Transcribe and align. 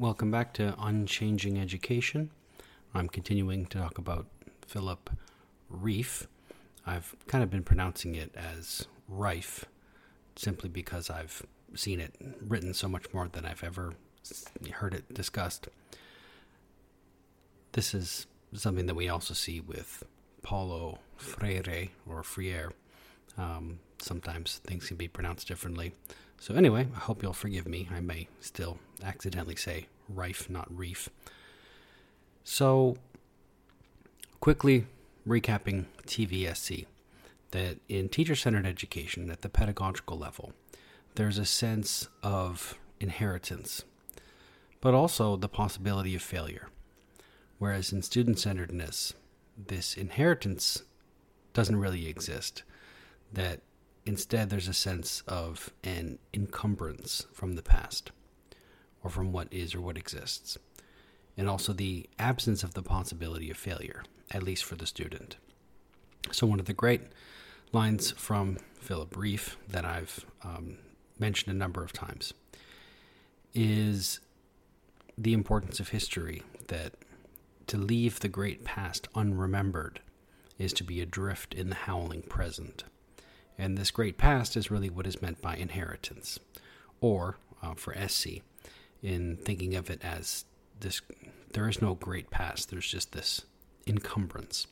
Welcome 0.00 0.30
back 0.30 0.54
to 0.54 0.74
Unchanging 0.78 1.58
Education. 1.58 2.30
I'm 2.94 3.06
continuing 3.06 3.66
to 3.66 3.78
talk 3.80 3.98
about 3.98 4.24
Philip 4.66 5.10
Rieff. 5.70 6.26
I've 6.86 7.14
kind 7.26 7.44
of 7.44 7.50
been 7.50 7.64
pronouncing 7.64 8.14
it 8.14 8.34
as 8.34 8.86
Rife 9.08 9.66
simply 10.36 10.70
because 10.70 11.10
I've 11.10 11.42
seen 11.74 12.00
it 12.00 12.14
written 12.40 12.72
so 12.72 12.88
much 12.88 13.12
more 13.12 13.28
than 13.28 13.44
I've 13.44 13.62
ever 13.62 13.92
heard 14.72 14.94
it 14.94 15.12
discussed. 15.12 15.68
This 17.72 17.92
is 17.92 18.26
something 18.54 18.86
that 18.86 18.94
we 18.96 19.10
also 19.10 19.34
see 19.34 19.60
with 19.60 20.02
Paulo 20.40 21.00
Freire 21.18 21.88
or 22.08 22.22
Freire. 22.22 22.72
Um, 23.36 23.80
sometimes 23.98 24.62
things 24.64 24.88
can 24.88 24.96
be 24.96 25.08
pronounced 25.08 25.46
differently. 25.46 25.92
So, 26.40 26.54
anyway, 26.54 26.88
I 26.96 26.98
hope 27.00 27.22
you'll 27.22 27.34
forgive 27.34 27.68
me. 27.68 27.86
I 27.94 28.00
may 28.00 28.26
still 28.40 28.78
accidentally 29.04 29.56
say 29.56 29.88
Rife, 30.08 30.48
not 30.48 30.74
Reef. 30.74 31.10
So, 32.42 32.96
quickly 34.40 34.86
recapping 35.28 35.84
TVSC 36.06 36.86
that 37.50 37.76
in 37.90 38.08
teacher 38.08 38.34
centered 38.34 38.64
education 38.64 39.30
at 39.30 39.42
the 39.42 39.50
pedagogical 39.50 40.16
level, 40.16 40.54
there's 41.16 41.36
a 41.36 41.44
sense 41.44 42.08
of 42.22 42.78
inheritance, 43.00 43.84
but 44.80 44.94
also 44.94 45.36
the 45.36 45.48
possibility 45.48 46.14
of 46.14 46.22
failure. 46.22 46.68
Whereas 47.58 47.92
in 47.92 48.00
student 48.00 48.38
centeredness, 48.38 49.12
this 49.58 49.94
inheritance 49.94 50.84
doesn't 51.52 51.76
really 51.76 52.08
exist. 52.08 52.62
That 53.30 53.60
instead 54.10 54.50
there's 54.50 54.66
a 54.66 54.74
sense 54.74 55.22
of 55.28 55.70
an 55.84 56.18
encumbrance 56.34 57.28
from 57.32 57.54
the 57.54 57.62
past, 57.62 58.10
or 59.04 59.08
from 59.08 59.30
what 59.30 59.46
is 59.52 59.72
or 59.72 59.80
what 59.80 59.96
exists, 59.96 60.58
and 61.36 61.48
also 61.48 61.72
the 61.72 62.10
absence 62.18 62.64
of 62.64 62.74
the 62.74 62.82
possibility 62.82 63.52
of 63.52 63.56
failure, 63.56 64.02
at 64.32 64.42
least 64.42 64.64
for 64.64 64.74
the 64.74 64.84
student. 64.84 65.36
So, 66.32 66.44
one 66.44 66.58
of 66.58 66.66
the 66.66 66.72
great 66.72 67.02
lines 67.70 68.10
from 68.10 68.58
Philip 68.80 69.16
Rieff 69.16 69.56
that 69.68 69.84
I've 69.84 70.26
um, 70.42 70.78
mentioned 71.20 71.54
a 71.54 71.58
number 71.58 71.84
of 71.84 71.92
times 71.92 72.34
is 73.54 74.18
the 75.16 75.34
importance 75.34 75.78
of 75.78 75.90
history 75.90 76.42
that 76.66 76.94
to 77.68 77.76
leave 77.76 78.18
the 78.18 78.28
great 78.28 78.64
past 78.64 79.06
unremembered 79.14 79.98
is 80.58 80.72
to 80.72 80.82
be 80.82 81.00
adrift 81.00 81.54
in 81.54 81.68
the 81.68 81.76
howling 81.86 82.22
present. 82.22 82.82
And 83.60 83.76
this 83.76 83.90
great 83.90 84.16
past 84.16 84.56
is 84.56 84.70
really 84.70 84.88
what 84.88 85.06
is 85.06 85.20
meant 85.20 85.42
by 85.42 85.54
inheritance, 85.54 86.40
or 87.02 87.36
uh, 87.62 87.74
for 87.74 87.94
SC, 88.08 88.40
in 89.02 89.36
thinking 89.36 89.74
of 89.74 89.90
it 89.90 90.02
as 90.02 90.46
this 90.80 91.02
there 91.52 91.68
is 91.68 91.82
no 91.82 91.94
great 91.94 92.30
past, 92.30 92.70
there's 92.70 92.90
just 92.90 93.12
this 93.12 93.42
encumbrance. 93.86 94.66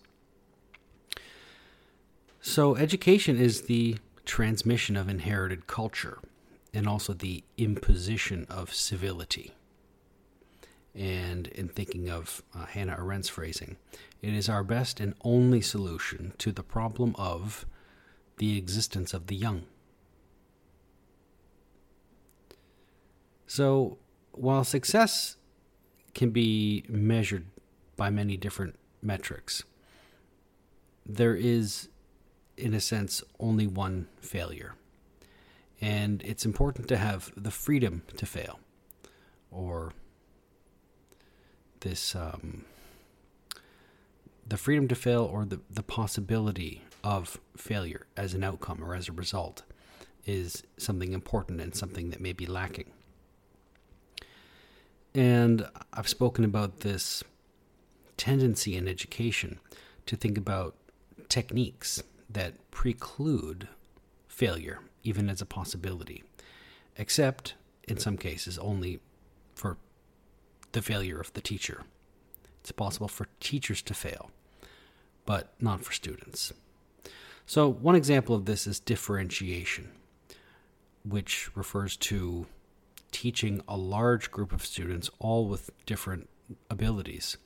So, 2.40 2.76
education 2.76 3.36
is 3.36 3.62
the 3.62 3.98
transmission 4.24 4.96
of 4.96 5.06
inherited 5.06 5.66
culture 5.66 6.20
and 6.72 6.86
also 6.86 7.12
the 7.12 7.44
imposition 7.58 8.46
of 8.48 8.72
civility. 8.72 9.52
And 10.94 11.48
in 11.48 11.68
thinking 11.68 12.08
of 12.08 12.42
uh, 12.54 12.64
Hannah 12.64 12.96
Arendt's 12.98 13.28
phrasing, 13.28 13.76
it 14.22 14.32
is 14.32 14.48
our 14.48 14.64
best 14.64 14.98
and 14.98 15.12
only 15.22 15.60
solution 15.60 16.32
to 16.38 16.52
the 16.52 16.62
problem 16.62 17.14
of 17.18 17.66
the 18.38 18.56
existence 18.56 19.14
of 19.14 19.26
the 19.26 19.36
young. 19.36 19.64
So, 23.46 23.98
while 24.32 24.64
success 24.64 25.36
can 26.14 26.30
be 26.30 26.84
measured 26.88 27.46
by 27.96 28.10
many 28.10 28.36
different 28.36 28.76
metrics, 29.02 29.64
there 31.06 31.34
is 31.34 31.88
in 32.58 32.74
a 32.74 32.80
sense, 32.80 33.22
only 33.38 33.66
one 33.66 34.08
failure. 34.20 34.74
And 35.80 36.22
it's 36.24 36.44
important 36.44 36.88
to 36.88 36.96
have 36.96 37.32
the 37.36 37.52
freedom 37.52 38.02
to 38.16 38.26
fail, 38.26 38.58
or 39.50 39.92
this 41.80 42.16
um, 42.16 42.64
the 44.46 44.56
freedom 44.56 44.88
to 44.88 44.96
fail, 44.96 45.22
or 45.22 45.44
the, 45.44 45.60
the 45.70 45.84
possibility 45.84 46.82
of 47.04 47.40
failure 47.56 48.06
as 48.16 48.34
an 48.34 48.44
outcome 48.44 48.82
or 48.82 48.94
as 48.94 49.08
a 49.08 49.12
result 49.12 49.62
is 50.26 50.62
something 50.76 51.12
important 51.12 51.60
and 51.60 51.74
something 51.74 52.10
that 52.10 52.20
may 52.20 52.32
be 52.32 52.46
lacking. 52.46 52.90
And 55.14 55.66
I've 55.92 56.08
spoken 56.08 56.44
about 56.44 56.80
this 56.80 57.24
tendency 58.16 58.76
in 58.76 58.86
education 58.86 59.58
to 60.06 60.16
think 60.16 60.36
about 60.36 60.76
techniques 61.28 62.02
that 62.28 62.70
preclude 62.70 63.68
failure, 64.26 64.80
even 65.02 65.28
as 65.30 65.40
a 65.40 65.46
possibility, 65.46 66.22
except 66.96 67.54
in 67.84 67.98
some 67.98 68.16
cases 68.16 68.58
only 68.58 69.00
for 69.54 69.78
the 70.72 70.82
failure 70.82 71.18
of 71.18 71.32
the 71.32 71.40
teacher. 71.40 71.82
It's 72.60 72.72
possible 72.72 73.08
for 73.08 73.28
teachers 73.40 73.80
to 73.82 73.94
fail, 73.94 74.30
but 75.24 75.54
not 75.60 75.82
for 75.82 75.92
students. 75.92 76.52
So, 77.48 77.66
one 77.66 77.94
example 77.94 78.34
of 78.34 78.44
this 78.44 78.66
is 78.66 78.78
differentiation, 78.78 79.88
which 81.02 81.48
refers 81.56 81.96
to 81.96 82.44
teaching 83.10 83.62
a 83.66 83.74
large 83.74 84.30
group 84.30 84.52
of 84.52 84.66
students, 84.66 85.08
all 85.18 85.46
with 85.46 85.70
different 85.86 86.28
abilities, 86.68 87.38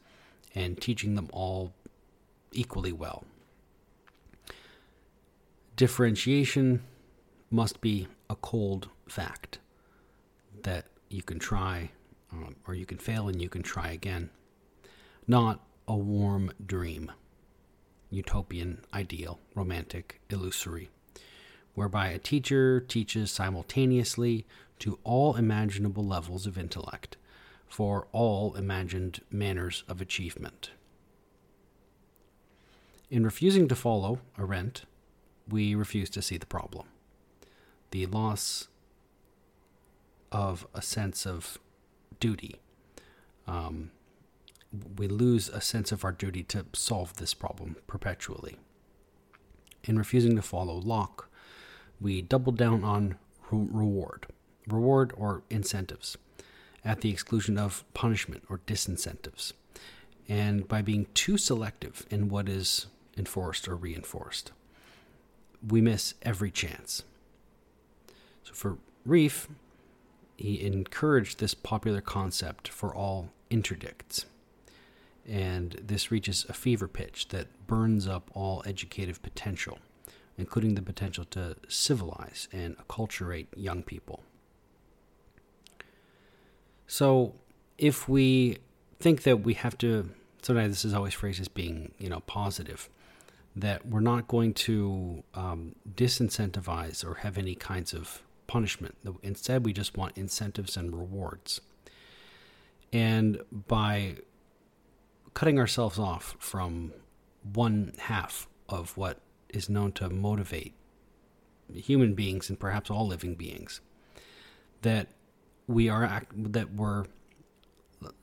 and 0.57 0.81
teaching 0.81 1.15
them 1.15 1.29
all 1.33 1.73
equally 2.51 2.93
well. 2.93 3.23
Differentiation 5.77 6.83
must 7.49 7.81
be 7.81 8.09
a 8.29 8.35
cold 8.35 8.89
fact 9.09 9.61
that 10.65 10.87
you 11.11 11.23
can 11.23 11.39
try 11.39 11.93
um, 12.33 12.57
or 12.67 12.75
you 12.75 12.87
can 12.87 12.99
fail 12.99 13.29
and 13.29 13.41
you 13.41 13.49
can 13.49 13.63
try 13.63 13.91
again, 13.93 14.31
not 15.29 15.61
a 15.87 15.95
warm 15.95 16.51
dream, 16.67 17.13
utopian, 18.13 18.85
ideal, 18.93 19.41
romantic, 19.55 20.21
illusory, 20.31 20.91
whereby 21.75 22.09
a 22.09 22.19
teacher 22.19 22.79
teaches 22.81 23.31
simultaneously 23.31 24.47
to 24.79 24.99
all 25.03 25.35
imaginable 25.37 26.05
levels 26.05 26.47
of 26.47 26.59
intellect 26.59 27.17
for 27.67 28.07
all 28.13 28.55
imagined 28.55 29.21
manners 29.31 29.83
of 29.89 30.01
achievement. 30.01 30.71
In 33.11 33.25
refusing 33.25 33.67
to 33.69 33.75
follow 33.75 34.21
Arendt, 34.39 34.85
we 35.49 35.75
refuse 35.75 36.11
to 36.11 36.23
see 36.23 36.37
the 36.37 36.47
problem. 36.47 36.87
The 37.91 38.07
loss 38.07 38.69
of 40.31 40.67
a 40.75 40.83
sense 40.83 41.27
of 41.27 41.59
duty. 42.21 42.57
Um, 43.47 43.91
we 44.97 45.09
lose 45.09 45.49
a 45.49 45.61
sense 45.61 45.93
of 45.93 46.05
our 46.05 46.13
duty 46.13 46.43
to 46.45 46.67
solve 46.73 47.17
this 47.17 47.35
problem 47.35 47.77
perpetually. 47.87 48.57
In 49.85 49.99
refusing 49.99 50.37
to 50.37 50.43
follow 50.43 50.75
Locke, 50.75 51.29
we 52.01 52.23
double 52.23 52.53
down 52.53 52.85
on 52.85 53.17
re- 53.51 53.67
reward, 53.71 54.27
reward 54.67 55.13
or 55.17 55.43
incentives, 55.51 56.17
at 56.85 57.01
the 57.01 57.11
exclusion 57.11 57.59
of 57.59 57.85
punishment 57.95 58.45
or 58.49 58.59
disincentives, 58.67 59.53
and 60.29 60.67
by 60.67 60.83
being 60.83 61.07
too 61.15 61.37
selective 61.37 62.07
in 62.11 62.29
what 62.29 62.49
is 62.49 62.87
enforced 63.17 63.69
or 63.69 63.77
reinforced 63.77 64.53
we 65.67 65.81
miss 65.81 66.15
every 66.23 66.51
chance. 66.51 67.05
So 68.45 68.53
for 68.53 68.79
Rieff, 69.07 69.49
he 70.37 70.65
encouraged 70.65 71.39
this 71.39 71.55
popular 71.55 72.01
concept 72.01 72.69
for 72.69 72.95
all 72.95 73.31
interdicts. 73.51 74.27
And 75.29 75.81
this 75.83 76.11
reaches 76.11 76.45
a 76.49 76.53
fever 76.53 76.89
pitch 76.89 77.29
that 77.29 77.67
burns 77.67 78.09
up 78.09 78.31
all 78.35 78.63
educative 78.67 79.23
potential, 79.23 79.79
including 80.37 80.75
the 80.75 80.83
potential 80.83 81.25
to 81.27 81.57
civilize 81.69 82.49
and 82.53 82.77
acculturate 82.79 83.47
young 83.57 83.83
people. 83.83 84.23
So, 86.87 87.35
if 87.79 88.09
we 88.09 88.59
think 89.01 89.23
that 89.23 89.39
we 89.43 89.55
have 89.55 89.79
to, 89.79 90.11
sometimes 90.43 90.71
this 90.71 90.85
is 90.85 90.95
always 90.95 91.15
phrased 91.15 91.41
as 91.41 91.49
being, 91.49 91.93
you 91.99 92.09
know, 92.09 92.21
positive 92.21 92.89
that 93.55 93.87
we're 93.87 94.01
not 94.01 94.29
going 94.29 94.55
to 94.55 95.23
um, 95.35 95.75
disincentivize 95.95 97.05
or 97.05 97.17
have 97.17 97.37
any 97.37 97.55
kinds 97.55 97.93
of 97.93 98.23
punishment. 98.47 98.97
Instead, 99.23 99.65
we 99.65 99.73
just 99.73 99.97
want 99.97 100.17
incentives 100.17 100.77
and 100.77 100.97
rewards. 100.97 101.61
And 102.93 103.41
by 103.51 104.17
cutting 105.35 105.59
ourselves 105.59 105.99
off 105.99 106.37
from 106.39 106.93
one 107.53 107.93
half 107.99 108.49
of 108.69 108.97
what 108.97 109.19
is 109.49 109.69
known 109.69 109.93
to 109.93 110.09
motivate 110.09 110.75
human 111.73 112.15
beings 112.15 112.49
and 112.49 112.59
perhaps 112.59 112.91
all 112.91 113.07
living 113.07 113.35
beings, 113.35 113.81
that 114.83 115.09
we 115.67 115.89
are 115.89 116.05
act- 116.05 116.53
that 116.53 116.75
we're 116.75 117.05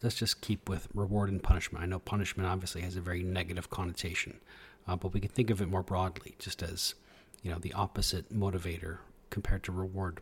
let's 0.01 0.15
just 0.15 0.41
keep 0.41 0.67
with 0.67 0.87
reward 0.93 1.29
and 1.29 1.41
punishment. 1.41 1.83
I 1.83 1.87
know 1.87 1.99
punishment 1.99 2.49
obviously 2.49 2.81
has 2.81 2.97
a 2.97 3.01
very 3.01 3.23
negative 3.23 3.69
connotation, 3.69 4.39
uh, 4.87 4.97
but 4.97 5.13
we 5.13 5.21
can 5.21 5.29
think 5.29 5.49
of 5.49 5.61
it 5.61 5.69
more 5.69 5.83
broadly, 5.83 6.35
just 6.37 6.61
as 6.61 6.95
you 7.41 7.51
know 7.51 7.57
the 7.59 7.73
opposite 7.73 8.33
motivator 8.33 8.97
compared 9.29 9.63
to 9.63 9.71
reward. 9.71 10.19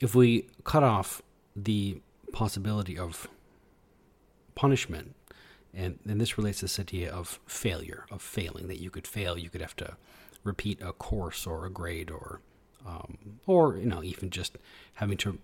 If 0.00 0.14
we 0.14 0.48
cut 0.62 0.84
off 0.84 1.22
the 1.56 2.00
possibility 2.32 2.96
of 2.96 3.26
punishment, 4.54 5.14
and, 5.78 5.98
this 6.04 6.36
relates 6.36 6.58
to 6.58 6.64
this 6.64 6.80
idea 6.80 7.10
of 7.10 7.38
failure, 7.46 8.04
of 8.10 8.20
failing, 8.20 8.66
that 8.66 8.80
you 8.80 8.90
could 8.90 9.06
fail, 9.06 9.38
you 9.38 9.48
could 9.48 9.60
have 9.60 9.76
to 9.76 9.96
repeat 10.42 10.80
a 10.82 10.92
course 10.92 11.46
or 11.46 11.64
a 11.64 11.70
grade 11.70 12.10
or 12.10 12.40
um, 12.86 13.18
or 13.46 13.76
you 13.76 13.86
know 13.86 14.02
even 14.02 14.30
just 14.30 14.56
having 14.94 15.16
to 15.18 15.38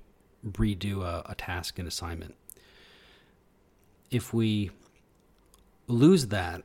redo 0.46 1.02
a, 1.02 1.22
a 1.26 1.34
task 1.34 1.78
and 1.78 1.86
assignment. 1.86 2.34
If 4.10 4.34
we 4.34 4.70
lose 5.86 6.28
that 6.28 6.62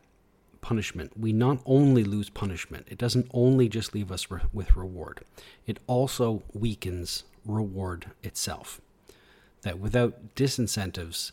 punishment, 0.62 1.18
we 1.18 1.32
not 1.32 1.60
only 1.66 2.04
lose 2.04 2.30
punishment, 2.30 2.88
it 2.90 2.98
doesn't 2.98 3.30
only 3.34 3.70
just 3.70 3.94
leave 3.94 4.12
us 4.12 4.30
re- 4.30 4.42
with 4.52 4.76
reward, 4.76 5.22
it 5.68 5.80
also 5.88 6.44
weakens 6.54 7.24
reward 7.46 8.12
itself. 8.24 8.82
That 9.62 9.80
without 9.80 10.36
disincentives, 10.36 11.32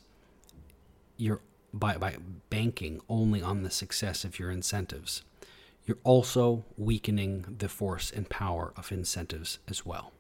you're 1.17 1.41
by, 1.78 1.96
by 1.96 2.17
banking 2.50 3.00
only 3.08 3.43
on 3.43 3.62
the 3.62 3.70
success 3.70 4.25
of 4.25 4.38
your 4.38 4.50
incentives, 4.50 5.23
you're 5.84 5.99
also 6.02 6.64
weakening 6.76 7.56
the 7.58 7.69
force 7.69 8.11
and 8.11 8.28
power 8.28 8.73
of 8.76 8.90
incentives 8.90 9.58
as 9.69 9.87
well. 9.87 10.12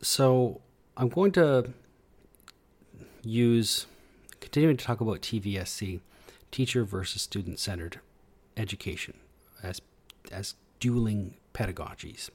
So 0.00 0.60
I'm 0.96 1.08
going 1.08 1.32
to 1.32 1.72
use, 3.22 3.86
continuing 4.40 4.76
to 4.76 4.84
talk 4.84 5.00
about 5.00 5.20
TVSC, 5.20 6.00
teacher 6.50 6.84
versus 6.84 7.22
student 7.22 7.58
centered 7.58 8.00
education, 8.56 9.14
as, 9.62 9.80
as 10.32 10.54
dueling 10.80 11.34
pedagogies. 11.54 12.30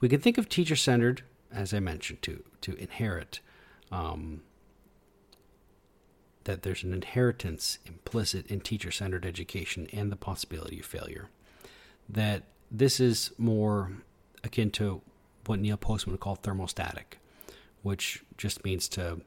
We 0.00 0.08
can 0.08 0.20
think 0.20 0.38
of 0.38 0.48
teacher 0.48 0.76
centered, 0.76 1.22
as 1.52 1.74
I 1.74 1.80
mentioned, 1.80 2.22
to, 2.22 2.44
to 2.62 2.74
inherit 2.76 3.40
um, 3.90 4.42
that 6.44 6.62
there's 6.62 6.82
an 6.82 6.94
inheritance 6.94 7.78
implicit 7.86 8.46
in 8.46 8.60
teacher 8.60 8.90
centered 8.90 9.26
education 9.26 9.86
and 9.92 10.10
the 10.10 10.16
possibility 10.16 10.80
of 10.80 10.86
failure. 10.86 11.28
That 12.08 12.44
this 12.70 13.00
is 13.00 13.32
more 13.38 13.92
akin 14.44 14.70
to 14.72 15.02
what 15.46 15.60
Neil 15.60 15.76
Postman 15.76 16.12
would 16.12 16.20
call 16.20 16.36
thermostatic, 16.36 17.18
which 17.82 18.22
just 18.36 18.64
means 18.64 18.88
to 18.90 19.20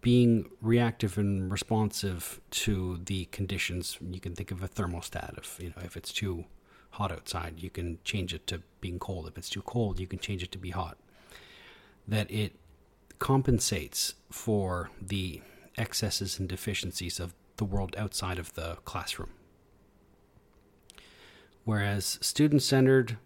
being 0.00 0.50
reactive 0.60 1.16
and 1.16 1.50
responsive 1.50 2.40
to 2.50 3.00
the 3.04 3.26
conditions. 3.26 3.98
You 4.00 4.20
can 4.20 4.34
think 4.34 4.50
of 4.50 4.62
a 4.62 4.68
thermostat. 4.68 5.38
If 5.38 5.58
you 5.60 5.70
know 5.70 5.82
if 5.82 5.96
it's 5.96 6.12
too 6.12 6.44
hot 6.90 7.12
outside, 7.12 7.62
you 7.62 7.70
can 7.70 7.98
change 8.04 8.32
it 8.34 8.46
to 8.48 8.62
being 8.80 8.98
cold. 8.98 9.28
If 9.28 9.38
it's 9.38 9.50
too 9.50 9.62
cold, 9.62 10.00
you 10.00 10.06
can 10.06 10.18
change 10.18 10.42
it 10.42 10.52
to 10.52 10.58
be 10.58 10.70
hot. 10.70 10.96
That 12.06 12.30
it 12.30 12.56
compensates 13.18 14.14
for 14.30 14.90
the 15.00 15.42
excesses 15.76 16.38
and 16.38 16.48
deficiencies 16.48 17.18
of 17.20 17.34
the 17.56 17.64
world 17.64 17.94
outside 17.98 18.38
of 18.38 18.54
the 18.54 18.76
classroom. 18.84 19.30
Whereas 21.64 22.18
student 22.20 22.62
centered 22.62 23.18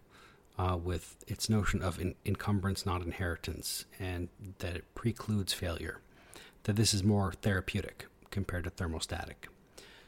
uh, 0.58 0.76
with 0.76 1.16
its 1.26 1.48
notion 1.48 1.82
of 1.82 2.00
in- 2.00 2.14
encumbrance, 2.24 2.84
not 2.84 3.02
inheritance, 3.02 3.84
and 3.98 4.28
that 4.58 4.76
it 4.76 4.94
precludes 4.94 5.52
failure. 5.52 6.00
That 6.64 6.76
this 6.76 6.92
is 6.92 7.02
more 7.02 7.32
therapeutic 7.32 8.06
compared 8.30 8.64
to 8.64 8.70
thermostatic. 8.70 9.48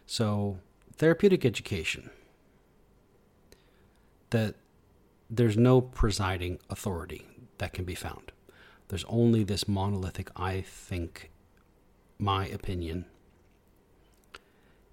So, 0.07 0.59
therapeutic 0.97 1.45
education, 1.45 2.11
that 4.31 4.57
there's 5.31 5.57
no 5.57 5.81
presiding 5.81 6.59
authority 6.69 7.27
that 7.59 7.73
can 7.73 7.85
be 7.85 7.95
found. 7.95 8.33
There's 8.89 9.05
only 9.09 9.45
this 9.45 9.67
monolithic, 9.67 10.31
I 10.37 10.61
think, 10.61 11.31
my 12.19 12.47
opinion. 12.47 13.07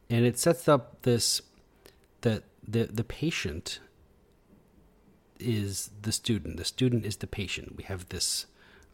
And 0.09 0.25
it 0.25 0.39
sets 0.39 0.68
up 0.68 1.01
this 1.03 1.41
that 2.21 2.44
the 2.68 2.86
the 2.86 3.03
patient 3.03 3.80
is 5.39 5.91
the 6.01 6.12
student. 6.12 6.57
The 6.57 6.65
student 6.65 7.06
is 7.06 7.18
the 7.18 7.27
patient. 7.27 7.75
We 7.77 7.83
have 7.83 8.09
this 8.09 8.45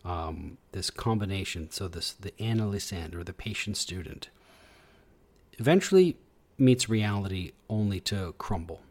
um, 0.04 0.58
this 0.72 0.90
combination. 0.90 1.72
So 1.72 1.88
this 1.88 2.14
the 2.14 2.32
analysand 2.32 3.16
or 3.16 3.24
the 3.24 3.34
patient 3.34 3.78
student 3.78 4.30
eventually 5.54 6.18
meets 6.58 6.90
reality 6.90 7.52
only 7.70 8.00
to 8.02 8.34
crumble. 8.38 8.82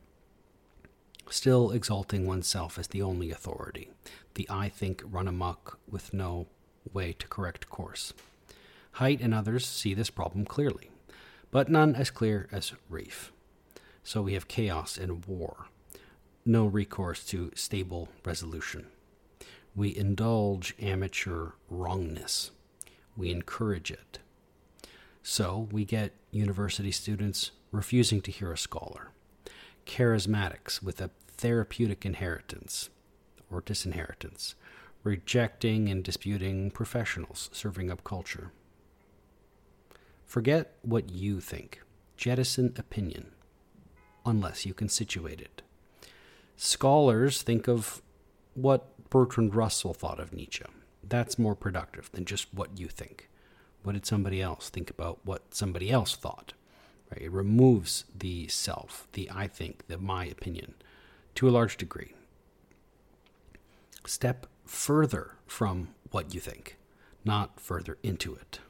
Still 1.30 1.70
exalting 1.70 2.26
oneself 2.26 2.78
as 2.78 2.88
the 2.88 3.02
only 3.02 3.30
authority. 3.30 3.90
The 4.34 4.46
I 4.50 4.69
think 4.69 5.02
run 5.04 5.28
amok 5.28 5.78
with 5.88 6.12
no 6.12 6.46
way 6.92 7.12
to 7.14 7.28
correct 7.28 7.69
course. 7.70 8.12
Haidt 8.96 9.22
and 9.22 9.34
others 9.34 9.66
see 9.66 9.94
this 9.94 10.10
problem 10.10 10.44
clearly, 10.44 10.90
but 11.50 11.69
none 11.69 11.94
as 11.94 12.10
clear 12.10 12.48
as 12.52 12.72
Rieff. 12.90 13.31
So 14.02 14.22
we 14.22 14.34
have 14.34 14.48
chaos 14.48 14.98
and 14.98 15.25
war 15.26 15.69
no 16.46 16.66
recourse 16.66 17.25
to 17.25 17.50
stable 17.54 18.08
resolution. 18.25 18.86
We 19.75 19.96
indulge 19.96 20.75
amateur 20.81 21.52
wrongness. 21.69 22.50
We 23.16 23.31
encourage 23.31 23.90
it. 23.90 24.19
So 25.22 25.69
we 25.72 25.84
get 25.84 26.12
university 26.31 26.90
students 26.90 27.52
refusing 27.72 28.20
to 28.22 28.31
hear 28.31 28.52
a 28.52 28.58
scholar, 28.58 29.10
charismatics 29.86 30.82
with 30.82 31.00
a 31.00 31.10
therapeutic 31.36 32.04
inheritance 32.04 32.90
or 33.54 33.60
disinheritance, 33.60 34.54
rejecting 35.04 35.88
and 35.88 36.02
disputing 36.02 36.70
professionals 36.70 37.50
serving 37.52 37.90
up 37.90 38.04
culture. 38.04 38.50
Forget 40.24 40.76
what 40.82 41.10
you 41.10 41.40
think. 41.40 41.80
Jettison 42.16 42.74
opinion, 42.76 43.32
unless 44.24 44.64
you 44.64 44.74
can 44.74 44.88
situate 44.88 45.40
it. 45.40 45.62
Scholars 46.56 47.42
think 47.42 47.68
of 47.68 48.02
what 48.54 49.10
Bertrand 49.10 49.54
Russell 49.54 49.94
thought 49.94 50.20
of 50.20 50.32
Nietzsche. 50.32 50.64
That's 51.02 51.38
more 51.38 51.55
productive 51.55 52.10
than 52.12 52.24
just 52.24 52.52
what 52.55 52.79
you 52.79 52.88
think. 52.88 53.29
What 53.82 53.93
did 53.93 54.06
somebody 54.06 54.40
else 54.40 54.70
think 54.70 54.90
about 54.90 55.19
what 55.24 55.55
somebody 55.55 55.90
else 55.90 56.17
thought? 56.17 56.55
Right? 57.10 57.22
It 57.22 57.32
removes 57.32 58.05
the 58.17 58.48
self, 58.48 59.06
the 59.12 59.31
I 59.32 59.46
think, 59.46 59.86
the 59.88 59.98
my 59.98 60.24
opinion 60.24 60.74
to 61.34 61.48
a 61.48 61.50
large 61.50 61.76
degree. 61.76 62.14
Step 64.06 64.46
further 64.65 65.37
from 65.46 65.89
what 66.11 66.34
you 66.34 66.41
think, 66.41 66.77
not 67.25 67.61
further 67.61 67.99
into 68.03 68.34
it. 68.34 68.61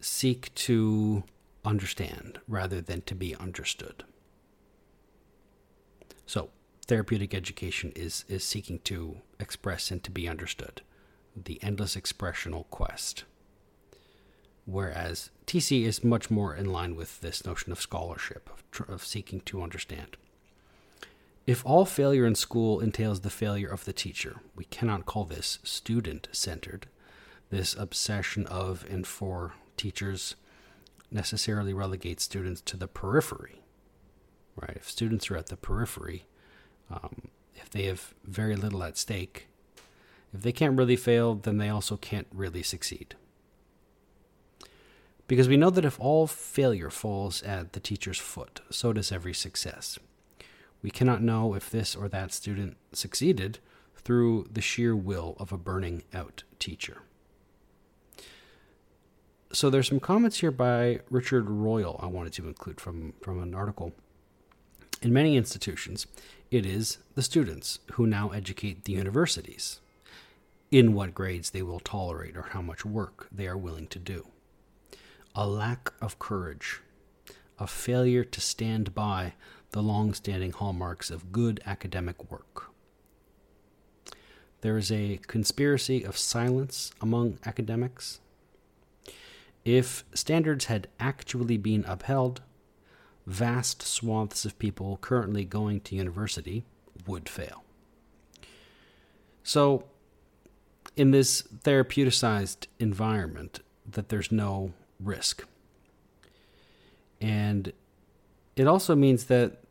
Seek 0.00 0.54
to 0.54 1.24
understand 1.64 2.40
rather 2.46 2.80
than 2.80 3.02
to 3.02 3.14
be 3.14 3.34
understood. 3.36 4.04
So, 6.26 6.50
therapeutic 6.86 7.34
education 7.34 7.92
is, 7.94 8.24
is 8.28 8.44
seeking 8.44 8.78
to 8.80 9.18
express 9.38 9.90
and 9.90 10.02
to 10.04 10.10
be 10.10 10.28
understood, 10.28 10.82
the 11.36 11.62
endless 11.62 11.96
expressional 11.96 12.64
quest. 12.70 13.24
Whereas 14.66 15.30
TC 15.46 15.84
is 15.84 16.02
much 16.02 16.30
more 16.30 16.54
in 16.54 16.66
line 16.66 16.96
with 16.96 17.20
this 17.20 17.44
notion 17.44 17.70
of 17.72 17.80
scholarship, 17.80 18.48
of, 18.50 18.88
of 18.88 19.04
seeking 19.04 19.40
to 19.42 19.62
understand. 19.62 20.16
If 21.46 21.64
all 21.66 21.84
failure 21.84 22.26
in 22.26 22.34
school 22.34 22.80
entails 22.80 23.20
the 23.20 23.30
failure 23.30 23.68
of 23.68 23.84
the 23.84 23.92
teacher, 23.92 24.36
we 24.56 24.64
cannot 24.64 25.06
call 25.06 25.24
this 25.24 25.58
student 25.62 26.28
centered. 26.32 26.86
This 27.50 27.74
obsession 27.74 28.46
of 28.46 28.86
and 28.88 29.06
for 29.06 29.54
teachers 29.76 30.36
necessarily 31.10 31.74
relegates 31.74 32.24
students 32.24 32.60
to 32.62 32.76
the 32.76 32.88
periphery 32.88 33.64
right? 34.56 34.76
If 34.76 34.90
students 34.90 35.30
are 35.30 35.36
at 35.36 35.48
the 35.48 35.56
periphery, 35.56 36.24
um, 36.90 37.28
if 37.54 37.70
they 37.70 37.84
have 37.84 38.14
very 38.24 38.56
little 38.56 38.82
at 38.82 38.96
stake, 38.96 39.48
if 40.32 40.42
they 40.42 40.52
can't 40.52 40.76
really 40.76 40.96
fail, 40.96 41.34
then 41.34 41.58
they 41.58 41.68
also 41.68 41.96
can't 41.96 42.26
really 42.32 42.62
succeed. 42.62 43.14
Because 45.26 45.48
we 45.48 45.56
know 45.56 45.70
that 45.70 45.84
if 45.84 45.98
all 45.98 46.26
failure 46.26 46.90
falls 46.90 47.42
at 47.42 47.72
the 47.72 47.80
teacher's 47.80 48.18
foot, 48.18 48.60
so 48.70 48.92
does 48.92 49.10
every 49.10 49.32
success. 49.32 49.98
We 50.84 50.90
cannot 50.90 51.22
know 51.22 51.54
if 51.54 51.70
this 51.70 51.96
or 51.96 52.10
that 52.10 52.30
student 52.30 52.76
succeeded 52.92 53.58
through 53.96 54.48
the 54.52 54.60
sheer 54.60 54.94
will 54.94 55.34
of 55.40 55.50
a 55.50 55.56
burning 55.56 56.02
out 56.12 56.42
teacher. 56.58 56.98
So 59.50 59.70
there's 59.70 59.88
some 59.88 59.98
comments 59.98 60.40
here 60.40 60.50
by 60.50 61.00
Richard 61.08 61.48
Royal 61.48 61.98
I 62.02 62.06
wanted 62.06 62.34
to 62.34 62.46
include 62.46 62.82
from, 62.82 63.14
from 63.22 63.42
an 63.42 63.54
article 63.54 63.94
in 65.00 65.10
many 65.10 65.38
institutions, 65.38 66.06
It 66.50 66.66
is 66.66 66.98
the 67.14 67.22
students 67.22 67.78
who 67.92 68.06
now 68.06 68.28
educate 68.28 68.84
the 68.84 68.92
universities 68.92 69.80
in 70.70 70.92
what 70.92 71.14
grades 71.14 71.50
they 71.50 71.62
will 71.62 71.80
tolerate 71.80 72.36
or 72.36 72.48
how 72.50 72.60
much 72.60 72.84
work 72.84 73.28
they 73.32 73.46
are 73.46 73.56
willing 73.56 73.86
to 73.88 73.98
do. 73.98 74.28
A 75.34 75.46
lack 75.46 75.94
of 76.02 76.18
courage, 76.18 76.80
a 77.58 77.66
failure 77.66 78.24
to 78.24 78.40
stand 78.40 78.94
by 78.94 79.32
the 79.74 79.82
long 79.82 80.14
standing 80.14 80.52
hallmarks 80.52 81.10
of 81.10 81.32
good 81.32 81.60
academic 81.66 82.30
work. 82.30 82.70
There 84.60 84.78
is 84.78 84.92
a 84.92 85.18
conspiracy 85.26 86.04
of 86.04 86.16
silence 86.16 86.92
among 87.00 87.40
academics. 87.44 88.20
If 89.64 90.04
standards 90.14 90.66
had 90.66 90.86
actually 91.00 91.56
been 91.56 91.84
upheld, 91.88 92.40
vast 93.26 93.82
swaths 93.82 94.44
of 94.44 94.56
people 94.60 94.96
currently 95.00 95.44
going 95.44 95.80
to 95.80 95.96
university 95.96 96.64
would 97.04 97.28
fail. 97.28 97.64
So, 99.42 99.86
in 100.94 101.10
this 101.10 101.42
therapeuticized 101.42 102.68
environment, 102.78 103.58
that 103.90 104.08
there's 104.08 104.30
no 104.30 104.72
risk. 105.00 105.44
And 107.20 107.72
it 108.54 108.68
also 108.68 108.94
means 108.94 109.24
that 109.24 109.63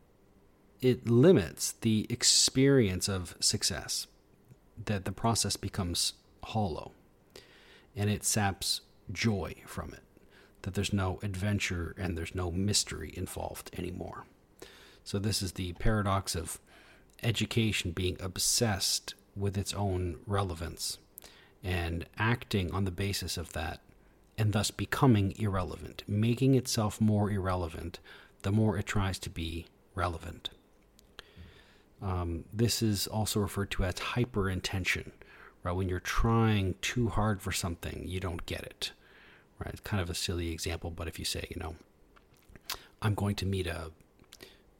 it 0.84 1.08
limits 1.08 1.72
the 1.80 2.06
experience 2.10 3.08
of 3.08 3.36
success, 3.40 4.06
that 4.84 5.04
the 5.04 5.12
process 5.12 5.56
becomes 5.56 6.14
hollow 6.42 6.92
and 7.96 8.10
it 8.10 8.24
saps 8.24 8.80
joy 9.12 9.54
from 9.66 9.92
it 9.94 10.02
that 10.64 10.74
there's 10.74 10.92
no 10.92 11.18
adventure 11.22 11.94
and 11.98 12.16
there's 12.16 12.34
no 12.34 12.50
mystery 12.50 13.12
involved 13.16 13.70
anymore. 13.78 14.24
So, 15.04 15.18
this 15.18 15.42
is 15.42 15.52
the 15.52 15.74
paradox 15.74 16.34
of 16.34 16.58
education 17.22 17.92
being 17.92 18.16
obsessed 18.18 19.14
with 19.36 19.58
its 19.58 19.74
own 19.74 20.16
relevance 20.26 20.98
and 21.62 22.06
acting 22.18 22.72
on 22.72 22.84
the 22.84 22.90
basis 22.90 23.36
of 23.36 23.52
that, 23.52 23.80
and 24.38 24.52
thus 24.52 24.70
becoming 24.70 25.34
irrelevant, 25.38 26.02
making 26.08 26.54
itself 26.54 27.00
more 27.00 27.30
irrelevant 27.30 28.00
the 28.42 28.52
more 28.52 28.78
it 28.78 28.86
tries 28.86 29.18
to 29.18 29.30
be 29.30 29.66
relevant. 29.94 30.50
Um, 32.04 32.44
this 32.52 32.82
is 32.82 33.06
also 33.06 33.40
referred 33.40 33.70
to 33.72 33.84
as 33.84 33.94
hyperintention, 33.94 35.10
right? 35.62 35.72
When 35.72 35.88
you're 35.88 35.98
trying 35.98 36.76
too 36.82 37.08
hard 37.08 37.42
for 37.42 37.50
something, 37.50 38.04
you 38.06 38.20
don't 38.20 38.46
get 38.46 38.62
it 38.62 38.92
right? 39.58 39.70
It's 39.70 39.80
kind 39.80 40.02
of 40.02 40.10
a 40.10 40.14
silly 40.14 40.50
example, 40.50 40.90
but 40.90 41.08
if 41.08 41.18
you 41.18 41.24
say, 41.24 41.46
you 41.50 41.60
know, 41.60 41.74
I'm 43.02 43.14
going 43.14 43.34
to 43.36 43.46
meet 43.46 43.66
a, 43.66 43.90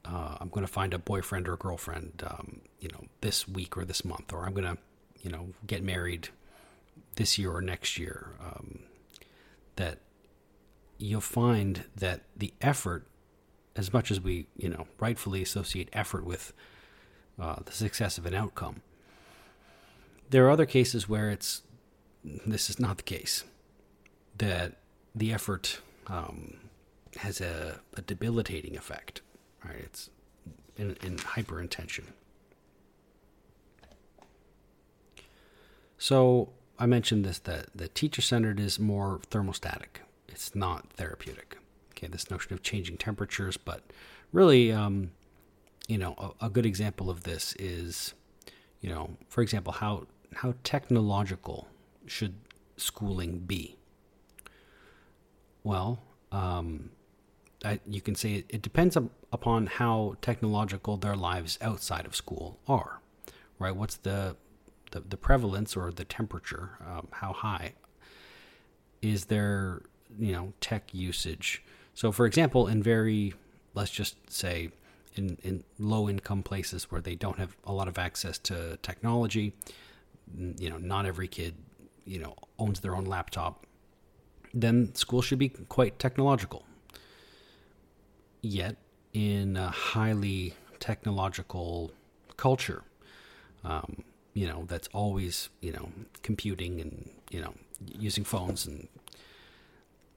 uh, 0.05 0.37
I'm 0.41 0.49
going 0.49 0.67
to 0.67 0.73
find 0.73 0.93
a 0.95 0.99
boyfriend 0.99 1.49
or 1.49 1.57
girlfriend, 1.57 2.23
um, 2.27 2.61
you 2.81 2.89
know, 2.89 3.05
this 3.21 3.49
week 3.49 3.77
or 3.77 3.85
this 3.85 4.05
month, 4.05 4.33
or 4.33 4.45
I'm 4.45 4.55
going 4.55 4.77
to, 4.77 4.79
you 5.23 5.31
know, 5.31 5.49
get 5.67 5.83
married 5.83 6.29
this 7.17 7.39
year 7.39 7.53
or 7.53 7.61
next 7.61 7.99
year, 7.99 8.31
um, 8.41 8.81
that 9.77 9.99
you'll 10.99 11.21
find 11.21 11.85
that 11.97 12.23
the 12.37 12.53
effort, 12.61 13.07
as 13.77 13.93
much 13.93 14.11
as 14.11 14.21
we, 14.21 14.47
you 14.57 14.69
know, 14.69 14.87
rightfully 15.01 15.43
associate 15.43 15.89
effort 15.93 16.25
with 16.25 16.53
uh, 17.39 17.57
the 17.65 17.73
success 17.73 18.19
of 18.19 18.27
an 18.27 18.35
outcome, 18.35 18.83
there 20.31 20.47
are 20.47 20.51
other 20.51 20.67
cases 20.67 21.09
where 21.09 21.31
it's 21.31 21.63
this 22.47 22.71
is 22.71 22.81
not 22.81 22.97
the 22.97 23.03
case 23.03 23.45
that 24.39 24.79
the 25.15 25.33
effort 25.33 25.81
um, 26.07 26.57
has 27.19 27.41
a, 27.41 27.81
a, 27.97 28.03
debilitating 28.03 28.77
effect. 28.77 29.21
Right? 29.65 29.77
It's 29.77 30.11
in, 30.77 30.97
in 31.03 31.17
hyperintention. 31.17 32.05
So 35.99 36.51
I 36.79 36.87
mentioned 36.87 37.25
this 37.25 37.39
that 37.41 37.67
the 37.75 37.89
teacher 37.89 38.23
centered 38.23 38.59
is 38.59 38.79
more 38.79 39.21
thermostatic. 39.31 40.01
It's 40.29 40.55
not 40.55 40.91
therapeutic. 40.95 41.59
Okay, 41.93 42.09
this 42.09 42.31
notion 42.31 42.53
of 42.53 42.63
changing 42.63 42.97
temperatures, 42.97 43.57
but 43.57 43.83
really, 44.33 44.73
um, 44.73 45.13
you 45.89 45.99
know, 45.99 46.15
a, 46.41 46.47
a 46.47 46.51
good 46.51 46.67
example 46.67 47.11
of 47.11 47.25
this 47.25 47.55
is, 47.59 48.15
you 48.81 48.89
know, 48.89 49.17
for 49.29 49.43
example, 49.43 49.73
how 49.73 50.07
how 50.35 50.55
technological 50.65 51.69
should 52.07 52.35
schooling 52.77 53.39
be? 53.39 53.77
Well, 55.63 56.01
um, 56.33 56.91
I, 57.65 57.81
you 57.87 58.01
can 58.01 58.15
say 58.15 58.35
it, 58.35 58.47
it 58.49 58.63
depends 58.63 58.97
upon 59.33 59.67
how 59.67 60.17
technological 60.21 60.97
their 60.97 61.17
lives 61.17 61.59
outside 61.63 62.05
of 62.05 62.15
school 62.15 62.59
are, 62.69 63.01
right? 63.59 63.75
What's 63.75 63.97
the 63.97 64.37
the, 64.91 65.01
the 65.01 65.17
prevalence 65.17 65.77
or 65.77 65.91
the 65.91 66.05
temperature? 66.05 66.79
Um, 66.87 67.09
how 67.11 67.33
high 67.33 67.75
is 69.03 69.27
their 69.27 69.83
you 70.19 70.33
know 70.33 70.53
tech 70.61 70.95
usage? 70.95 71.63
So, 71.95 72.11
for 72.11 72.27
example, 72.27 72.67
in 72.69 72.83
very 72.83 73.35
let's 73.75 73.91
just 73.91 74.31
say 74.31 74.71
in, 75.15 75.39
in 75.43 75.65
low 75.79 76.09
income 76.09 76.43
places 76.43 76.91
where 76.91 77.01
they 77.01 77.15
don't 77.15 77.39
have 77.39 77.57
a 77.65 77.73
lot 77.73 77.89
of 77.89 77.99
access 77.99 78.39
to 78.39 78.77
technology, 78.83 79.55
you 80.37 80.71
know, 80.71 80.79
not 80.79 81.07
every 81.07 81.29
kid 81.29 81.55
you 82.07 82.19
know 82.19 82.35
owns 82.59 82.81
their 82.81 82.95
own 82.95 83.07
laptop 83.07 83.65
then 84.55 84.95
school 84.95 85.21
should 85.21 85.39
be 85.39 85.49
quite 85.49 85.99
technological. 85.99 86.65
Yet, 88.41 88.77
in 89.13 89.57
a 89.57 89.69
highly 89.69 90.55
technological 90.79 91.91
culture, 92.37 92.85
um, 93.65 94.05
you 94.33 94.47
know, 94.47 94.65
that's 94.69 94.89
always, 94.93 95.49
you 95.61 95.73
know, 95.73 95.89
computing 96.23 96.81
and, 96.81 97.11
you 97.31 97.41
know, 97.41 97.55
using 97.99 98.23
phones 98.23 98.67
and 98.67 98.89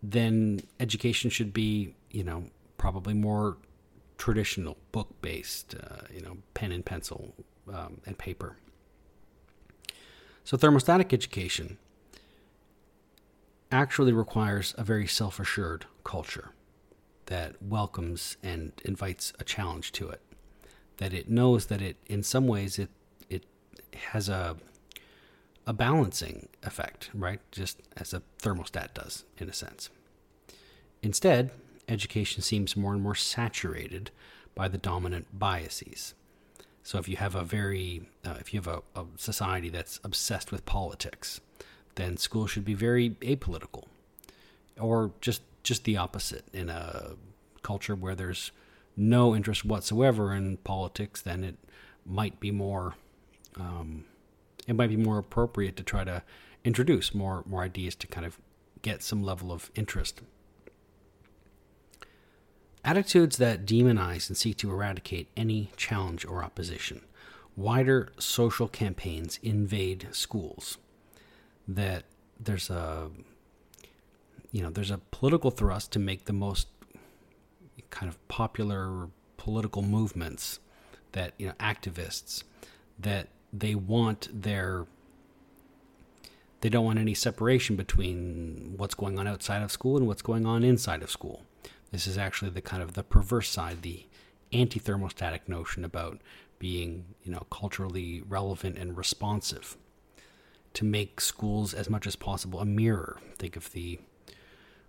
then 0.03 0.61
education 0.79 1.29
should 1.29 1.53
be, 1.53 1.95
you 2.11 2.23
know, 2.23 2.45
probably 2.77 3.13
more 3.13 3.57
traditional 4.17 4.77
book 4.91 5.21
based, 5.21 5.75
uh, 5.75 6.05
you 6.13 6.21
know, 6.21 6.38
pen 6.53 6.71
and 6.71 6.86
pencil 6.86 7.33
um, 7.71 8.01
and 8.05 8.17
paper. 8.17 8.57
So, 10.43 10.57
thermostatic 10.57 11.13
education 11.13 11.77
actually 13.71 14.13
requires 14.13 14.74
a 14.77 14.83
very 14.83 15.07
self 15.07 15.39
assured 15.39 15.86
culture 16.03 16.51
that 17.25 17.62
welcomes 17.62 18.38
and 18.41 18.71
invites 18.86 19.33
a 19.39 19.43
challenge 19.43 19.91
to 19.93 20.09
it. 20.09 20.21
That 20.97 21.13
it 21.13 21.29
knows 21.29 21.65
that 21.67 21.81
it, 21.81 21.97
in 22.07 22.24
some 22.24 22.47
ways, 22.47 22.79
it 22.79 22.89
it 23.29 23.45
has 24.12 24.29
a 24.29 24.57
a 25.67 25.74
balancing 25.74 26.47
effect, 26.63 27.09
right? 27.13 27.41
Just 27.51 27.81
as 27.97 28.13
a 28.13 28.24
thermostat 28.41 28.93
does, 28.93 29.25
in 29.38 29.50
a 29.50 29.53
sense. 29.53 29.89
Instead, 31.03 31.51
education 31.88 32.41
seems 32.41 32.75
more 32.75 32.94
and 32.94 33.01
more 33.01 33.15
saturated 33.15 34.12
by 34.56 34.67
the 34.67 34.77
dominant 34.77 35.27
biases. 35.38 36.13
So 36.84 36.98
if 36.98 37.10
you 37.10 37.17
have 37.17 37.36
a 37.36 37.44
very, 37.44 38.03
uh, 38.25 38.36
if 38.39 38.53
you 38.53 38.62
have 38.62 38.67
a, 38.67 39.00
a 39.00 39.06
society 39.17 39.70
that's 39.70 40.00
obsessed 40.03 40.51
with 40.51 40.65
politics, 40.65 41.41
then 41.96 42.17
school 42.17 42.48
should 42.48 42.63
be 42.63 42.74
very 42.74 43.12
apolitical, 43.22 43.86
or 44.79 45.12
just 45.20 45.41
just 45.63 45.84
the 45.84 45.98
opposite. 45.98 46.46
In 46.53 46.70
a 46.70 47.15
culture 47.62 47.96
where 47.96 48.15
there's 48.15 48.51
no 48.96 49.36
interest 49.36 49.65
whatsoever 49.65 50.34
in 50.34 50.58
politics, 50.58 51.22
then 51.22 51.44
it 51.44 51.58
might 52.06 52.39
be 52.39 52.51
more 52.51 52.96
um, 53.60 54.06
it 54.67 54.75
might 54.75 54.89
be 54.89 54.98
more 54.98 55.17
appropriate 55.17 55.75
to 55.77 55.84
try 55.84 56.03
to 56.03 56.24
introduce 56.63 57.13
more 57.13 57.44
more 57.46 57.63
ideas 57.63 57.96
to 57.96 58.08
kind 58.08 58.25
of 58.25 58.39
get 58.82 59.03
some 59.03 59.24
level 59.24 59.51
of 59.51 59.72
interest. 59.75 60.22
Attitudes 62.88 63.36
that 63.36 63.65
demonize 63.65 64.29
and 64.29 64.38
seek 64.38 64.56
to 64.60 64.72
eradicate 64.72 65.27
any 65.36 65.72
challenge 65.75 66.24
or 66.24 66.41
opposition. 66.41 67.01
Wider 67.58 68.13
social 68.17 68.70
campaigns 68.70 69.39
invade 69.44 70.08
schools 70.12 70.77
that 71.67 72.06
there's 72.39 72.70
a 72.70 73.10
you 74.53 74.62
know 74.62 74.70
there's 74.70 74.89
a 74.89 75.00
political 75.12 75.51
thrust 75.51 75.91
to 75.91 76.00
make 76.00 76.25
the 76.25 76.34
most 76.34 76.70
kind 77.89 78.08
of 78.08 78.25
popular 78.29 79.10
political 79.36 79.82
movements 79.82 80.60
that 81.12 81.34
you 81.38 81.48
know 81.48 81.53
activists 81.60 82.46
that 82.98 83.27
they 83.51 83.75
want 83.75 84.29
their 84.32 84.86
they 86.62 86.70
don't 86.70 86.86
want 86.86 87.00
any 87.00 87.13
separation 87.13 87.75
between 87.75 88.75
what's 88.77 88.96
going 88.96 89.20
on 89.20 89.27
outside 89.27 89.62
of 89.62 89.74
school 89.74 89.98
and 89.98 90.08
what's 90.08 90.22
going 90.22 90.46
on 90.46 90.63
inside 90.63 91.03
of 91.03 91.12
school 91.12 91.44
this 91.91 92.08
is 92.08 92.17
actually 92.17 92.51
the 92.51 92.62
kind 92.62 92.84
of 92.84 92.94
the 92.94 93.03
perverse 93.03 93.50
side 93.50 93.82
the 93.82 94.06
anti-thermostatic 94.53 95.48
notion 95.48 95.84
about 95.86 96.22
being 96.60 97.06
you 97.24 97.32
know 97.32 97.46
culturally 97.51 98.22
relevant 98.27 98.77
and 98.77 98.98
responsive 98.98 99.77
to 100.74 100.86
make 100.86 101.20
schools 101.22 101.74
as 101.74 101.89
much 101.89 102.06
as 102.08 102.15
possible 102.15 102.60
a 102.60 102.65
mirror. 102.65 103.20
Think 103.38 103.56
of 103.56 103.72
the 103.72 104.00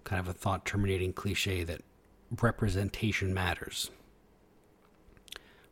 kind 0.05 0.21
of 0.21 0.29
a 0.29 0.33
thought 0.33 0.65
terminating 0.67 1.13
cliche 1.13 1.65
that 1.65 1.83
representation 2.43 3.33
matters. 3.35 3.91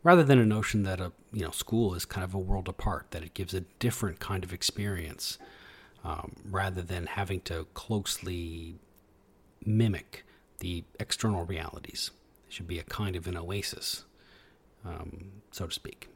rather 0.03 0.23
than 0.23 0.39
a 0.39 0.47
notion 0.47 0.83
that 0.85 1.01
a 1.01 1.13
you 1.33 1.43
know 1.43 1.51
school 1.51 1.95
is 1.95 2.05
kind 2.05 2.25
of 2.25 2.35
a 2.35 2.39
world 2.39 2.69
apart, 2.69 3.07
that 3.11 3.23
it 3.23 3.35
gives 3.35 3.55
a 3.55 3.61
different 3.79 4.21
kind 4.21 4.45
of 4.45 4.53
experience, 4.53 5.39
um, 6.05 6.37
rather 6.51 6.83
than 6.83 7.07
having 7.07 7.41
to 7.43 7.67
closely 7.75 8.77
mimic 9.65 10.25
the 10.59 10.85
external 10.99 11.45
realities. 11.45 12.11
It 12.47 12.53
should 12.53 12.69
be 12.69 12.79
a 12.79 12.85
kind 12.85 13.17
of 13.17 13.27
an 13.27 13.37
oasis, 13.37 14.05
um, 14.85 15.43
so 15.51 15.67
to 15.67 15.73
speak. 15.73 16.09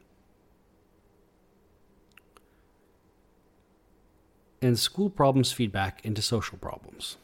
And 4.61 4.77
school 4.77 5.09
problems 5.09 5.51
feed 5.51 5.71
back 5.71 6.05
into 6.05 6.21
social 6.21 6.57
problems. 6.57 7.17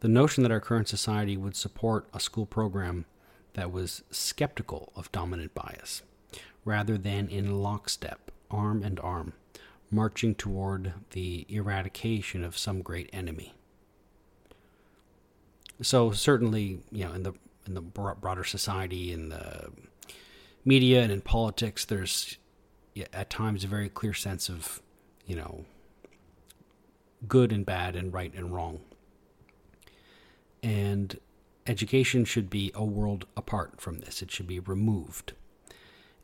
The 0.00 0.08
notion 0.08 0.42
that 0.42 0.52
our 0.52 0.60
current 0.60 0.88
society 0.88 1.36
would 1.36 1.56
support 1.56 2.06
a 2.12 2.20
school 2.20 2.46
program 2.46 3.06
that 3.54 3.72
was 3.72 4.02
skeptical 4.10 4.92
of 4.94 5.10
dominant 5.12 5.54
bias, 5.54 6.02
rather 6.64 6.98
than 6.98 7.28
in 7.28 7.62
lockstep, 7.62 8.30
arm 8.50 8.82
and 8.82 9.00
arm, 9.00 9.32
marching 9.90 10.34
toward 10.34 10.92
the 11.10 11.46
eradication 11.48 12.44
of 12.44 12.58
some 12.58 12.82
great 12.82 13.08
enemy. 13.12 13.54
So 15.82 16.12
certainly, 16.12 16.80
you 16.90 17.04
know, 17.04 17.12
in 17.12 17.22
the 17.22 17.32
in 17.66 17.74
the 17.74 17.80
broader 17.80 18.44
society, 18.44 19.12
in 19.12 19.30
the 19.30 19.70
media, 20.64 21.02
and 21.02 21.10
in 21.10 21.20
politics, 21.20 21.84
there's 21.84 22.36
at 23.12 23.30
times 23.30 23.64
a 23.64 23.66
very 23.66 23.88
clear 23.88 24.14
sense 24.14 24.48
of, 24.48 24.80
you 25.26 25.34
know, 25.34 25.64
good 27.26 27.52
and 27.52 27.66
bad 27.66 27.96
and 27.96 28.12
right 28.12 28.32
and 28.34 28.54
wrong. 28.54 28.80
And 30.62 31.18
education 31.66 32.24
should 32.24 32.50
be 32.50 32.70
a 32.74 32.84
world 32.84 33.26
apart 33.36 33.80
from 33.80 33.98
this, 33.98 34.22
it 34.22 34.30
should 34.30 34.46
be 34.46 34.60
removed. 34.60 35.32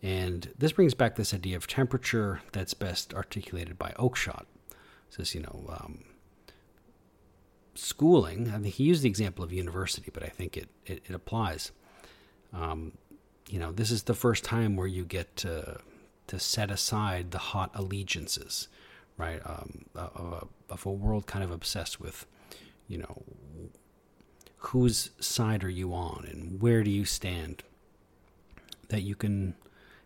And 0.03 0.53
this 0.57 0.73
brings 0.73 0.95
back 0.95 1.17
this 1.17 1.35
idea 1.35 1.57
of 1.57 1.67
temperature 1.67 2.41
that's 2.53 2.73
best 2.73 3.13
articulated 3.13 3.79
by 3.79 3.91
Oakeshott. 3.99 4.47
It 4.71 5.15
says, 5.15 5.35
you 5.35 5.43
know, 5.43 5.67
um, 5.69 6.05
schooling, 7.75 8.51
I 8.51 8.59
think 8.59 8.75
he 8.75 8.85
used 8.85 9.03
the 9.03 9.09
example 9.09 9.45
of 9.45 9.53
university, 9.53 10.11
but 10.13 10.23
I 10.23 10.29
think 10.29 10.57
it, 10.57 10.69
it, 10.87 11.03
it 11.07 11.15
applies. 11.15 11.73
Um, 12.53 12.93
you 13.49 13.59
know, 13.59 13.73
this 13.73 13.91
is 13.91 14.05
the 14.05 14.15
first 14.15 14.45
time 14.45 14.77
where 14.77 14.87
you 14.87 15.05
get 15.05 15.37
to, 15.37 15.81
to 16.29 16.39
set 16.39 16.71
aside 16.71 17.31
the 17.31 17.39
hot 17.39 17.71
allegiances, 17.75 18.69
right? 19.17 19.41
Um, 19.45 19.87
of, 19.95 20.33
a, 20.69 20.73
of 20.73 20.87
a 20.87 20.91
world 20.93 21.27
kind 21.27 21.45
of 21.45 21.51
obsessed 21.51 22.01
with, 22.01 22.27
you 22.89 22.99
know, 22.99 23.23
whose 24.59 25.11
side 25.21 25.65
are 25.65 25.71
you 25.71 25.93
on 25.95 26.27
and 26.31 26.61
where 26.61 26.85
do 26.85 26.91
you 26.91 27.05
stand? 27.05 27.63
That 28.89 29.03
you 29.03 29.15
can 29.15 29.55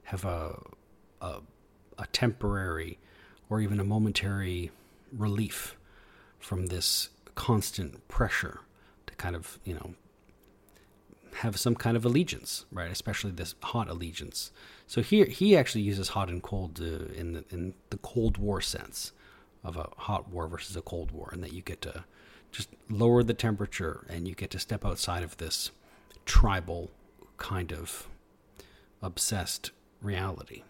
have 0.04 0.25
a, 0.25 0.61
a, 1.21 1.40
a 1.99 2.06
temporary 2.12 2.99
or 3.49 3.61
even 3.61 3.80
a 3.80 3.85
momentary 3.85 4.71
relief 5.12 5.76
from 6.38 6.66
this 6.66 7.09
constant 7.34 8.06
pressure 8.08 8.60
to 9.06 9.14
kind 9.14 9.36
of, 9.36 9.58
you 9.64 9.74
know, 9.74 9.94
have 11.36 11.58
some 11.58 11.74
kind 11.74 11.96
of 11.96 12.04
allegiance, 12.04 12.64
right? 12.70 12.90
Especially 12.90 13.30
this 13.30 13.54
hot 13.62 13.88
allegiance. 13.88 14.52
So 14.86 15.02
here 15.02 15.26
he 15.26 15.56
actually 15.56 15.82
uses 15.82 16.10
hot 16.10 16.28
and 16.28 16.42
cold 16.42 16.80
uh, 16.80 17.12
in 17.12 17.32
the 17.32 17.44
in 17.50 17.74
the 17.90 17.96
Cold 17.98 18.38
War 18.38 18.60
sense 18.60 19.12
of 19.64 19.76
a 19.76 19.88
hot 19.96 20.28
war 20.28 20.46
versus 20.46 20.76
a 20.76 20.82
cold 20.82 21.10
war, 21.10 21.30
and 21.32 21.42
that 21.42 21.52
you 21.52 21.62
get 21.62 21.80
to 21.82 22.04
just 22.52 22.68
lower 22.88 23.22
the 23.24 23.34
temperature 23.34 24.06
and 24.08 24.28
you 24.28 24.34
get 24.34 24.50
to 24.50 24.58
step 24.58 24.84
outside 24.84 25.24
of 25.24 25.36
this 25.38 25.72
tribal 26.24 26.90
kind 27.36 27.72
of 27.72 28.08
obsessed 29.02 29.72
reality. 30.00 30.62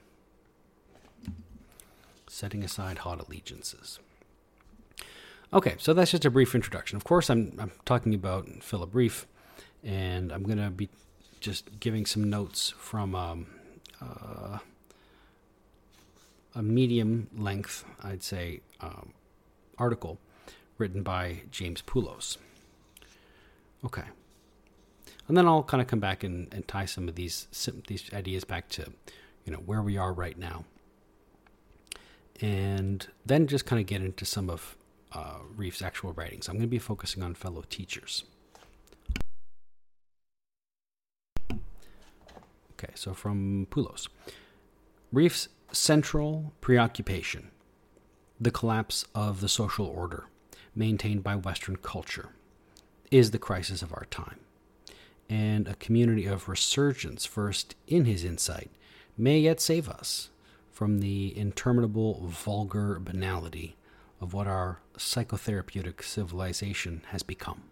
Setting 2.26 2.64
aside 2.64 2.98
hot 2.98 3.20
allegiances. 3.20 3.98
Okay, 5.54 5.76
so 5.78 5.94
that's 5.94 6.10
just 6.10 6.24
a 6.24 6.30
brief 6.30 6.52
introduction. 6.56 6.96
Of 6.96 7.04
course, 7.04 7.30
I'm, 7.30 7.56
I'm 7.60 7.70
talking 7.84 8.12
about 8.12 8.48
Philip 8.60 8.90
Rieff, 8.92 9.24
and 9.84 10.32
I'm 10.32 10.42
going 10.42 10.58
to 10.58 10.68
be 10.68 10.88
just 11.38 11.78
giving 11.78 12.06
some 12.06 12.28
notes 12.28 12.74
from 12.76 13.14
um, 13.14 13.46
uh, 14.02 14.58
a 16.56 16.62
medium 16.62 17.28
length, 17.36 17.84
I'd 18.02 18.24
say, 18.24 18.62
um, 18.80 19.12
article 19.78 20.18
written 20.76 21.04
by 21.04 21.42
James 21.52 21.82
Poulos. 21.82 22.36
Okay. 23.84 24.02
And 25.28 25.36
then 25.36 25.46
I'll 25.46 25.62
kind 25.62 25.80
of 25.80 25.86
come 25.86 26.00
back 26.00 26.24
and, 26.24 26.52
and 26.52 26.66
tie 26.66 26.84
some 26.84 27.08
of 27.08 27.14
these 27.14 27.46
these 27.86 28.12
ideas 28.12 28.42
back 28.42 28.68
to, 28.70 28.92
you 29.44 29.52
know, 29.52 29.58
where 29.58 29.82
we 29.82 29.96
are 29.96 30.12
right 30.12 30.36
now. 30.36 30.64
And 32.40 33.06
then 33.24 33.46
just 33.46 33.66
kind 33.66 33.78
of 33.78 33.86
get 33.86 34.02
into 34.02 34.24
some 34.24 34.50
of 34.50 34.76
uh, 35.14 35.38
Rieff's 35.56 35.82
actual 35.82 36.12
writings. 36.12 36.48
I'm 36.48 36.54
going 36.54 36.62
to 36.62 36.68
be 36.68 36.78
focusing 36.78 37.22
on 37.22 37.34
fellow 37.34 37.64
teachers. 37.68 38.24
Okay, 42.72 42.92
so 42.94 43.14
from 43.14 43.66
Poulos. 43.70 44.08
Rieff's 45.12 45.48
central 45.72 46.52
preoccupation, 46.60 47.50
the 48.40 48.50
collapse 48.50 49.04
of 49.14 49.40
the 49.40 49.48
social 49.48 49.86
order 49.86 50.26
maintained 50.74 51.22
by 51.22 51.36
Western 51.36 51.76
culture 51.76 52.30
is 53.10 53.30
the 53.30 53.38
crisis 53.38 53.80
of 53.80 53.92
our 53.92 54.06
time. 54.10 54.40
And 55.28 55.68
a 55.68 55.76
community 55.76 56.26
of 56.26 56.48
resurgence, 56.48 57.24
first 57.24 57.76
in 57.86 58.04
his 58.04 58.24
insight, 58.24 58.70
may 59.16 59.38
yet 59.38 59.60
save 59.60 59.88
us 59.88 60.30
from 60.72 60.98
the 60.98 61.36
interminable 61.38 62.26
vulgar 62.26 62.98
banality 62.98 63.76
of 64.20 64.32
what 64.32 64.46
our 64.46 64.80
psychotherapeutic 64.96 66.02
civilization 66.02 67.02
has 67.08 67.22
become. 67.22 67.62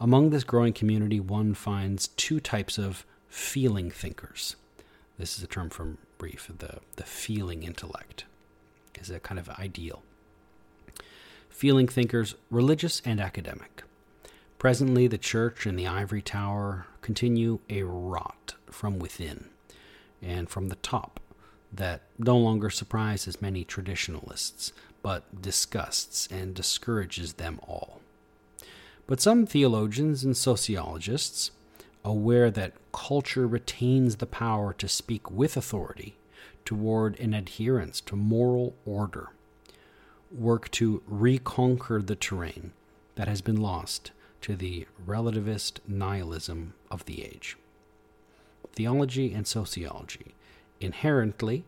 Among 0.00 0.30
this 0.30 0.44
growing 0.44 0.72
community, 0.72 1.20
one 1.20 1.54
finds 1.54 2.08
two 2.08 2.40
types 2.40 2.78
of 2.78 3.06
feeling 3.28 3.90
thinkers. 3.90 4.56
This 5.18 5.38
is 5.38 5.44
a 5.44 5.46
term 5.46 5.70
from 5.70 5.98
Rieff, 6.18 6.50
the, 6.58 6.78
the 6.96 7.02
feeling 7.02 7.62
intellect, 7.64 8.24
is 9.00 9.10
a 9.10 9.18
kind 9.18 9.38
of 9.38 9.48
ideal 9.50 10.02
feeling 11.62 11.86
thinkers, 11.86 12.34
religious 12.50 13.00
and 13.04 13.20
academic. 13.20 13.84
Presently, 14.58 15.06
the 15.06 15.16
church 15.16 15.64
and 15.64 15.78
the 15.78 15.86
ivory 15.86 16.20
tower 16.20 16.86
continue 17.02 17.60
a 17.70 17.84
rot 17.84 18.54
from 18.70 18.98
within 18.98 19.48
and 20.20 20.48
from 20.48 20.70
the 20.70 20.74
top 20.76 21.20
that 21.72 22.02
no 22.18 22.36
longer 22.36 22.70
surprises 22.70 23.40
many 23.40 23.64
traditionalists, 23.64 24.72
but 25.02 25.42
disgusts 25.42 26.28
and 26.30 26.54
discourages 26.54 27.34
them 27.34 27.58
all. 27.66 28.00
But 29.06 29.20
some 29.20 29.46
theologians 29.46 30.22
and 30.22 30.36
sociologists, 30.36 31.50
aware 32.04 32.50
that 32.50 32.74
culture 32.92 33.46
retains 33.46 34.16
the 34.16 34.26
power 34.26 34.72
to 34.74 34.88
speak 34.88 35.30
with 35.30 35.56
authority 35.56 36.16
toward 36.64 37.18
an 37.20 37.34
adherence 37.34 38.00
to 38.00 38.16
moral 38.16 38.74
order, 38.84 39.30
work 40.30 40.70
to 40.72 41.02
reconquer 41.06 42.00
the 42.02 42.16
terrain 42.16 42.72
that 43.14 43.28
has 43.28 43.40
been 43.40 43.60
lost 43.60 44.10
to 44.40 44.56
the 44.56 44.86
relativist 45.06 45.78
nihilism 45.86 46.74
of 46.90 47.04
the 47.04 47.24
age. 47.24 47.56
Theology 48.72 49.32
and 49.32 49.46
sociology, 49.46 50.34
inherently 50.82 51.64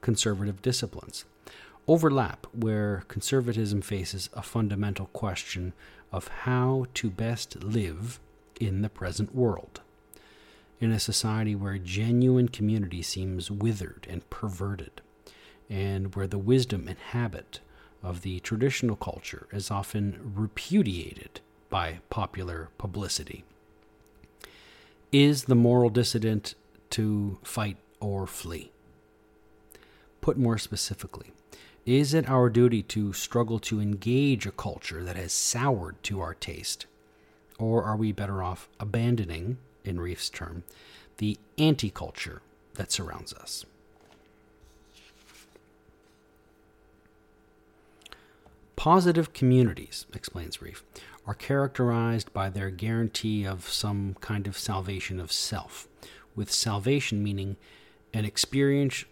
conservative 0.00 0.62
disciplines, 0.62 1.24
overlap 1.88 2.46
where 2.52 3.04
conservatism 3.08 3.82
faces 3.82 4.28
a 4.32 4.42
fundamental 4.42 5.06
question 5.06 5.72
of 6.12 6.28
how 6.28 6.86
to 6.94 7.10
best 7.10 7.62
live 7.62 8.20
in 8.60 8.82
the 8.82 8.88
present 8.88 9.34
world. 9.34 9.80
In 10.80 10.90
a 10.90 11.00
society 11.00 11.54
where 11.54 11.78
genuine 11.78 12.48
community 12.48 13.02
seems 13.02 13.50
withered 13.50 14.06
and 14.10 14.28
perverted, 14.30 15.00
and 15.70 16.14
where 16.14 16.26
the 16.26 16.38
wisdom 16.38 16.88
and 16.88 16.98
habit 16.98 17.60
of 18.02 18.22
the 18.22 18.40
traditional 18.40 18.96
culture 18.96 19.46
is 19.52 19.70
often 19.70 20.32
repudiated 20.34 21.40
by 21.70 22.00
popular 22.10 22.68
publicity. 22.78 23.44
Is 25.12 25.44
the 25.44 25.54
moral 25.54 25.88
dissident 25.88 26.54
to 26.90 27.38
fight 27.42 27.76
or 28.02 28.26
flee? 28.26 28.72
Put 30.20 30.36
more 30.36 30.58
specifically, 30.58 31.32
is 31.84 32.14
it 32.14 32.28
our 32.28 32.48
duty 32.48 32.82
to 32.84 33.12
struggle 33.12 33.58
to 33.60 33.80
engage 33.80 34.46
a 34.46 34.52
culture 34.52 35.02
that 35.02 35.16
has 35.16 35.32
soured 35.32 36.02
to 36.04 36.20
our 36.20 36.34
taste? 36.34 36.86
Or 37.58 37.82
are 37.82 37.96
we 37.96 38.12
better 38.12 38.42
off 38.42 38.68
abandoning, 38.78 39.58
in 39.84 39.98
Rieff's 39.98 40.30
term, 40.30 40.64
the 41.18 41.38
anti 41.58 41.90
culture 41.90 42.42
that 42.74 42.92
surrounds 42.92 43.32
us? 43.34 43.64
Positive 48.76 49.32
communities, 49.32 50.06
explains 50.12 50.56
Rieff, 50.58 50.82
are 51.26 51.34
characterized 51.34 52.32
by 52.32 52.48
their 52.48 52.70
guarantee 52.70 53.44
of 53.44 53.68
some 53.68 54.16
kind 54.20 54.46
of 54.46 54.58
salvation 54.58 55.20
of 55.20 55.30
self, 55.30 55.86
with 56.34 56.50
salvation 56.50 57.22
meaning 57.22 57.56
an 58.12 58.24
experience 58.24 59.04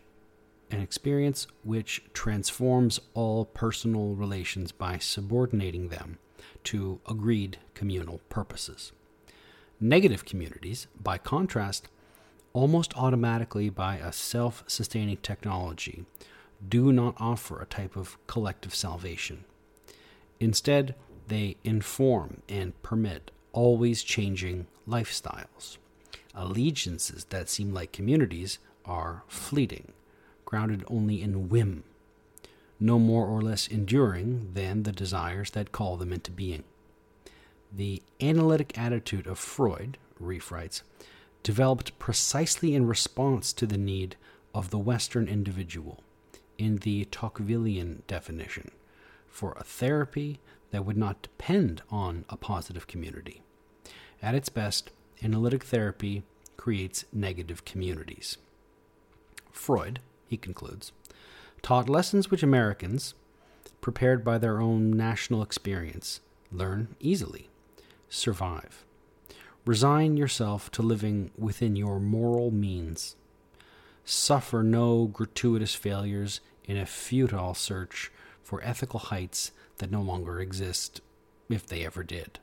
an 0.71 0.81
experience 0.81 1.47
which 1.65 2.03
transforms 2.13 3.01
all 3.15 3.45
personal 3.45 4.15
relations 4.15 4.71
by 4.71 4.99
subordinating 4.99 5.89
them 5.89 6.19
to 6.65 7.01
agreed 7.09 7.59
communal 7.75 8.21
purposes. 8.29 8.93
Negative 9.81 10.25
communities, 10.25 10.87
by 11.03 11.19
contrast, 11.19 11.89
almost 12.53 12.97
automatically 12.97 13.71
by 13.71 13.97
a 13.97 14.13
self 14.13 14.63
sustaining 14.67 15.17
technology, 15.19 16.05
do 16.67 16.93
not 16.93 17.15
offer 17.19 17.61
a 17.61 17.67
type 17.67 17.97
of 17.97 18.19
collective 18.27 18.75
salvation. 18.75 19.45
Instead, 20.39 20.95
they 21.29 21.57
inform 21.65 22.43
and 22.49 22.81
permit 22.83 23.31
always 23.53 24.03
changing 24.03 24.67
lifestyles. 24.87 25.79
Allegiances 26.35 27.25
that 27.31 27.49
seem 27.49 27.73
like 27.73 27.93
communities 27.93 28.59
are 28.91 29.23
fleeting, 29.29 29.93
grounded 30.45 30.85
only 30.89 31.23
in 31.23 31.49
whim, 31.49 31.85
no 32.81 32.99
more 32.99 33.27
or 33.27 33.41
less 33.41 33.69
enduring 33.69 34.51
than 34.55 34.83
the 34.83 34.93
desires 34.93 35.51
that 35.53 35.71
call 35.71 35.97
them 35.97 36.13
into 36.13 36.31
being. 36.31 36.65
The 37.73 38.03
analytic 38.21 38.77
attitude 38.77 39.29
of 39.29 39.39
Freud, 39.39 39.97
Rieff 40.19 40.51
writes, 40.51 40.83
developed 41.45 41.99
precisely 41.99 42.75
in 42.75 42.87
response 42.87 43.53
to 43.53 43.67
the 43.67 43.79
need 43.79 44.17
of 44.53 44.71
the 44.71 44.79
Western 44.79 45.29
individual, 45.29 46.03
in 46.59 46.77
the 46.79 47.05
Tocquevillian 47.07 48.03
definition, 48.09 48.73
for 49.29 49.53
a 49.53 49.65
therapy 49.65 50.41
that 50.73 50.85
would 50.85 50.97
not 50.97 51.23
depend 51.23 51.83
on 51.91 52.25
a 52.29 52.37
positive 52.37 52.87
community. 52.87 53.43
At 54.21 54.35
its 54.35 54.49
best, 54.49 54.91
analytic 55.23 55.65
therapy 55.65 56.25
creates 56.57 57.05
negative 57.13 57.65
communities. 57.65 58.37
Freud, 59.53 60.01
he 60.27 60.37
concludes, 60.37 60.93
taught 61.63 61.89
lessons 61.89 62.31
which 62.31 62.43
Americans, 62.43 63.15
prepared 63.81 64.25
by 64.25 64.39
their 64.39 64.61
own 64.61 64.91
national 64.91 65.43
experience, 65.43 66.21
learn 66.53 66.95
easily, 67.01 67.49
survive. 68.09 68.85
Resign 69.67 70.17
yourself 70.17 70.71
to 70.73 70.83
living 70.83 71.31
within 71.37 71.77
your 71.77 72.01
moral 72.01 72.51
means. 72.51 73.17
Suffer 74.05 74.63
no 74.63 75.07
gratuitous 75.07 75.75
failures 75.75 76.41
in 76.65 76.77
a 76.77 76.87
futile 76.87 77.55
search 77.55 78.11
for 78.43 78.63
ethical 78.65 78.99
heights 78.99 79.53
that 79.79 79.91
no 79.91 80.01
longer 80.01 80.41
exist, 80.41 81.01
if 81.49 81.67
they 81.67 81.85
ever 81.85 82.03
did. 82.03 82.39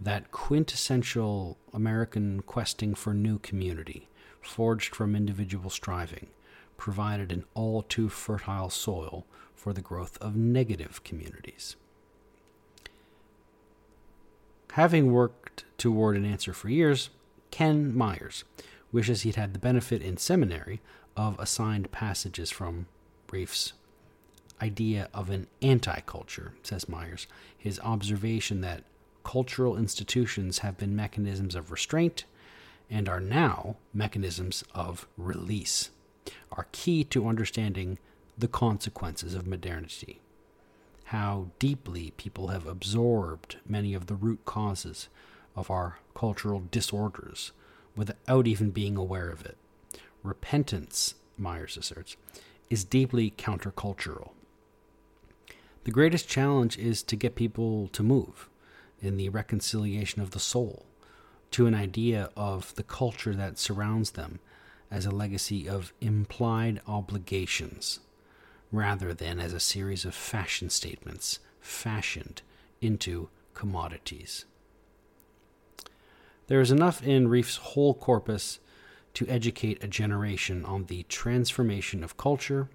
That 0.00 0.30
quintessential 0.30 1.58
American 1.72 2.42
questing 2.42 2.94
for 2.94 3.14
new 3.14 3.38
community, 3.38 4.08
forged 4.46 4.94
from 4.94 5.16
individual 5.16 5.70
striving, 5.70 6.28
provided 6.76 7.32
an 7.32 7.44
all 7.54 7.82
too 7.82 8.08
fertile 8.08 8.70
soil 8.70 9.26
for 9.54 9.72
the 9.72 9.80
growth 9.80 10.18
of 10.20 10.36
negative 10.36 11.02
communities. 11.04 11.76
Having 14.72 15.10
worked 15.10 15.64
toward 15.78 16.16
an 16.16 16.24
answer 16.26 16.52
for 16.52 16.68
years, 16.68 17.08
Ken 17.50 17.96
Myers 17.96 18.44
wishes 18.92 19.22
he'd 19.22 19.36
had 19.36 19.54
the 19.54 19.58
benefit 19.58 20.02
in 20.02 20.18
seminary 20.18 20.80
of 21.16 21.38
assigned 21.38 21.90
passages 21.90 22.50
from 22.50 22.86
Rieff's 23.30 23.72
idea 24.60 25.08
of 25.12 25.30
an 25.30 25.46
anti 25.62 26.00
culture, 26.00 26.54
says 26.62 26.88
Myers. 26.88 27.26
His 27.56 27.80
observation 27.80 28.60
that 28.60 28.84
cultural 29.24 29.76
institutions 29.76 30.58
have 30.58 30.78
been 30.78 30.94
mechanisms 30.94 31.54
of 31.54 31.70
restraint 31.70 32.24
and 32.90 33.08
are 33.08 33.20
now 33.20 33.76
mechanisms 33.92 34.64
of 34.74 35.06
release 35.16 35.90
are 36.52 36.66
key 36.72 37.04
to 37.04 37.28
understanding 37.28 37.98
the 38.36 38.48
consequences 38.48 39.34
of 39.34 39.46
modernity. 39.46 40.20
How 41.06 41.50
deeply 41.58 42.12
people 42.16 42.48
have 42.48 42.66
absorbed 42.66 43.56
many 43.66 43.94
of 43.94 44.06
the 44.06 44.14
root 44.14 44.44
causes 44.44 45.08
of 45.54 45.70
our 45.70 45.98
cultural 46.14 46.64
disorders 46.70 47.52
without 47.94 48.46
even 48.46 48.70
being 48.70 48.96
aware 48.96 49.30
of 49.30 49.44
it. 49.44 49.56
Repentance, 50.22 51.14
Myers 51.38 51.76
asserts, 51.76 52.16
is 52.68 52.84
deeply 52.84 53.30
countercultural. 53.30 54.30
The 55.84 55.92
greatest 55.92 56.28
challenge 56.28 56.76
is 56.76 57.02
to 57.04 57.16
get 57.16 57.36
people 57.36 57.88
to 57.88 58.02
move 58.02 58.50
in 59.00 59.16
the 59.16 59.28
reconciliation 59.28 60.20
of 60.20 60.32
the 60.32 60.40
soul 60.40 60.84
to 61.52 61.66
an 61.66 61.74
idea 61.74 62.30
of 62.36 62.74
the 62.74 62.82
culture 62.82 63.34
that 63.34 63.58
surrounds 63.58 64.12
them 64.12 64.40
as 64.90 65.06
a 65.06 65.10
legacy 65.10 65.68
of 65.68 65.92
implied 66.00 66.80
obligations 66.86 68.00
rather 68.72 69.14
than 69.14 69.40
as 69.40 69.52
a 69.52 69.60
series 69.60 70.04
of 70.04 70.14
fashion 70.14 70.70
statements 70.70 71.38
fashioned 71.60 72.42
into 72.80 73.28
commodities. 73.54 74.44
There 76.48 76.60
is 76.60 76.70
enough 76.70 77.02
in 77.02 77.28
Rieff's 77.28 77.56
whole 77.56 77.94
corpus 77.94 78.60
to 79.14 79.26
educate 79.28 79.82
a 79.82 79.88
generation 79.88 80.64
on 80.64 80.84
the 80.84 81.04
transformation 81.04 82.04
of 82.04 82.16
culture 82.16 82.68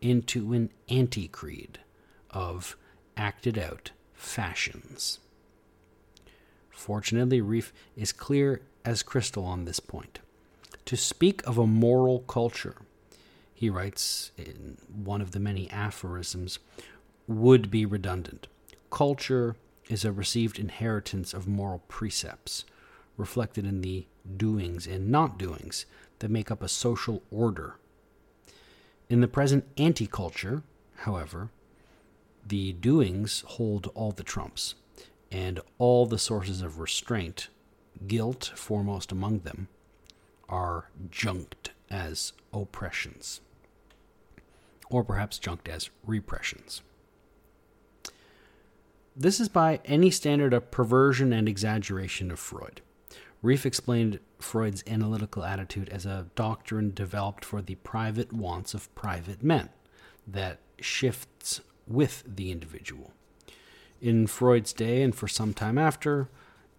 into 0.00 0.52
an 0.52 0.70
anti 0.88 1.28
creed 1.28 1.78
of 2.30 2.76
acted 3.16 3.58
out 3.58 3.92
fashions. 4.14 5.20
Fortunately, 6.82 7.40
Rieff 7.40 7.72
is 7.96 8.10
clear 8.10 8.60
as 8.84 9.04
crystal 9.04 9.44
on 9.44 9.66
this 9.66 9.78
point. 9.78 10.18
To 10.86 10.96
speak 10.96 11.40
of 11.46 11.56
a 11.56 11.64
moral 11.64 12.22
culture, 12.22 12.74
he 13.54 13.70
writes 13.70 14.32
in 14.36 14.78
one 14.92 15.20
of 15.20 15.30
the 15.30 15.38
many 15.38 15.70
aphorisms, 15.70 16.58
would 17.28 17.70
be 17.70 17.86
redundant. 17.86 18.48
Culture 18.90 19.54
is 19.88 20.04
a 20.04 20.10
received 20.10 20.58
inheritance 20.58 21.32
of 21.32 21.46
moral 21.46 21.84
precepts, 21.86 22.64
reflected 23.16 23.64
in 23.64 23.80
the 23.80 24.08
doings 24.36 24.84
and 24.84 25.08
not 25.08 25.38
doings 25.38 25.86
that 26.18 26.32
make 26.32 26.50
up 26.50 26.64
a 26.64 26.68
social 26.68 27.22
order. 27.30 27.76
In 29.08 29.20
the 29.20 29.28
present 29.28 29.68
anti 29.76 30.08
culture, 30.08 30.64
however, 30.96 31.50
the 32.44 32.72
doings 32.72 33.44
hold 33.46 33.88
all 33.94 34.10
the 34.10 34.24
trumps, 34.24 34.74
and 35.32 35.58
all 35.78 36.04
the 36.04 36.18
sources 36.18 36.60
of 36.60 36.78
restraint, 36.78 37.48
guilt 38.06 38.52
foremost 38.54 39.10
among 39.10 39.40
them, 39.40 39.68
are 40.48 40.90
junked 41.10 41.70
as 41.90 42.34
oppressions, 42.52 43.40
or 44.90 45.02
perhaps 45.02 45.38
junked 45.38 45.68
as 45.68 45.88
repressions. 46.06 46.82
This 49.16 49.40
is 49.40 49.48
by 49.48 49.80
any 49.86 50.10
standard 50.10 50.52
a 50.52 50.60
perversion 50.60 51.32
and 51.32 51.48
exaggeration 51.48 52.30
of 52.30 52.38
Freud. 52.38 52.82
Rieff 53.42 53.64
explained 53.66 54.20
Freud's 54.38 54.84
analytical 54.86 55.44
attitude 55.44 55.88
as 55.88 56.04
a 56.06 56.26
doctrine 56.34 56.92
developed 56.94 57.44
for 57.44 57.62
the 57.62 57.74
private 57.76 58.32
wants 58.32 58.74
of 58.74 58.94
private 58.94 59.42
men 59.42 59.70
that 60.26 60.58
shifts 60.78 61.60
with 61.86 62.22
the 62.26 62.52
individual. 62.52 63.12
In 64.02 64.26
Freud's 64.26 64.72
day 64.72 65.00
and 65.02 65.14
for 65.14 65.28
some 65.28 65.54
time 65.54 65.78
after, 65.78 66.28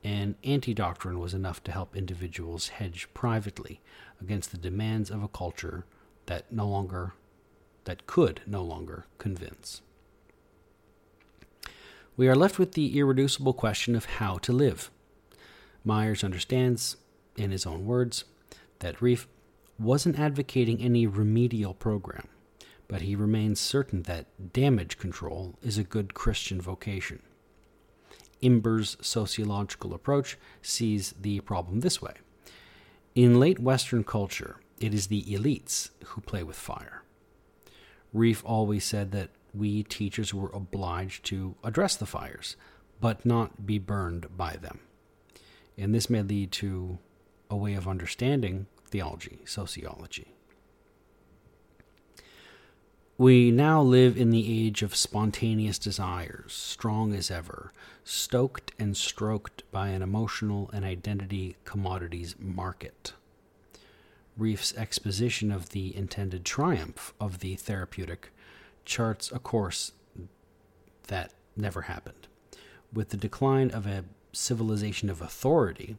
an 0.03 0.35
anti 0.43 0.73
doctrine 0.73 1.19
was 1.19 1.33
enough 1.33 1.63
to 1.63 1.71
help 1.71 1.95
individuals 1.95 2.67
hedge 2.67 3.07
privately 3.13 3.79
against 4.19 4.51
the 4.51 4.57
demands 4.57 5.09
of 5.09 5.23
a 5.23 5.29
culture 5.29 5.85
that 6.25 6.51
no 6.51 6.67
longer 6.67 7.13
that 7.85 8.05
could 8.07 8.41
no 8.45 8.61
longer 8.61 9.05
convince. 9.19 9.81
We 12.17 12.27
are 12.27 12.35
left 12.35 12.59
with 12.59 12.73
the 12.73 12.99
irreducible 12.99 13.53
question 13.53 13.95
of 13.95 14.03
how 14.05 14.37
to 14.39 14.51
live. 14.51 14.91
Myers 15.85 16.25
understands, 16.25 16.97
in 17.37 17.51
his 17.51 17.65
own 17.65 17.85
words, 17.85 18.25
that 18.79 19.01
Rieff 19.01 19.27
wasn't 19.79 20.19
advocating 20.19 20.81
any 20.81 21.07
remedial 21.07 21.73
program, 21.73 22.27
but 22.93 23.01
he 23.01 23.15
remains 23.15 23.59
certain 23.59 24.03
that 24.03 24.53
damage 24.53 24.99
control 24.99 25.55
is 25.63 25.79
a 25.79 25.83
good 25.83 26.13
Christian 26.13 26.61
vocation. 26.61 27.23
Imber's 28.39 28.97
sociological 29.01 29.95
approach 29.95 30.37
sees 30.61 31.15
the 31.19 31.39
problem 31.39 31.79
this 31.79 32.03
way. 32.03 32.13
In 33.15 33.39
late 33.39 33.57
Western 33.57 34.03
culture, 34.03 34.57
it 34.79 34.93
is 34.93 35.07
the 35.07 35.23
elites 35.23 35.89
who 36.05 36.21
play 36.21 36.43
with 36.43 36.55
fire. 36.55 37.01
Rieff 38.13 38.43
always 38.45 38.83
said 38.85 39.11
that 39.11 39.31
we 39.55 39.81
teachers 39.81 40.31
were 40.31 40.51
obliged 40.53 41.25
to 41.25 41.55
address 41.63 41.95
the 41.95 42.05
fires, 42.05 42.57
but 43.01 43.25
not 43.25 43.65
be 43.65 43.79
burned 43.79 44.37
by 44.37 44.55
them. 44.55 44.81
And 45.79 45.95
this 45.95 46.11
may 46.11 46.21
lead 46.21 46.51
to 46.51 46.99
a 47.49 47.55
way 47.55 47.73
of 47.73 47.87
understanding 47.87 48.67
theology, 48.85 49.39
sociology. 49.45 50.32
We 53.17 53.51
now 53.51 53.79
live 53.79 54.17
in 54.17 54.31
the 54.31 54.65
age 54.65 54.81
of 54.81 54.95
spontaneous 54.95 55.77
desires, 55.77 56.51
strong 56.51 57.13
as 57.13 57.29
ever, 57.29 57.71
stoked 58.03 58.71
and 58.79 58.97
stroked 58.97 59.69
by 59.71 59.89
an 59.89 60.01
emotional 60.01 60.71
and 60.73 60.83
identity 60.83 61.55
commodities 61.63 62.35
market. 62.39 63.13
Rieff's 64.35 64.75
exposition 64.75 65.51
of 65.51 65.69
the 65.69 65.95
intended 65.95 66.43
triumph 66.43 67.13
of 67.19 67.39
the 67.39 67.53
therapeutic 67.55 68.31
charts 68.83 69.31
a 69.31 69.37
course 69.37 69.91
that 71.07 71.33
never 71.55 71.83
happened. 71.83 72.27
With 72.91 73.09
the 73.09 73.17
decline 73.17 73.69
of 73.69 73.85
a 73.85 74.05
civilization 74.31 75.11
of 75.11 75.21
authority, 75.21 75.97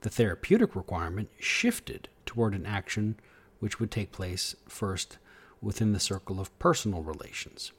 the 0.00 0.08
therapeutic 0.08 0.74
requirement 0.74 1.28
shifted 1.38 2.08
toward 2.24 2.54
an 2.54 2.64
action 2.64 3.16
which 3.60 3.78
would 3.78 3.90
take 3.90 4.12
place 4.12 4.56
first 4.66 5.18
within 5.64 5.92
the 5.92 6.00
circle 6.00 6.40
of 6.40 6.56
personal 6.58 7.02
relations. 7.02 7.72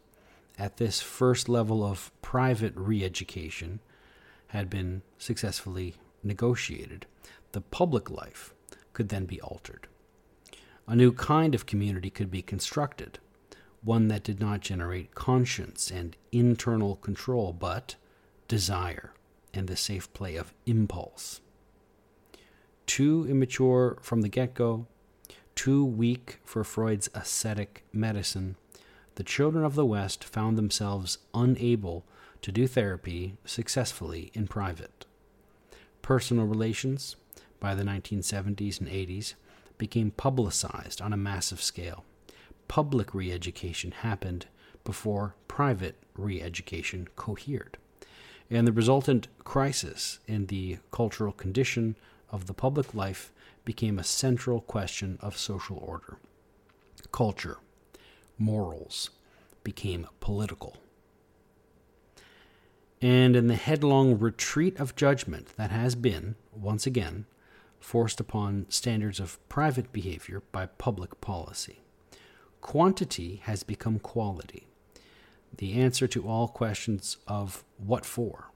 At 0.58 0.78
this 0.78 1.02
first 1.02 1.48
level 1.48 1.84
of 1.84 2.12
private 2.21 2.74
re 2.76 3.04
education 3.04 3.80
had 4.48 4.69
been 4.69 5.02
successfully 5.17 5.95
negotiated, 6.24 7.06
the 7.52 7.62
public 7.62 8.10
life 8.10 8.54
could 8.93 9.10
then 9.10 9.26
be 9.26 9.39
altered. 9.41 9.88
A 10.88 10.95
new 10.95 11.12
kind 11.12 11.56
of 11.56 11.65
community 11.65 12.10
could 12.10 12.32
be 12.32 12.41
constructed, 12.41 13.19
one 13.84 14.08
that 14.08 14.24
did 14.24 14.39
not 14.39 14.62
generate 14.62 15.15
conscience 15.15 15.91
and 15.91 16.15
internal 16.32 16.95
control, 16.98 17.54
but 17.54 17.95
desire 18.48 19.13
and 19.54 19.67
the 19.67 19.76
safe 19.76 20.12
play 20.13 20.36
of 20.36 20.54
impulse. 20.65 21.41
Too 22.86 23.26
immature 23.28 23.98
from 24.02 24.21
the 24.21 24.30
get 24.30 24.54
go, 24.54 24.88
too 25.56 25.84
weak 25.84 26.39
for 26.44 26.63
Freud's 26.63 27.10
ascetic 27.13 27.86
medicine, 27.91 28.56
the 29.15 29.24
children 29.24 29.63
of 29.63 29.76
the 29.76 29.86
West 29.86 30.24
found 30.24 30.58
themselves 30.58 31.18
unable 31.34 32.06
to 32.41 32.52
do 32.52 32.68
therapy 32.68 33.38
successfully 33.46 34.30
in 34.34 34.48
private. 34.48 35.06
Personal 36.02 36.46
relations, 36.46 37.15
by 37.60 37.74
the 37.74 37.84
1970s 37.84 38.80
and 38.80 38.89
80s, 38.89 39.34
became 39.78 40.12
publicized 40.12 41.02
on 41.02 41.13
a 41.13 41.18
massive 41.18 41.62
scale. 41.62 42.04
Public 42.68 43.13
re 43.13 43.32
education 43.32 43.91
happened 43.91 44.48
before 44.84 45.36
private 45.48 45.96
re 46.15 46.41
education 46.41 47.08
cohered. 47.15 47.78
And 48.50 48.68
the 48.68 48.72
resultant 48.72 49.28
crisis 49.44 50.20
in 50.28 50.48
the 50.48 50.78
cultural 50.91 51.32
condition 51.32 51.96
of 52.30 52.46
the 52.46 52.54
public 52.54 52.94
life 52.94 53.32
became 53.65 53.99
a 53.99 54.04
central 54.04 54.62
question 54.62 55.17
of 55.21 55.38
social 55.38 55.78
order. 55.78 56.17
Culture, 57.12 57.58
morals, 58.38 59.10
became 59.63 60.08
political. 60.19 60.78
And 63.01 63.36
in 63.36 63.47
the 63.47 63.56
headlong 63.56 64.17
retreat 64.17 64.80
of 64.80 64.95
judgment 64.95 65.56
that 65.58 65.71
has 65.71 65.95
been, 65.95 66.36
once 66.54 66.86
again, 66.88 67.25
forced 67.80 68.19
upon 68.19 68.65
standards 68.69 69.19
of 69.19 69.38
private 69.49 69.91
behavior 69.91 70.41
by 70.51 70.65
public 70.65 71.19
policy, 71.21 71.82
quantity 72.62 73.41
has 73.43 73.63
become 73.63 73.99
quality. 73.99 74.67
The 75.58 75.73
answer 75.73 76.08
to 76.08 76.28
all 76.28 76.47
questions 76.47 77.17
of 77.28 77.63
what 77.78 78.06
for, 78.06 78.51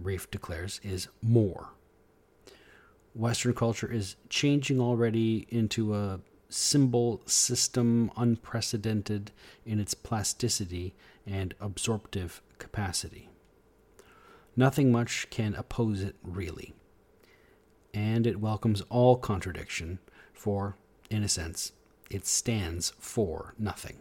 Rieff 0.00 0.30
declares, 0.30 0.80
is 0.82 1.08
more. 1.22 1.70
Western 3.14 3.54
culture 3.54 3.90
is 3.90 4.16
changing 4.28 4.80
already 4.80 5.46
into 5.50 5.94
a 5.94 6.20
symbol 6.48 7.20
system 7.26 8.10
unprecedented 8.16 9.30
in 9.66 9.80
its 9.80 9.94
plasticity 9.94 10.94
and 11.26 11.54
absorptive 11.60 12.40
capacity. 12.58 13.28
Nothing 14.56 14.90
much 14.90 15.28
can 15.30 15.54
oppose 15.54 16.02
it, 16.02 16.16
really. 16.22 16.74
And 17.94 18.26
it 18.26 18.40
welcomes 18.40 18.82
all 18.88 19.16
contradiction, 19.16 19.98
for, 20.32 20.76
in 21.10 21.22
a 21.22 21.28
sense, 21.28 21.72
it 22.10 22.26
stands 22.26 22.92
for 22.98 23.54
nothing. 23.58 23.98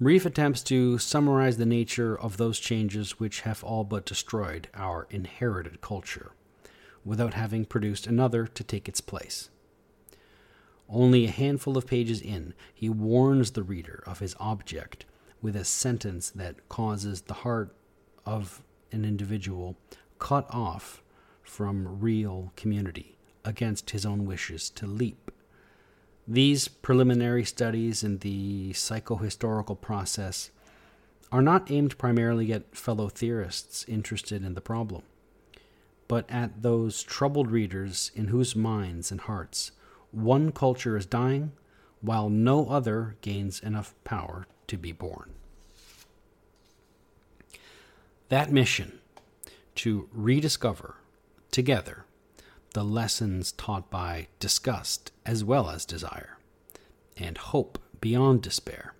Rieff 0.00 0.24
attempts 0.24 0.62
to 0.64 0.98
summarize 0.98 1.56
the 1.56 1.66
nature 1.66 2.16
of 2.18 2.36
those 2.36 2.60
changes 2.60 3.18
which 3.18 3.40
have 3.40 3.64
all 3.64 3.82
but 3.82 4.06
destroyed 4.06 4.68
our 4.74 5.08
inherited 5.10 5.80
culture, 5.80 6.32
without 7.04 7.34
having 7.34 7.64
produced 7.64 8.06
another 8.06 8.46
to 8.46 8.64
take 8.64 8.88
its 8.88 9.00
place. 9.00 9.50
Only 10.88 11.26
a 11.26 11.30
handful 11.30 11.76
of 11.76 11.86
pages 11.86 12.20
in, 12.20 12.54
he 12.74 12.88
warns 12.88 13.50
the 13.50 13.62
reader 13.62 14.02
of 14.06 14.20
his 14.20 14.34
object 14.40 15.04
with 15.42 15.54
a 15.54 15.64
sentence 15.64 16.30
that 16.30 16.68
causes 16.68 17.22
the 17.22 17.34
heart 17.34 17.74
of 18.24 18.62
an 18.90 19.04
individual 19.04 19.76
cut 20.18 20.46
off 20.50 21.02
from 21.42 22.00
real 22.00 22.52
community 22.56 23.16
against 23.44 23.90
his 23.90 24.04
own 24.04 24.26
wishes 24.26 24.70
to 24.70 24.86
leap. 24.86 25.30
These 26.26 26.68
preliminary 26.68 27.44
studies 27.44 28.04
in 28.04 28.18
the 28.18 28.72
psychohistorical 28.72 29.80
process 29.80 30.50
are 31.30 31.42
not 31.42 31.70
aimed 31.70 31.96
primarily 31.98 32.52
at 32.52 32.76
fellow 32.76 33.08
theorists 33.08 33.84
interested 33.88 34.44
in 34.44 34.54
the 34.54 34.60
problem, 34.60 35.02
but 36.08 36.28
at 36.30 36.62
those 36.62 37.02
troubled 37.02 37.50
readers 37.50 38.10
in 38.14 38.28
whose 38.28 38.56
minds 38.56 39.10
and 39.10 39.20
hearts 39.22 39.70
one 40.10 40.50
culture 40.50 40.96
is 40.96 41.06
dying 41.06 41.52
while 42.00 42.30
no 42.30 42.68
other 42.68 43.16
gains 43.20 43.60
enough 43.60 43.94
power 44.04 44.46
to 44.66 44.76
be 44.76 44.92
born. 44.92 45.30
That 48.28 48.50
mission 48.50 48.98
to 49.76 50.08
rediscover 50.12 50.96
together 51.50 52.04
the 52.74 52.84
lessons 52.84 53.52
taught 53.52 53.90
by 53.90 54.28
disgust 54.38 55.12
as 55.24 55.42
well 55.42 55.70
as 55.70 55.84
desire, 55.84 56.38
and 57.16 57.38
hope 57.38 57.78
beyond 58.00 58.42
despair, 58.42 58.94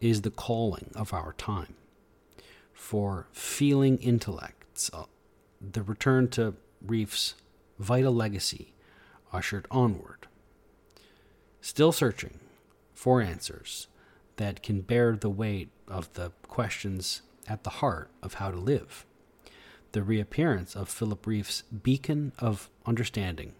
is 0.00 0.22
the 0.22 0.30
calling 0.30 0.90
of 0.94 1.12
our 1.12 1.32
time. 1.32 1.74
For 2.72 3.26
feeling 3.32 3.98
intellects, 3.98 4.90
the 5.60 5.82
return 5.82 6.28
to 6.28 6.54
Rieff's 6.84 7.34
vital 7.78 8.14
legacy 8.14 8.74
ushered 9.32 9.66
onward 9.70 10.28
still 11.60 11.92
searching 11.92 12.38
for 12.94 13.20
answers 13.20 13.88
that 14.36 14.62
can 14.62 14.80
bear 14.80 15.16
the 15.16 15.30
weight 15.30 15.70
of 15.86 16.12
the 16.14 16.32
questions 16.46 17.22
at 17.46 17.64
the 17.64 17.70
heart 17.70 18.10
of 18.22 18.34
how 18.34 18.50
to 18.50 18.58
live. 18.58 19.04
The 19.92 20.02
reappearance 20.02 20.76
of 20.76 20.88
Philip 20.88 21.24
Rieff's 21.26 21.62
beacon 21.62 22.32
of 22.38 22.70
understanding 22.86 23.52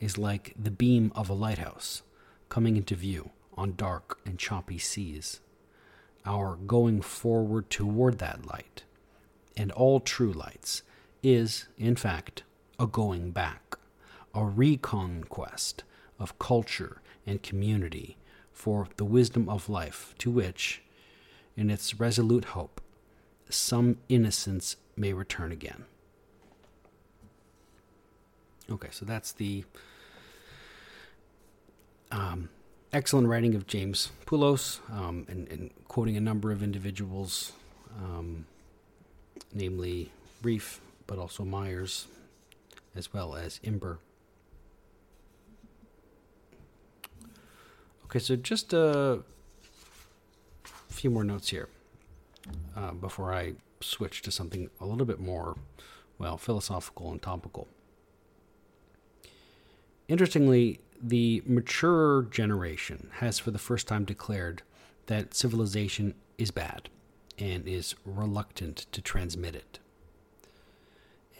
is 0.00 0.18
like 0.18 0.54
the 0.58 0.70
beam 0.70 1.12
of 1.14 1.28
a 1.28 1.34
lighthouse 1.34 2.02
coming 2.48 2.76
into 2.76 2.94
view 2.94 3.30
on 3.56 3.74
dark 3.76 4.20
and 4.24 4.38
choppy 4.38 4.78
seas. 4.78 5.40
Our 6.24 6.56
going 6.56 7.02
forward 7.02 7.70
toward 7.70 8.18
that 8.18 8.46
light, 8.46 8.84
and 9.56 9.72
all 9.72 9.98
true 9.98 10.32
lights, 10.32 10.82
is, 11.22 11.68
in 11.78 11.96
fact, 11.96 12.42
a 12.78 12.86
going 12.86 13.30
back, 13.30 13.76
a 14.34 14.44
reconquest 14.44 15.84
of 16.18 16.38
culture 16.38 17.00
and 17.26 17.42
community 17.42 18.16
for 18.52 18.88
the 18.96 19.04
wisdom 19.04 19.48
of 19.48 19.68
life, 19.68 20.14
to 20.18 20.30
which, 20.30 20.82
in 21.56 21.70
its 21.70 21.98
resolute 21.98 22.46
hope, 22.46 22.80
some 23.48 23.98
innocence 24.08 24.76
may 24.96 25.12
return 25.12 25.52
again. 25.52 25.84
Okay, 28.70 28.88
so 28.90 29.04
that's 29.04 29.32
the 29.32 29.64
um, 32.10 32.48
excellent 32.92 33.28
writing 33.28 33.54
of 33.54 33.66
James 33.66 34.10
Poulos 34.26 34.80
um, 34.90 35.26
and, 35.28 35.48
and, 35.48 35.70
quoting 35.88 36.16
a 36.16 36.20
number 36.20 36.50
of 36.52 36.62
individuals, 36.62 37.52
um, 37.98 38.46
namely 39.52 40.10
Rieff, 40.42 40.78
but 41.06 41.18
also 41.18 41.44
Myers, 41.44 42.06
as 42.94 43.12
well 43.12 43.34
as 43.34 43.60
Imber. 43.62 43.98
Okay, 48.04 48.18
so 48.18 48.36
just 48.36 48.72
a 48.72 49.22
few 50.88 51.10
more 51.10 51.24
notes 51.24 51.48
here 51.48 51.68
uh, 52.76 52.92
before 52.92 53.32
I 53.32 53.54
switch 53.80 54.22
to 54.22 54.30
something 54.30 54.68
a 54.80 54.86
little 54.86 55.06
bit 55.06 55.18
more, 55.18 55.56
well, 56.18 56.36
philosophical 56.36 57.10
and 57.10 57.22
topical. 57.22 57.68
Interestingly, 60.08 60.80
the 61.02 61.42
mature 61.46 62.22
generation 62.24 63.08
has 63.14 63.38
for 63.38 63.50
the 63.50 63.58
first 63.58 63.88
time 63.88 64.04
declared 64.04 64.62
that 65.06 65.34
civilization 65.34 66.14
is 66.38 66.50
bad 66.50 66.88
and 67.38 67.66
is 67.66 67.94
reluctant 68.04 68.86
to 68.92 69.00
transmit 69.00 69.54
it. 69.54 69.78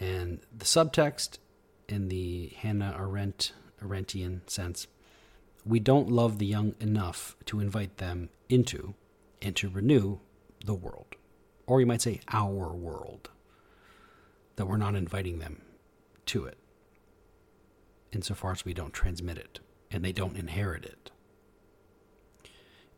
And 0.02 0.40
the 0.52 0.64
subtext 0.64 1.38
in 1.88 2.08
the 2.08 2.48
Hannah 2.56 2.96
Arendt 2.98 3.52
Arendtian 3.80 4.40
sense 4.50 4.88
we 5.64 5.78
don't 5.78 6.10
love 6.10 6.40
the 6.40 6.46
young 6.46 6.74
enough 6.80 7.36
to 7.44 7.60
invite 7.60 7.98
them 7.98 8.28
into 8.48 8.94
and 9.40 9.54
to 9.54 9.68
renew 9.68 10.18
the 10.66 10.74
world. 10.74 11.14
Or 11.68 11.78
you 11.78 11.86
might 11.86 12.02
say 12.02 12.20
our 12.32 12.72
world, 12.72 13.30
that 14.56 14.66
we're 14.66 14.76
not 14.76 14.96
inviting 14.96 15.38
them 15.38 15.62
to 16.26 16.46
it. 16.46 16.58
insofar 18.10 18.52
as 18.52 18.64
we 18.64 18.74
don't 18.74 18.92
transmit 18.92 19.38
it 19.38 19.60
and 19.90 20.04
they 20.04 20.12
don't 20.12 20.36
inherit 20.36 20.84
it. 20.84 21.10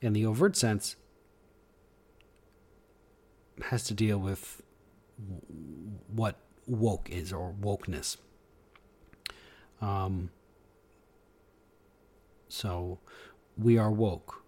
In 0.00 0.14
the 0.14 0.24
overt 0.24 0.56
sense, 0.56 0.96
has 3.62 3.84
to 3.84 3.94
deal 3.94 4.18
with 4.18 4.62
what 6.08 6.38
woke 6.66 7.08
is 7.10 7.32
or 7.32 7.54
wokeness. 7.60 8.16
Um, 9.80 10.30
so 12.48 12.98
we 13.56 13.76
are 13.78 13.90
woke. 13.90 14.42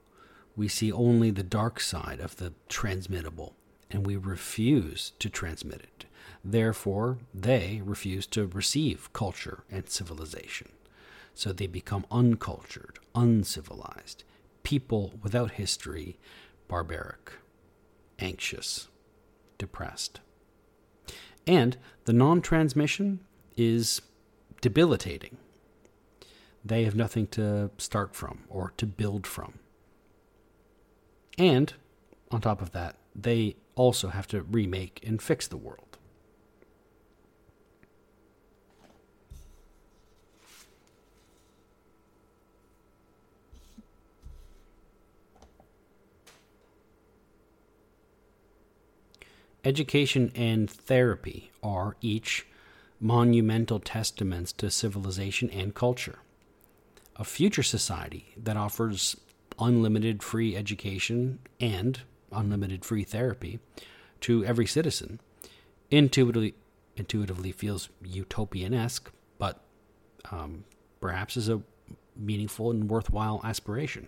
We 0.54 0.68
see 0.68 0.90
only 0.90 1.30
the 1.30 1.42
dark 1.42 1.80
side 1.80 2.20
of 2.20 2.36
the 2.36 2.54
transmittable, 2.68 3.54
and 3.90 4.06
we 4.06 4.16
refuse 4.16 5.12
to 5.18 5.28
transmit 5.28 5.82
it. 5.82 6.06
Therefore, 6.42 7.18
they 7.34 7.82
refuse 7.84 8.26
to 8.28 8.46
receive 8.46 9.12
culture 9.12 9.64
and 9.70 9.88
civilization. 9.88 10.68
So 11.34 11.52
they 11.52 11.66
become 11.66 12.06
uncultured, 12.10 12.98
uncivilized, 13.14 14.24
people 14.62 15.18
without 15.22 15.52
history, 15.52 16.18
barbaric, 16.68 17.32
anxious, 18.18 18.88
depressed. 19.58 20.20
And 21.46 21.76
the 22.04 22.12
non 22.12 22.42
transmission 22.42 23.20
is 23.56 24.02
debilitating. 24.60 25.36
They 26.64 26.84
have 26.84 26.96
nothing 26.96 27.28
to 27.28 27.70
start 27.78 28.14
from 28.16 28.44
or 28.48 28.72
to 28.76 28.86
build 28.86 29.26
from. 29.26 29.60
And, 31.38 31.72
on 32.30 32.40
top 32.40 32.60
of 32.60 32.72
that, 32.72 32.96
they 33.14 33.56
also 33.76 34.08
have 34.08 34.26
to 34.28 34.42
remake 34.42 35.00
and 35.06 35.22
fix 35.22 35.46
the 35.46 35.56
world. 35.56 35.85
Education 49.66 50.30
and 50.36 50.70
therapy 50.70 51.50
are 51.60 51.96
each 52.00 52.46
monumental 53.00 53.80
testaments 53.80 54.52
to 54.52 54.70
civilization 54.70 55.50
and 55.50 55.74
culture. 55.74 56.20
A 57.16 57.24
future 57.24 57.64
society 57.64 58.32
that 58.36 58.56
offers 58.56 59.16
unlimited 59.58 60.22
free 60.22 60.56
education 60.56 61.40
and 61.58 62.02
unlimited 62.30 62.84
free 62.84 63.02
therapy 63.02 63.58
to 64.20 64.44
every 64.44 64.66
citizen 64.66 65.18
intuitively, 65.90 66.54
intuitively 66.96 67.50
feels 67.50 67.88
utopian 68.04 68.72
esque, 68.72 69.10
but 69.36 69.64
um, 70.30 70.62
perhaps 71.00 71.36
is 71.36 71.48
a 71.48 71.60
meaningful 72.14 72.70
and 72.70 72.88
worthwhile 72.88 73.40
aspiration. 73.42 74.06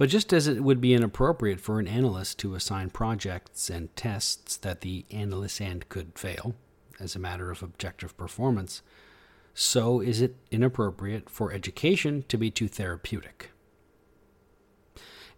But 0.00 0.08
just 0.08 0.32
as 0.32 0.46
it 0.46 0.64
would 0.64 0.80
be 0.80 0.94
inappropriate 0.94 1.60
for 1.60 1.78
an 1.78 1.86
analyst 1.86 2.38
to 2.38 2.54
assign 2.54 2.88
projects 2.88 3.68
and 3.68 3.94
tests 3.96 4.56
that 4.56 4.80
the 4.80 5.04
analyst 5.10 5.60
and 5.60 5.86
could 5.90 6.18
fail 6.18 6.54
as 6.98 7.14
a 7.14 7.18
matter 7.18 7.50
of 7.50 7.62
objective 7.62 8.16
performance, 8.16 8.80
so 9.52 10.00
is 10.00 10.22
it 10.22 10.36
inappropriate 10.50 11.28
for 11.28 11.52
education 11.52 12.24
to 12.28 12.38
be 12.38 12.50
too 12.50 12.66
therapeutic. 12.66 13.50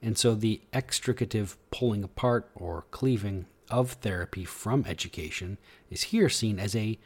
And 0.01 0.17
so 0.17 0.37
the 0.37 0.61
extricative 0.73 1.57
pulling 1.73 2.05
apart 2.05 2.49
or 2.55 2.85
cleaving 2.93 3.47
of 3.69 3.95
therapy 3.95 4.45
from 4.45 4.85
education 4.87 5.59
is 5.91 6.03
here 6.03 6.29
seen 6.29 6.61
as 6.61 6.77
a 6.77 7.01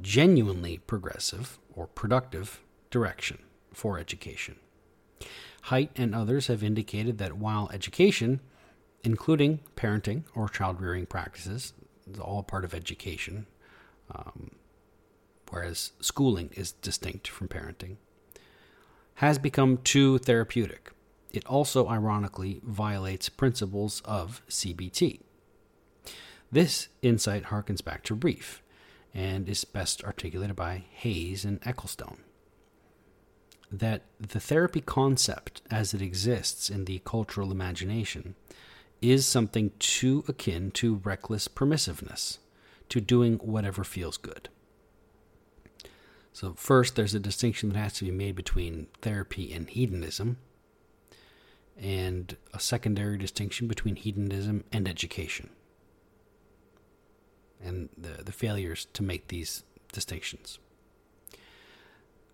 genuinely 0.00 0.78
progressive 0.78 1.58
or 1.74 1.88
productive 1.88 2.62
direction 2.90 3.40
for 3.70 3.98
education. 3.98 4.56
Haidt 5.66 5.90
and 5.96 6.14
others 6.14 6.48
have 6.48 6.62
indicated 6.62 7.18
that 7.18 7.36
while 7.36 7.70
education, 7.72 8.40
including 9.04 9.60
parenting 9.76 10.24
or 10.34 10.48
child 10.48 10.80
rearing 10.80 11.06
practices, 11.06 11.72
is 12.06 12.18
all 12.18 12.42
part 12.42 12.64
of 12.64 12.74
education, 12.74 13.46
um, 14.12 14.50
whereas 15.50 15.92
schooling 16.00 16.50
is 16.54 16.72
distinct 16.72 17.28
from 17.28 17.48
parenting, 17.48 17.96
has 19.16 19.38
become 19.38 19.78
too 19.78 20.18
therapeutic. 20.18 20.90
It 21.32 21.46
also 21.46 21.88
ironically 21.88 22.60
violates 22.64 23.28
principles 23.28 24.02
of 24.04 24.42
CBT. 24.48 25.20
This 26.50 26.88
insight 27.00 27.44
harkens 27.44 27.82
back 27.82 28.02
to 28.04 28.16
Rieff 28.16 28.60
and 29.14 29.48
is 29.48 29.64
best 29.64 30.02
articulated 30.04 30.56
by 30.56 30.84
Hayes 30.90 31.44
and 31.44 31.60
Ecclestone 31.62 32.18
that 33.72 34.02
the 34.20 34.38
therapy 34.38 34.82
concept 34.82 35.62
as 35.70 35.94
it 35.94 36.02
exists 36.02 36.68
in 36.68 36.84
the 36.84 37.00
cultural 37.04 37.50
imagination 37.50 38.34
is 39.00 39.26
something 39.26 39.72
too 39.78 40.24
akin 40.28 40.70
to 40.72 40.96
reckless 40.96 41.48
permissiveness, 41.48 42.38
to 42.90 43.00
doing 43.00 43.38
whatever 43.38 43.82
feels 43.82 44.18
good. 44.18 44.50
So, 46.34 46.54
first, 46.54 46.96
there's 46.96 47.14
a 47.14 47.20
distinction 47.20 47.70
that 47.70 47.78
has 47.78 47.92
to 47.94 48.04
be 48.04 48.10
made 48.10 48.36
between 48.36 48.86
therapy 49.00 49.52
and 49.52 49.68
hedonism, 49.68 50.38
and 51.78 52.36
a 52.52 52.60
secondary 52.60 53.18
distinction 53.18 53.66
between 53.66 53.96
hedonism 53.96 54.64
and 54.72 54.86
education, 54.86 55.50
and 57.62 57.88
the, 57.96 58.22
the 58.22 58.32
failures 58.32 58.86
to 58.92 59.02
make 59.02 59.28
these 59.28 59.64
distinctions. 59.92 60.58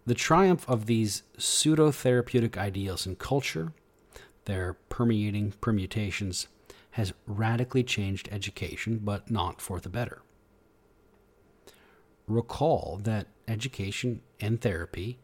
The 0.08 0.14
triumph 0.14 0.66
of 0.66 0.86
these 0.86 1.22
pseudo 1.36 1.90
therapeutic 1.90 2.56
ideals 2.56 3.06
in 3.06 3.16
culture, 3.16 3.74
their 4.46 4.78
permeating 4.88 5.52
permutations, 5.60 6.48
has 6.92 7.12
radically 7.26 7.84
changed 7.84 8.26
education, 8.32 9.00
but 9.04 9.30
not 9.30 9.60
for 9.60 9.80
the 9.80 9.90
better. 9.90 10.22
Recall 12.26 12.98
that 13.02 13.26
education 13.46 14.22
and 14.40 14.62
therapy 14.62 15.18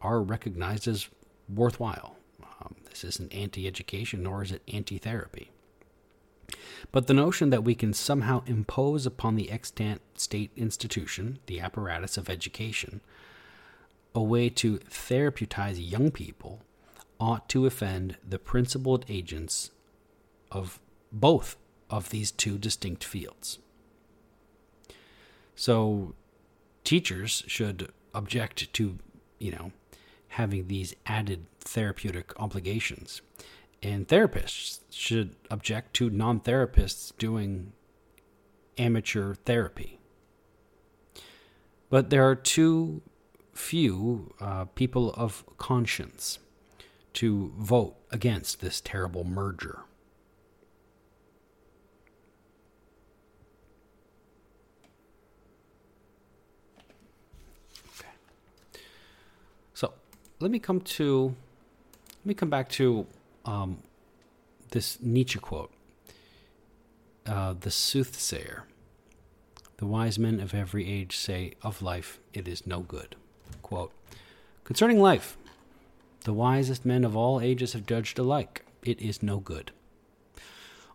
are 0.00 0.22
recognized 0.22 0.88
as 0.88 1.10
worthwhile. 1.46 2.16
Um, 2.42 2.76
this 2.88 3.04
isn't 3.04 3.34
anti 3.34 3.66
education, 3.66 4.22
nor 4.22 4.42
is 4.42 4.52
it 4.52 4.62
anti 4.72 4.96
therapy. 4.96 5.50
But 6.92 7.08
the 7.08 7.12
notion 7.12 7.50
that 7.50 7.64
we 7.64 7.74
can 7.74 7.92
somehow 7.92 8.42
impose 8.46 9.04
upon 9.04 9.36
the 9.36 9.50
extant 9.50 10.00
state 10.14 10.50
institution, 10.56 11.40
the 11.44 11.60
apparatus 11.60 12.16
of 12.16 12.30
education, 12.30 13.02
a 14.14 14.22
way 14.22 14.48
to 14.48 14.78
therapeutize 14.78 15.78
young 15.78 16.10
people 16.10 16.60
ought 17.18 17.48
to 17.48 17.66
offend 17.66 18.16
the 18.26 18.38
principled 18.38 19.04
agents 19.08 19.70
of 20.50 20.80
both 21.12 21.56
of 21.88 22.10
these 22.10 22.30
two 22.30 22.58
distinct 22.58 23.04
fields. 23.04 23.58
So, 25.54 26.14
teachers 26.84 27.44
should 27.46 27.92
object 28.14 28.72
to, 28.74 28.98
you 29.38 29.52
know, 29.52 29.72
having 30.28 30.68
these 30.68 30.94
added 31.06 31.46
therapeutic 31.60 32.32
obligations. 32.40 33.20
And 33.82 34.08
therapists 34.08 34.80
should 34.90 35.36
object 35.50 35.94
to 35.94 36.10
non 36.10 36.40
therapists 36.40 37.12
doing 37.18 37.72
amateur 38.78 39.34
therapy. 39.34 39.98
But 41.88 42.10
there 42.10 42.28
are 42.28 42.36
two 42.36 43.02
few 43.60 44.32
uh, 44.40 44.64
people 44.74 45.12
of 45.12 45.44
conscience 45.58 46.38
to 47.12 47.52
vote 47.58 47.94
against 48.10 48.60
this 48.60 48.80
terrible 48.80 49.22
merger. 49.22 49.80
Okay. 57.98 58.08
So 59.74 59.92
let 60.40 60.50
me 60.50 60.58
come 60.58 60.80
to 60.80 61.34
let 62.20 62.26
me 62.26 62.34
come 62.34 62.50
back 62.50 62.68
to 62.70 63.06
um, 63.44 63.78
this 64.70 64.98
Nietzsche 65.00 65.38
quote. 65.38 65.72
Uh, 67.26 67.54
the 67.60 67.70
soothsayer. 67.70 68.64
The 69.76 69.86
wise 69.86 70.18
men 70.18 70.40
of 70.40 70.52
every 70.54 70.90
age 70.90 71.16
say 71.16 71.54
of 71.62 71.80
life, 71.80 72.18
it 72.34 72.48
is 72.48 72.66
no 72.66 72.80
good. 72.80 73.16
Quote, 73.70 73.92
Concerning 74.64 74.98
life, 74.98 75.36
the 76.24 76.32
wisest 76.32 76.84
men 76.84 77.04
of 77.04 77.16
all 77.16 77.40
ages 77.40 77.72
have 77.72 77.86
judged 77.86 78.18
alike 78.18 78.64
it 78.82 79.00
is 79.00 79.22
no 79.22 79.38
good. 79.38 79.70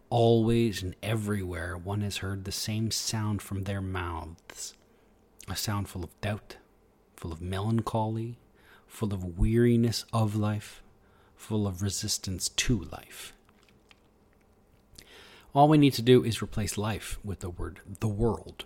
Always 0.10 0.84
and 0.84 0.94
everywhere 1.02 1.78
one 1.78 2.02
has 2.02 2.18
heard 2.18 2.44
the 2.44 2.52
same 2.52 2.92
sound 2.92 3.42
from 3.42 3.64
their 3.64 3.80
mouths 3.80 4.74
a 5.48 5.56
sound 5.56 5.88
full 5.88 6.04
of 6.04 6.20
doubt, 6.20 6.58
full 7.16 7.32
of 7.32 7.40
melancholy, 7.42 8.36
full 8.88 9.14
of 9.14 9.40
weariness 9.40 10.04
of 10.12 10.36
life, 10.36 10.84
full 11.38 11.68
of 11.68 11.82
resistance 11.82 12.50
to 12.50 12.78
life. 12.92 13.32
All 15.54 15.70
we 15.70 15.78
need 15.78 15.94
to 15.94 16.02
do 16.02 16.26
is 16.26 16.42
replace 16.42 16.78
life 16.78 17.20
with 17.24 17.40
the 17.40 17.50
word 17.50 17.80
the 18.02 18.10
world 18.10 18.66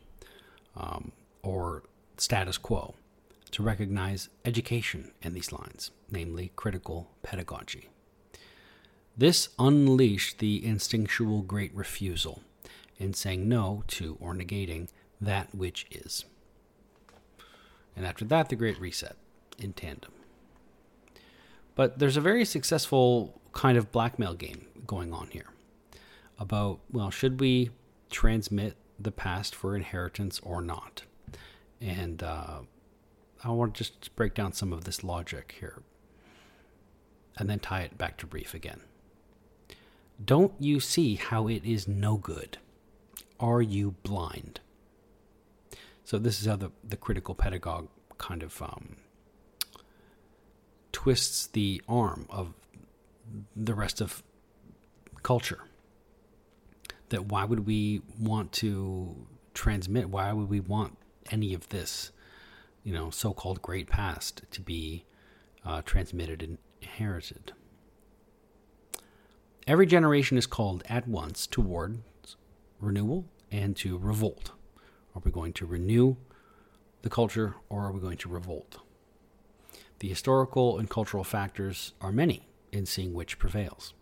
um, 0.76 1.12
or 1.43 1.84
status 2.18 2.57
quo 2.57 2.95
to 3.52 3.64
recognize 3.64 4.30
education 4.45 5.12
in 5.22 5.34
these 5.34 5.52
lines, 5.52 5.91
namely 6.12 6.52
critical 6.56 7.12
pedagogy. 7.22 7.89
This 9.18 9.50
unleashed 9.60 10.39
the 10.39 10.66
instinctual 10.66 11.41
great 11.41 11.74
refusal 11.76 12.41
in 12.97 13.14
saying 13.14 13.50
no 13.50 13.84
to 13.88 14.18
or 14.20 14.34
negating 14.34 14.88
that 15.20 15.54
which 15.54 15.86
is. 15.91 16.26
And 17.95 18.06
after 18.06 18.24
that, 18.26 18.50
the 18.50 18.56
Great 18.56 18.80
Reset 18.80 19.18
in 19.58 19.74
tandem. 19.74 20.14
But 21.76 22.00
there's 22.00 22.18
a 22.18 22.22
very 22.22 22.45
successful 22.45 23.41
kind 23.52 23.78
of 23.78 23.91
blackmail 23.91 24.36
game 24.36 24.68
going 24.86 25.14
on 25.14 25.28
here 25.32 25.50
about, 26.38 26.80
well, 26.91 27.10
should 27.10 27.39
we 27.39 27.72
transmit 28.10 28.76
the 28.97 29.12
past 29.12 29.54
for 29.54 29.76
inheritance 29.76 30.39
or 30.43 30.62
not? 30.62 31.04
And 31.82 32.24
uh, 32.24 32.60
I 33.44 33.50
want 33.52 33.76
to 33.76 33.84
just 33.84 34.16
break 34.16 34.34
down 34.34 34.54
some 34.54 34.74
of 34.74 34.84
this 34.84 35.04
logic 35.04 35.56
here 35.60 35.82
and 37.38 37.50
then 37.50 37.60
tie 37.60 37.82
it 37.82 37.98
back 37.98 38.18
to 38.18 38.28
Rieff 38.28 38.54
again. 38.54 38.82
Don't 40.24 40.54
you 40.60 40.80
see 40.80 41.16
how 41.16 41.48
it 41.48 41.64
is 41.64 41.88
no 41.88 42.18
good? 42.18 42.58
Are 43.40 43.62
you 43.62 43.96
blind? 44.04 44.60
So, 46.04 46.18
this 46.18 46.42
is 46.42 46.48
how 46.48 46.58
the, 46.58 46.72
the 46.84 46.98
critical 46.98 47.36
pedagogue 47.36 47.88
kind 48.18 48.44
of 48.44 48.62
um, 48.62 48.98
twists 50.92 51.48
the 51.48 51.82
arm 51.88 52.26
of 52.30 52.54
the 53.56 53.74
rest 53.74 54.02
of 54.02 54.24
culture. 55.24 55.64
That 57.10 57.26
why 57.26 57.46
would 57.46 57.66
we 57.66 58.02
want 58.20 58.52
to 58.54 59.28
transmit? 59.54 60.10
Why 60.10 60.34
would 60.34 60.50
we 60.50 60.60
want 60.60 60.98
any 61.32 61.54
of 61.54 61.70
this, 61.70 62.12
you 62.84 62.94
know, 62.94 63.10
so 63.10 63.34
called 63.34 63.62
great 63.62 63.88
past 63.88 64.44
to 64.52 64.62
be 64.62 65.06
uh, 65.66 65.82
transmitted 65.82 66.42
and 66.42 66.58
inherited? 66.82 67.54
Every 69.68 69.86
generation 69.86 70.38
is 70.38 70.48
called 70.48 70.84
at 70.90 71.08
once 71.08 71.46
toward 71.46 72.00
renewal 72.80 73.26
and 73.52 73.76
to 73.78 73.98
revolt. 73.98 74.52
Are 75.16 75.22
we 75.24 75.32
going 75.32 75.54
to 75.54 75.66
renew 75.66 76.16
the 77.02 77.10
culture 77.10 77.56
or 77.70 77.86
are 77.86 77.92
we 77.92 78.00
going 78.00 78.18
to 78.18 78.30
revolt? 78.30 78.80
The 80.00 80.08
historical 80.08 80.78
and 80.78 80.90
cultural 80.90 81.24
factors 81.24 81.94
are 82.02 82.12
many 82.12 82.48
in 82.72 82.86
seeing 82.86 83.14
which 83.14 83.38
prevails. 83.38 83.94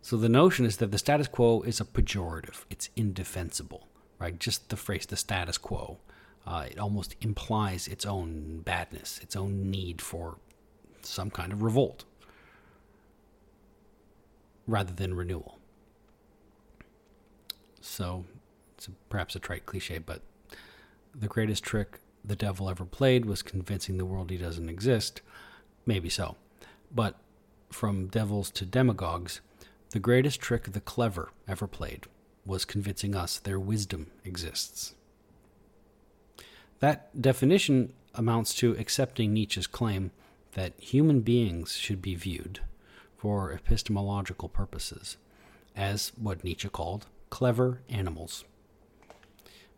So 0.00 0.16
the 0.16 0.28
notion 0.28 0.66
is 0.66 0.78
that 0.78 0.90
the 0.90 0.98
status 0.98 1.28
quo 1.28 1.62
is 1.62 1.80
a 1.80 1.84
pejorative, 1.84 2.64
it's 2.70 2.90
indefensible, 2.96 3.86
right? 4.18 4.36
Just 4.38 4.68
the 4.68 4.76
phrase 4.76 5.06
the 5.06 5.16
status 5.16 5.58
quo, 5.58 5.98
uh, 6.46 6.66
it 6.70 6.78
almost 6.78 7.16
implies 7.20 7.86
its 7.88 8.04
own 8.04 8.60
badness, 8.64 9.20
its 9.22 9.36
own 9.36 9.70
need 9.70 10.00
for 10.00 10.38
some 11.02 11.30
kind 11.30 11.52
of 11.52 11.62
revolt 11.62 12.04
rather 14.66 14.92
than 14.92 15.14
renewal. 15.14 15.58
So 17.80 18.24
it's 18.76 18.88
perhaps 19.08 19.34
a 19.34 19.40
trite 19.40 19.66
cliche, 19.66 19.98
but 19.98 20.22
the 21.14 21.26
greatest 21.26 21.62
trick 21.64 22.00
the 22.24 22.36
devil 22.36 22.70
ever 22.70 22.84
played 22.84 23.24
was 23.24 23.42
convincing 23.42 23.98
the 23.98 24.04
world 24.06 24.30
he 24.30 24.36
doesn't 24.36 24.68
exist. 24.68 25.20
Maybe 25.84 26.08
so. 26.08 26.36
But 26.94 27.16
from 27.70 28.06
devils 28.06 28.50
to 28.52 28.64
demagogues, 28.64 29.40
the 29.90 29.98
greatest 29.98 30.40
trick 30.40 30.72
the 30.72 30.80
clever 30.80 31.30
ever 31.48 31.66
played 31.66 32.06
was 32.46 32.64
convincing 32.64 33.14
us 33.14 33.38
their 33.38 33.58
wisdom 33.58 34.10
exists. 34.24 34.94
That 36.82 37.22
definition 37.22 37.92
amounts 38.12 38.54
to 38.54 38.72
accepting 38.72 39.32
Nietzsche's 39.32 39.68
claim 39.68 40.10
that 40.54 40.72
human 40.80 41.20
beings 41.20 41.76
should 41.76 42.02
be 42.02 42.16
viewed, 42.16 42.58
for 43.16 43.52
epistemological 43.52 44.48
purposes, 44.48 45.16
as 45.76 46.10
what 46.16 46.42
Nietzsche 46.42 46.68
called 46.68 47.06
clever 47.30 47.82
animals. 47.88 48.44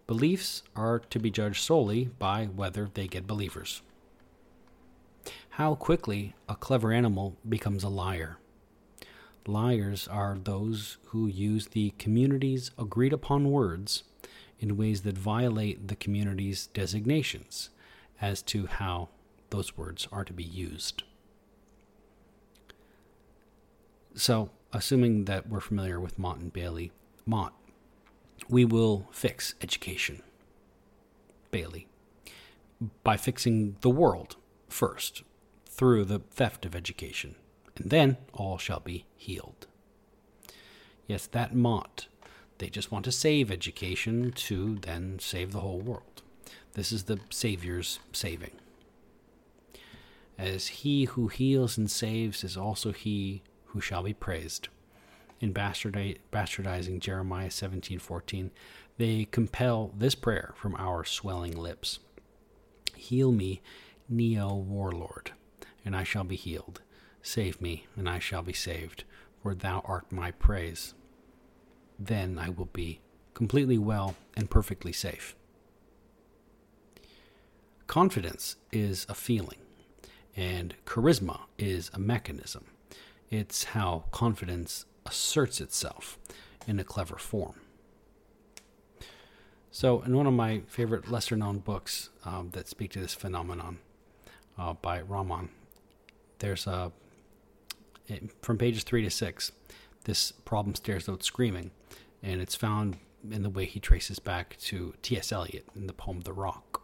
Beliefs 0.07 0.63
are 0.75 0.99
to 0.99 1.19
be 1.19 1.31
judged 1.31 1.63
solely 1.63 2.07
by 2.07 2.47
whether 2.47 2.89
they 2.95 3.07
get 3.07 3.27
believers. 3.27 3.83
How 5.51 5.75
quickly 5.75 6.35
a 6.49 6.55
clever 6.57 6.91
animal 6.91 7.37
becomes 7.47 7.85
a 7.85 7.91
liar. 7.91 8.39
Liars 9.47 10.09
are 10.09 10.39
those 10.43 10.97
who 11.09 11.27
use 11.27 11.67
the 11.67 11.91
community's 11.99 12.71
agreed 12.79 13.13
upon 13.13 13.51
words 13.51 14.05
in 14.61 14.77
ways 14.77 15.03
that 15.03 15.19
violate 15.19 15.89
the 15.89 15.97
community's 15.97 16.67
designations 16.69 17.71
as 18.21 18.43
to 18.43 18.67
how 18.67 19.09
those 19.51 19.77
words 19.77 20.09
are 20.11 20.25
to 20.25 20.33
be 20.33 20.45
used. 20.45 21.03
So, 24.15 24.51
assuming 24.73 25.25
that 25.25 25.49
we're 25.49 25.61
familiar 25.61 26.01
with 26.01 26.19
Motte 26.19 26.39
and 26.39 26.53
Bailey, 26.53 26.93
Motte 27.27 27.55
we 28.49 28.65
will 28.65 29.07
fix 29.11 29.55
education. 29.61 30.23
Bailey. 31.51 31.87
By 33.03 33.17
fixing 33.17 33.77
the 33.81 33.91
world 33.91 34.37
first, 34.69 35.23
through 35.67 36.05
the 36.05 36.19
theft 36.19 36.67
of 36.67 36.75
education, 36.75 37.37
and 37.77 37.91
then 37.91 38.17
all 38.33 38.59
shall 38.59 38.81
be 38.81 39.07
healed. 39.17 39.67
Yes, 41.07 41.27
that 41.29 41.55
Motte. 41.55 42.07
They 42.59 42.69
just 42.69 42.93
want 42.93 43.05
to 43.07 43.13
save 43.13 43.51
education 43.51 44.33
to 44.33 44.79
then 44.81 45.19
save 45.19 45.53
the 45.53 45.61
whole 45.61 45.81
world. 45.81 46.23
This 46.75 46.93
is 46.93 47.05
the 47.05 47.21
Savior's 47.31 48.01
saving. 48.13 48.53
As 50.39 50.67
he 50.69 51.05
who 51.05 51.29
heals 51.29 51.79
and 51.79 51.91
saves 51.91 52.43
is 52.43 52.57
also 52.57 52.93
he 52.93 53.43
who 53.67 53.81
shall 53.81 54.03
be 54.03 54.15
praised 54.15 54.69
in 55.41 55.53
bastardizing 55.53 57.01
Jeremiah 57.01 57.51
17:14, 57.51 58.51
they 58.97 59.27
compel 59.27 59.93
this 59.97 60.15
prayer 60.15 60.55
from 60.57 60.75
our 60.77 61.05
swelling 61.05 61.57
lips. 61.57 61.99
Heal 62.95 63.33
me, 63.33 63.61
Neo 64.09 64.55
Warlord, 64.55 65.33
and 65.85 65.95
I 65.95 66.05
shall 66.05 66.25
be 66.25 66.37
healed. 66.37 66.81
Save 67.21 67.61
me, 67.61 67.87
and 67.97 68.09
I 68.09 68.19
shall 68.19 68.43
be 68.43 68.53
saved, 68.53 69.05
for 69.43 69.55
thou 69.55 69.83
art 69.85 70.11
my 70.13 70.31
praise. 70.31 70.95
Then 71.99 72.39
I 72.39 72.49
will 72.49 72.67
be 72.73 73.01
completely 73.35 73.79
well 73.79 74.15
and 74.37 74.51
perfectly 74.51 74.93
safe. 74.93 75.35
Confidence 77.87 78.57
is 78.73 79.07
a 79.09 79.15
feeling, 79.15 79.59
and 80.35 80.75
charisma 80.87 81.41
is 81.59 81.91
a 81.93 81.99
mechanism. 81.99 82.67
It's 83.31 83.65
how 83.65 84.05
confidence 84.11 84.87
asserts 85.07 85.61
itself 85.61 86.19
in 86.67 86.81
a 86.81 86.85
clever 86.85 87.17
form. 87.17 87.61
So, 89.71 90.03
in 90.03 90.17
one 90.17 90.27
of 90.27 90.35
my 90.35 90.63
favorite 90.69 91.11
lesser 91.11 91.37
known 91.37 91.59
books 91.59 92.11
um, 92.25 92.51
that 92.53 92.69
speak 92.69 92.93
to 92.93 93.01
this 93.01 93.13
phenomenon 93.13 93.79
uh, 94.57 94.75
by 94.75 95.01
Raman, 95.01 95.51
there's 96.39 96.67
a, 96.67 96.93
from 98.41 98.57
pages 98.57 98.85
three 98.85 99.03
to 99.03 99.11
six, 99.11 99.51
this 100.05 100.33
problem 100.33 100.75
stares 100.75 101.09
out 101.09 101.25
screaming, 101.25 101.73
and 102.25 102.41
it's 102.41 102.57
found 102.57 102.97
in 103.31 103.43
the 103.43 103.51
way 103.51 103.67
he 103.67 103.79
traces 103.79 104.19
back 104.19 104.57
to 104.63 104.95
T.S. 105.03 105.31
Eliot 105.31 105.67
in 105.77 105.87
the 105.87 105.93
poem 105.93 106.23
The 106.23 106.33
Rock. 106.33 106.83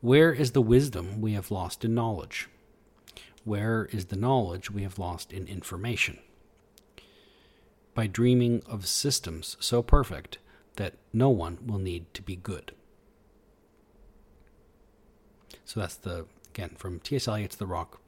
Where 0.00 0.32
is 0.32 0.52
the 0.52 0.62
wisdom 0.62 1.20
we 1.20 1.32
have 1.32 1.50
lost 1.50 1.84
in 1.84 1.94
knowledge? 1.94 2.48
Where 3.44 3.88
is 3.92 4.06
the 4.06 4.16
knowledge 4.16 4.70
we 4.70 4.82
have 4.82 4.98
lost 4.98 5.32
in 5.32 5.46
information? 5.46 6.18
by 7.98 8.06
dreaming 8.06 8.62
of 8.64 8.86
systems 8.86 9.56
so 9.58 9.82
perfect 9.82 10.38
that 10.76 10.94
no 11.12 11.30
one 11.30 11.58
will 11.66 11.80
need 11.80 12.06
to 12.14 12.22
be 12.22 12.36
good. 12.36 12.70
So 15.64 15.80
that's 15.80 15.96
the, 15.96 16.26
again, 16.54 16.76
from 16.76 17.00
T.S. 17.00 17.26
Eliot's 17.26 17.56
The 17.56 17.66
Rock. 17.66 18.00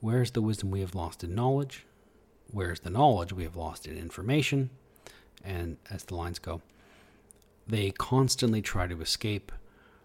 Where's 0.00 0.32
the 0.32 0.42
wisdom 0.42 0.70
we 0.70 0.80
have 0.80 0.94
lost 0.94 1.24
in 1.24 1.34
knowledge? 1.34 1.86
Where's 2.50 2.80
the 2.80 2.90
knowledge 2.90 3.32
we 3.32 3.44
have 3.44 3.56
lost 3.56 3.86
in 3.86 3.96
information? 3.96 4.68
And 5.44 5.76
as 5.90 6.04
the 6.04 6.14
lines 6.14 6.38
go, 6.38 6.62
they 7.66 7.90
constantly 7.90 8.62
try 8.62 8.86
to 8.86 9.00
escape 9.00 9.52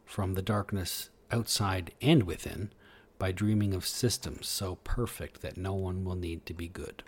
from 0.06 0.34
the 0.34 0.42
darkness 0.42 1.10
outside 1.32 1.92
and 2.02 2.24
within 2.24 2.72
by 3.20 3.32
dreaming 3.32 3.74
of 3.74 3.86
systems 3.86 4.48
so 4.48 4.76
perfect 4.84 5.42
that 5.42 5.58
no 5.58 5.74
one 5.74 6.04
will 6.04 6.16
need 6.16 6.46
to 6.46 6.54
be 6.54 6.68
good. 6.68 7.04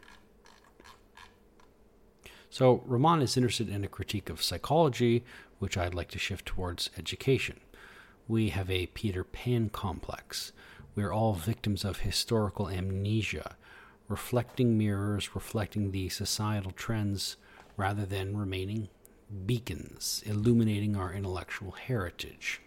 So, 2.49 2.81
Raman 2.87 3.21
is 3.21 3.37
interested 3.37 3.69
in 3.69 3.83
a 3.83 3.87
critique 3.87 4.29
of 4.29 4.41
psychology, 4.41 5.23
which 5.59 5.77
I'd 5.77 5.93
like 5.93 6.09
to 6.09 6.19
shift 6.19 6.47
towards 6.47 6.89
education. 6.97 7.59
We 8.27 8.49
have 8.49 8.71
a 8.71 8.87
Peter 8.87 9.23
Pan 9.23 9.69
complex. 9.69 10.51
We're 10.95 11.13
all 11.13 11.33
victims 11.33 11.85
of 11.85 11.99
historical 11.99 12.67
amnesia, 12.67 13.55
reflecting 14.07 14.77
mirrors 14.77 15.35
reflecting 15.35 15.91
the 15.91 16.09
societal 16.09 16.71
trends 16.71 17.37
rather 17.79 18.05
than 18.05 18.35
remaining 18.35 18.89
beacons 19.45 20.21
illuminating 20.25 20.97
our 20.97 21.13
intellectual 21.13 21.71
heritage. 21.71 22.61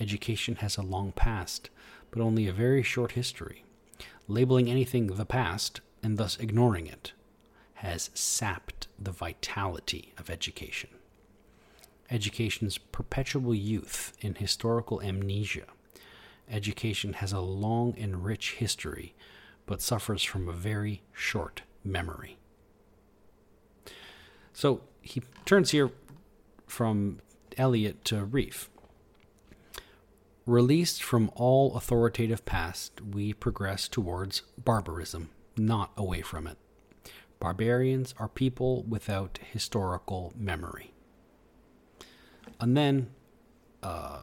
Education 0.00 0.56
has 0.56 0.78
a 0.78 0.82
long 0.82 1.12
past, 1.12 1.68
but 2.10 2.22
only 2.22 2.48
a 2.48 2.52
very 2.52 2.82
short 2.82 3.12
history. 3.12 3.64
Labeling 4.26 4.70
anything 4.70 5.08
the 5.08 5.26
past, 5.26 5.82
and 6.02 6.16
thus 6.16 6.38
ignoring 6.38 6.86
it, 6.86 7.12
has 7.74 8.08
sapped 8.14 8.88
the 8.98 9.12
vitality 9.12 10.14
of 10.16 10.30
education. 10.30 10.88
Education's 12.10 12.78
perpetual 12.78 13.54
youth 13.54 14.14
in 14.22 14.36
historical 14.36 15.02
amnesia. 15.02 15.66
Education 16.48 17.12
has 17.14 17.32
a 17.32 17.40
long 17.40 17.94
and 17.98 18.24
rich 18.24 18.52
history, 18.52 19.14
but 19.66 19.82
suffers 19.82 20.22
from 20.22 20.48
a 20.48 20.52
very 20.52 21.02
short 21.12 21.62
memory. 21.84 22.39
So 24.52 24.82
he 25.00 25.22
turns 25.44 25.70
here 25.70 25.90
from 26.66 27.20
Eliot 27.56 28.04
to 28.06 28.24
Rieff. 28.24 28.68
Released 30.46 31.02
from 31.02 31.30
all 31.34 31.76
authoritative 31.76 32.44
past, 32.44 33.00
we 33.00 33.32
progress 33.32 33.88
towards 33.88 34.42
barbarism, 34.58 35.30
not 35.56 35.92
away 35.96 36.22
from 36.22 36.46
it. 36.46 36.56
Barbarians 37.38 38.14
are 38.18 38.28
people 38.28 38.82
without 38.82 39.38
historical 39.52 40.32
memory. 40.36 40.92
And 42.58 42.76
then, 42.76 43.10
uh, 43.82 44.22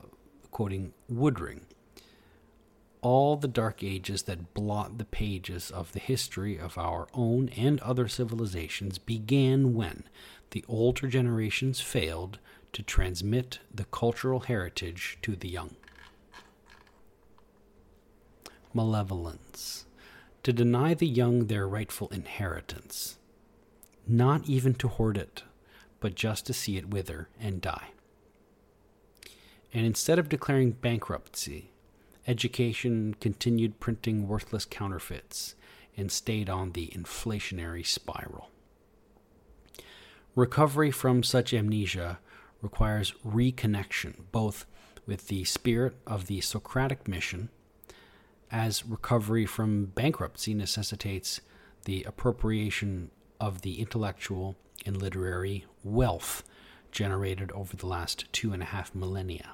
quoting 0.51 0.93
Woodring, 1.11 1.61
all 3.07 3.37
the 3.37 3.47
dark 3.47 3.85
ages 3.85 4.23
that 4.23 4.53
blot 4.53 4.97
the 4.97 5.05
pages 5.05 5.71
of 5.71 5.93
the 5.93 5.99
history 5.99 6.57
of 6.57 6.77
our 6.77 7.07
own 7.13 7.47
and 7.55 7.79
other 7.79 8.05
civilizations 8.05 8.97
began 8.97 9.73
when 9.73 10.03
the 10.51 10.65
older 10.67 11.07
generations 11.07 11.79
failed 11.79 12.37
to 12.73 12.83
transmit 12.83 13.59
the 13.73 13.85
cultural 13.85 14.41
heritage 14.41 15.17
to 15.21 15.37
the 15.37 15.47
young. 15.47 15.77
Malevolence. 18.73 19.85
To 20.43 20.51
deny 20.51 20.93
the 20.93 21.07
young 21.07 21.47
their 21.47 21.65
rightful 21.65 22.09
inheritance. 22.09 23.17
Not 24.05 24.49
even 24.49 24.73
to 24.73 24.89
hoard 24.89 25.17
it, 25.17 25.43
but 26.01 26.15
just 26.15 26.45
to 26.47 26.53
see 26.53 26.75
it 26.75 26.89
wither 26.89 27.29
and 27.39 27.61
die. 27.61 27.91
And 29.73 29.85
instead 29.85 30.19
of 30.19 30.27
declaring 30.27 30.71
bankruptcy, 30.71 31.71
education 32.28 33.15
continued 33.19 33.80
printing 33.80 34.28
worthless 34.28 34.65
counterfeits 34.65 35.55
and 35.95 36.11
stayed 36.11 36.49
on 36.49 36.73
the 36.73 36.88
inflationary 36.88 37.86
spiral. 37.86 38.49
Recovery 40.36 40.91
from 40.91 41.23
such 41.23 41.53
amnesia 41.53 42.19
requires 42.61 43.13
reconnection, 43.25 44.15
both 44.32 44.65
with 45.07 45.28
the 45.30 45.43
spirit 45.45 45.95
of 46.05 46.28
the 46.28 46.41
Socratic 46.41 47.07
mission, 47.07 47.49
as 48.51 48.86
recovery 48.86 49.45
from 49.45 49.86
bankruptcy 49.86 50.53
necessitates 50.53 51.41
the 51.86 52.03
appropriation 52.03 53.09
of 53.39 53.61
the 53.61 53.80
intellectual 53.80 54.55
and 54.86 55.01
literary 55.01 55.65
wealth 55.84 56.43
generated 56.91 57.51
over 57.51 57.75
the 57.75 57.88
last 57.88 58.32
two 58.32 58.53
and 58.53 58.61
a 58.61 58.67
half 58.67 58.93
millennia. 58.93 59.51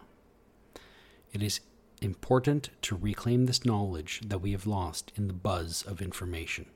It 1.31 1.41
is 1.41 1.61
important 2.03 2.69
to 2.83 2.95
reclaim 2.95 3.45
this 3.45 3.65
knowledge 3.65 4.21
that 4.25 4.39
we 4.39 4.51
have 4.51 4.67
lost 4.67 5.11
in 5.15 5.27
the 5.27 5.33
buzz 5.33 5.83
of 5.83 6.01
information, 6.01 6.67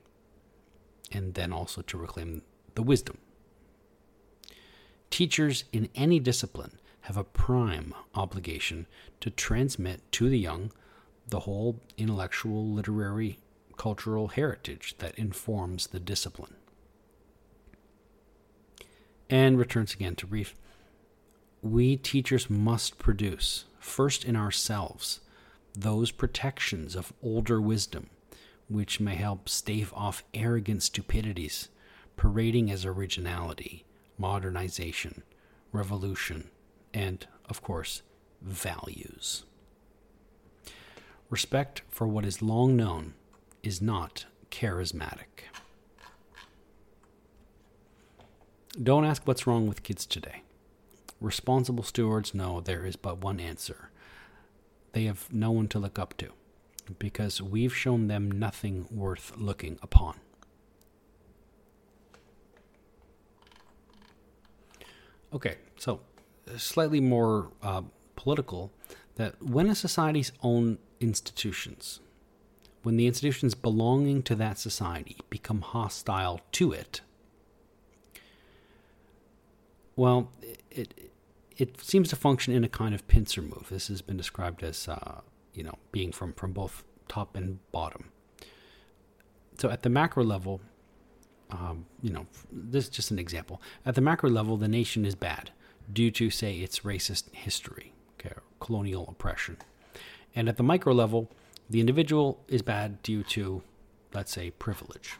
and 1.12 1.34
then 1.34 1.52
also 1.52 1.82
to 1.82 1.98
reclaim 1.98 2.42
the 2.74 2.82
wisdom 2.82 3.18
Teachers 5.10 5.64
in 5.72 5.88
any 5.94 6.20
discipline 6.20 6.78
have 7.02 7.16
a 7.16 7.24
prime 7.24 7.94
obligation 8.14 8.86
to 9.20 9.30
transmit 9.30 10.00
to 10.12 10.28
the 10.28 10.38
young 10.38 10.70
the 11.26 11.40
whole 11.40 11.80
intellectual, 11.96 12.66
literary, 12.70 13.38
cultural 13.76 14.28
heritage 14.28 14.94
that 14.98 15.18
informs 15.18 15.88
the 15.88 16.00
discipline. 16.00 16.54
And 19.28 19.58
returns 19.58 19.92
again 19.92 20.14
to 20.16 20.26
Rieff. 20.26 20.54
We 21.62 21.96
teachers 21.96 22.48
must 22.48 22.98
produce, 22.98 23.64
first 23.78 24.24
in 24.24 24.36
ourselves, 24.36 25.20
those 25.74 26.10
protections 26.10 26.94
of 26.94 27.12
older 27.22 27.60
wisdom 27.60 28.10
which 28.68 29.00
may 29.00 29.14
help 29.14 29.48
stave 29.48 29.92
off 29.96 30.22
arrogant 30.34 30.82
stupidities, 30.82 31.68
parading 32.16 32.70
as 32.70 32.84
originality 32.84 33.84
modernization, 34.20 35.22
revolution, 35.70 36.50
and, 36.92 37.24
of 37.48 37.62
course, 37.62 38.02
values. 38.42 39.44
Respect 41.30 41.82
for 41.88 42.08
what 42.08 42.24
is 42.24 42.42
long 42.42 42.74
known 42.74 43.14
is 43.62 43.80
not 43.80 44.24
charismatic. 44.50 45.46
Don't 48.82 49.04
ask 49.04 49.22
what's 49.24 49.46
wrong 49.46 49.68
with 49.68 49.84
kids 49.84 50.04
today. 50.04 50.42
Responsible 51.20 51.84
stewards 51.84 52.34
know 52.34 52.60
there 52.60 52.86
is 52.86 52.96
but 52.96 53.18
one 53.18 53.40
answer. 53.40 53.90
They 54.92 55.04
have 55.04 55.32
no 55.32 55.50
one 55.50 55.68
to 55.68 55.78
look 55.78 55.98
up 55.98 56.16
to 56.18 56.28
because 56.98 57.42
we've 57.42 57.74
shown 57.74 58.08
them 58.08 58.30
nothing 58.30 58.86
worth 58.90 59.32
looking 59.36 59.78
upon. 59.82 60.20
Okay, 65.32 65.56
so 65.76 66.00
slightly 66.56 67.00
more 67.00 67.50
uh, 67.62 67.82
political 68.16 68.72
that 69.16 69.42
when 69.42 69.68
a 69.68 69.74
society's 69.74 70.32
own 70.42 70.78
institutions, 71.00 72.00
when 72.82 72.96
the 72.96 73.06
institutions 73.06 73.54
belonging 73.54 74.22
to 74.22 74.34
that 74.36 74.58
society 74.58 75.18
become 75.28 75.60
hostile 75.60 76.40
to 76.52 76.72
it, 76.72 77.02
well, 79.98 80.30
it, 80.70 81.10
it 81.56 81.80
seems 81.80 82.08
to 82.10 82.16
function 82.16 82.54
in 82.54 82.62
a 82.62 82.68
kind 82.68 82.94
of 82.94 83.06
pincer 83.08 83.42
move. 83.42 83.66
This 83.68 83.88
has 83.88 84.00
been 84.00 84.16
described 84.16 84.62
as, 84.62 84.86
uh, 84.86 85.22
you 85.52 85.64
know, 85.64 85.74
being 85.90 86.12
from, 86.12 86.34
from 86.34 86.52
both 86.52 86.84
top 87.08 87.36
and 87.36 87.58
bottom. 87.72 88.12
So 89.58 89.68
at 89.70 89.82
the 89.82 89.88
macro 89.88 90.22
level, 90.22 90.60
um, 91.50 91.86
you 92.00 92.12
know, 92.12 92.26
this 92.52 92.84
is 92.84 92.90
just 92.90 93.10
an 93.10 93.18
example. 93.18 93.60
At 93.84 93.96
the 93.96 94.00
macro 94.00 94.30
level, 94.30 94.56
the 94.56 94.68
nation 94.68 95.04
is 95.04 95.16
bad 95.16 95.50
due 95.92 96.12
to, 96.12 96.30
say, 96.30 96.58
its 96.58 96.80
racist 96.80 97.34
history, 97.34 97.92
okay, 98.20 98.34
colonial 98.60 99.04
oppression. 99.08 99.56
And 100.32 100.48
at 100.48 100.58
the 100.58 100.62
micro 100.62 100.92
level, 100.92 101.28
the 101.68 101.80
individual 101.80 102.38
is 102.46 102.62
bad 102.62 103.02
due 103.02 103.24
to, 103.24 103.62
let's 104.14 104.30
say, 104.30 104.50
privilege. 104.50 105.16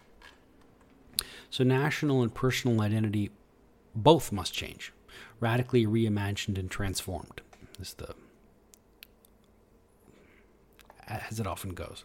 So 1.51 1.65
national 1.65 2.23
and 2.23 2.33
personal 2.33 2.81
identity 2.81 3.33
both 3.95 4.33
must 4.33 4.55
change, 4.55 4.93
radically 5.41 5.87
reimagined 5.87 6.59
and 6.59 6.71
transformed. 6.71 7.41
Is 7.81 7.95
the 7.95 8.15
as 11.07 11.41
it 11.41 11.47
often 11.47 11.71
goes. 11.75 12.05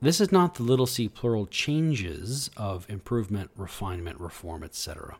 This 0.00 0.20
is 0.20 0.30
not 0.30 0.56
the 0.56 0.62
little 0.62 0.86
c 0.86 1.08
plural 1.08 1.46
changes 1.46 2.50
of 2.56 2.88
improvement, 2.90 3.50
refinement, 3.56 4.20
reform, 4.20 4.62
etc. 4.62 5.16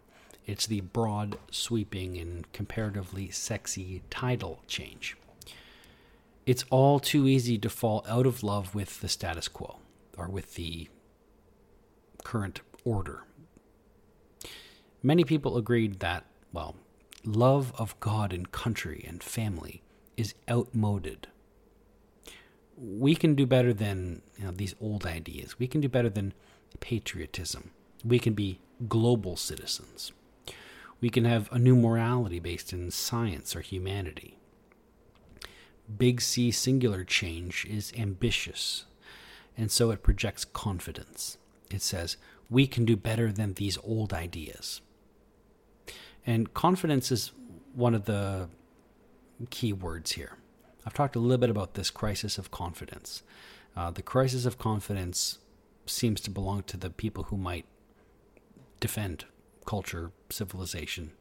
It's 0.47 0.66
the 0.66 0.83
broad, 0.83 1.39
sweeping, 1.51 2.18
and 2.18 2.51
comparatively 2.53 3.31
sexy 3.31 4.03
tidal 4.11 4.62
change. 4.66 5.16
It's 6.45 6.64
all 6.68 7.01
too 7.01 7.27
easy 7.27 7.57
to 7.59 7.70
fall 7.70 8.05
out 8.07 8.27
of 8.27 8.43
love 8.43 8.75
with 8.75 9.01
the 9.01 9.09
status 9.09 9.49
quo 9.49 9.79
or 10.18 10.29
with 10.29 10.55
the 10.55 10.89
current 12.22 12.61
order. 12.85 13.22
Many 15.05 15.23
people 15.23 15.57
agreed 15.57 16.01
that, 16.01 16.25
well, 16.53 16.75
love 17.25 17.73
of 17.79 17.99
God 18.01 18.33
and 18.33 18.51
country 18.51 19.05
and 19.07 19.23
family 19.23 19.83
is 20.17 20.35
outmoded 20.51 21.29
we 22.77 23.15
can 23.15 23.35
do 23.35 23.47
better 23.47 23.73
than 23.73 24.23
you 24.39 24.45
know, 24.45 24.51
these 24.51 24.75
old 24.81 25.07
ideas. 25.07 25.59
We 25.59 25.67
can 25.67 25.81
do 25.81 25.89
better 25.89 26.11
than 26.11 26.35
patriotism. 26.81 27.71
We 28.05 28.19
can 28.19 28.35
be 28.35 28.61
global 28.89 29.37
citizens. 29.37 30.13
We 31.01 31.11
can 31.11 31.25
have 31.25 31.51
a 31.53 31.59
new 31.59 31.77
morality 31.77 32.41
based 32.41 32.73
in 32.73 32.91
science 32.91 33.55
or 33.55 33.61
humanity. 33.61 34.39
Big 35.99 36.21
C 36.21 36.51
singular 36.51 37.05
change 37.05 37.67
is 37.67 37.93
ambitious, 37.97 38.87
and 39.57 39.71
so 39.71 39.91
it 39.91 40.03
projects 40.03 40.45
confidence. 40.45 41.37
It 41.71 41.83
says, 41.83 42.17
we 42.49 42.67
can 42.67 42.85
do 42.85 42.97
better 42.97 43.31
than 43.31 43.55
these 43.55 43.79
old 43.85 44.13
ideas. 44.13 44.81
And 46.27 46.53
confidence 46.55 47.12
is 47.12 47.33
one 47.75 47.95
of 47.95 48.05
the 48.05 48.49
key 49.51 49.72
words 49.72 50.12
here. 50.12 50.39
I've 50.87 50.95
talked 50.95 51.16
a 51.16 51.18
little 51.18 51.39
bit 51.39 51.51
about 51.51 51.75
this 51.75 51.91
crisis 51.91 52.39
of 52.39 52.51
confidence. 52.51 53.22
Uh, 53.77 53.91
the 53.91 54.03
crisis 54.03 54.47
of 54.47 54.59
confidence 54.59 55.39
seems 55.87 56.20
to 56.22 56.31
belong 56.31 56.62
to 56.64 56.77
the 56.77 56.91
people 56.91 57.25
who 57.25 57.37
might 57.37 57.66
defend 58.81 59.25
culture, 59.66 60.12
civilization, 60.31 61.12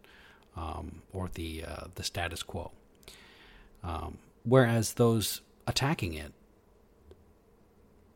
um, 0.56 1.01
or 1.12 1.30
the 1.34 1.64
uh, 1.68 1.86
the 1.95 2.04
status 2.04 2.43
quo. 2.43 2.72
Um, 3.84 4.20
whereas 4.43 4.93
those 4.93 5.41
attacking 5.66 6.14
it 6.14 6.34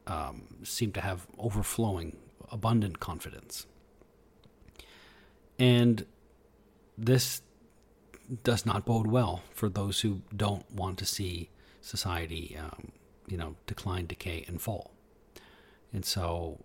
um, 0.05 0.43
seem 0.63 0.91
to 0.93 1.01
have 1.01 1.27
overflowing, 1.37 2.17
abundant 2.51 2.99
confidence. 2.99 3.65
And 5.59 6.05
this 6.97 7.41
does 8.43 8.65
not 8.65 8.85
bode 8.85 9.07
well 9.07 9.43
for 9.53 9.69
those 9.69 10.01
who 10.01 10.21
don't 10.35 10.69
want 10.71 10.97
to 10.99 11.05
see 11.05 11.49
society, 11.81 12.57
um, 12.59 12.91
you 13.27 13.37
know, 13.37 13.55
decline, 13.65 14.05
decay, 14.05 14.43
and 14.47 14.61
fall. 14.61 14.91
And 15.93 16.03
so 16.03 16.63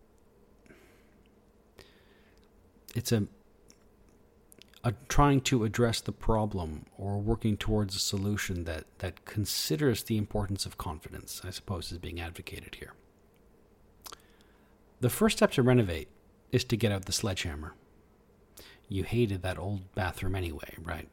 it's 2.94 3.12
a, 3.12 3.26
a 4.82 4.92
trying 5.08 5.40
to 5.42 5.64
address 5.64 6.00
the 6.00 6.12
problem 6.12 6.86
or 6.98 7.18
working 7.18 7.56
towards 7.56 7.94
a 7.94 8.00
solution 8.00 8.64
that, 8.64 8.84
that 8.98 9.24
considers 9.24 10.02
the 10.02 10.18
importance 10.18 10.66
of 10.66 10.78
confidence, 10.78 11.42
I 11.44 11.50
suppose, 11.50 11.92
is 11.92 11.98
being 11.98 12.20
advocated 12.20 12.76
here. 12.76 12.94
The 15.00 15.10
first 15.10 15.38
step 15.38 15.52
to 15.52 15.62
renovate 15.62 16.08
is 16.50 16.64
to 16.64 16.76
get 16.76 16.92
out 16.92 17.04
the 17.06 17.12
sledgehammer. 17.12 17.74
You 18.92 19.04
hated 19.04 19.40
that 19.40 19.58
old 19.58 19.94
bathroom 19.94 20.34
anyway, 20.34 20.74
right? 20.82 21.08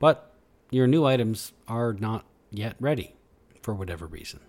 But 0.00 0.34
your 0.72 0.88
new 0.88 1.04
items 1.04 1.52
are 1.68 1.92
not 1.92 2.24
yet 2.50 2.74
ready 2.80 3.14
for 3.62 3.72
whatever 3.72 4.04
reason. 4.04 4.40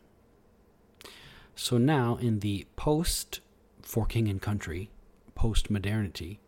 So 1.56 1.78
now, 1.78 2.16
in 2.16 2.40
the 2.40 2.66
post 2.76 3.42
for 3.84 4.08
king 4.08 4.28
and 4.28 4.42
country, 4.42 4.90
post 5.36 5.70
modernity, 5.70 6.40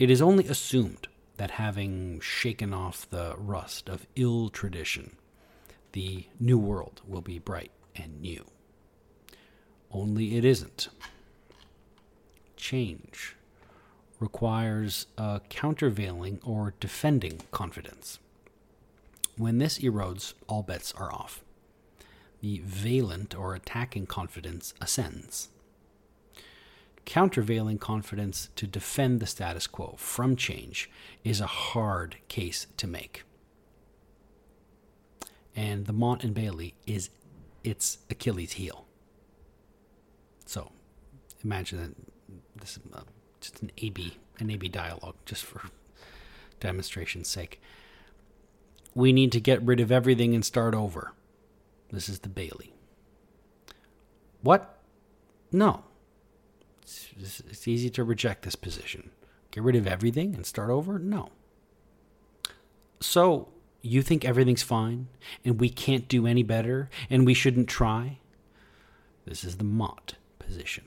it 0.00 0.10
is 0.10 0.20
only 0.20 0.48
assumed 0.48 1.06
that 1.36 1.52
having 1.52 2.18
shaken 2.18 2.74
off 2.74 3.08
the 3.08 3.36
rust 3.36 3.88
of 3.88 4.08
ill 4.16 4.48
tradition, 4.48 5.16
the 5.92 6.26
new 6.40 6.58
world 6.58 7.02
will 7.06 7.22
be 7.22 7.38
bright 7.38 7.70
and 7.94 8.20
new. 8.20 8.44
Only 9.92 10.36
it 10.36 10.44
isn't. 10.44 10.88
Change 12.56 13.36
requires 14.20 15.06
a 15.16 15.40
countervailing 15.48 16.38
or 16.44 16.74
defending 16.78 17.40
confidence. 17.50 18.18
When 19.36 19.58
this 19.58 19.78
erodes, 19.78 20.34
all 20.46 20.62
bets 20.62 20.92
are 20.92 21.10
off. 21.12 21.42
The 22.42 22.60
valent 22.64 23.34
or 23.34 23.54
attacking 23.54 24.06
confidence 24.06 24.74
ascends. 24.80 25.48
Countervailing 27.06 27.78
confidence 27.78 28.50
to 28.56 28.66
defend 28.66 29.20
the 29.20 29.26
status 29.26 29.66
quo 29.66 29.94
from 29.96 30.36
change 30.36 30.90
is 31.24 31.40
a 31.40 31.46
hard 31.46 32.16
case 32.28 32.66
to 32.76 32.86
make. 32.86 33.24
And 35.56 35.86
the 35.86 35.92
Motte 35.92 36.24
and 36.24 36.34
Bailey 36.34 36.74
is 36.86 37.10
its 37.64 37.98
Achilles 38.10 38.52
heel. 38.52 38.86
So 40.44 40.70
imagine 41.42 41.78
that 41.78 42.60
this 42.60 42.72
is 42.72 42.80
just 43.40 43.62
an 43.62 43.70
AB, 43.78 44.18
an 44.38 44.50
AB 44.50 44.68
dialogue, 44.68 45.16
just 45.24 45.44
for 45.44 45.62
demonstration's 46.60 47.28
sake. 47.28 47.60
We 48.94 49.12
need 49.12 49.32
to 49.32 49.40
get 49.40 49.62
rid 49.62 49.80
of 49.80 49.90
everything 49.90 50.34
and 50.34 50.44
start 50.44 50.74
over. 50.74 51.12
This 51.90 52.08
is 52.08 52.20
the 52.20 52.28
Bailey. 52.28 52.74
What? 54.42 54.78
No. 55.52 55.84
It's, 56.82 57.40
it's 57.48 57.68
easy 57.68 57.90
to 57.90 58.04
reject 58.04 58.42
this 58.42 58.56
position. 58.56 59.10
Get 59.50 59.64
rid 59.64 59.76
of 59.76 59.86
everything 59.86 60.34
and 60.34 60.46
start 60.46 60.70
over? 60.70 60.98
No. 60.98 61.30
So, 63.00 63.48
you 63.82 64.02
think 64.02 64.24
everything's 64.24 64.62
fine 64.62 65.08
and 65.44 65.60
we 65.60 65.70
can't 65.70 66.08
do 66.08 66.26
any 66.26 66.42
better 66.42 66.90
and 67.08 67.26
we 67.26 67.34
shouldn't 67.34 67.68
try? 67.68 68.18
This 69.24 69.44
is 69.44 69.56
the 69.56 69.64
Motte 69.64 70.14
position. 70.38 70.84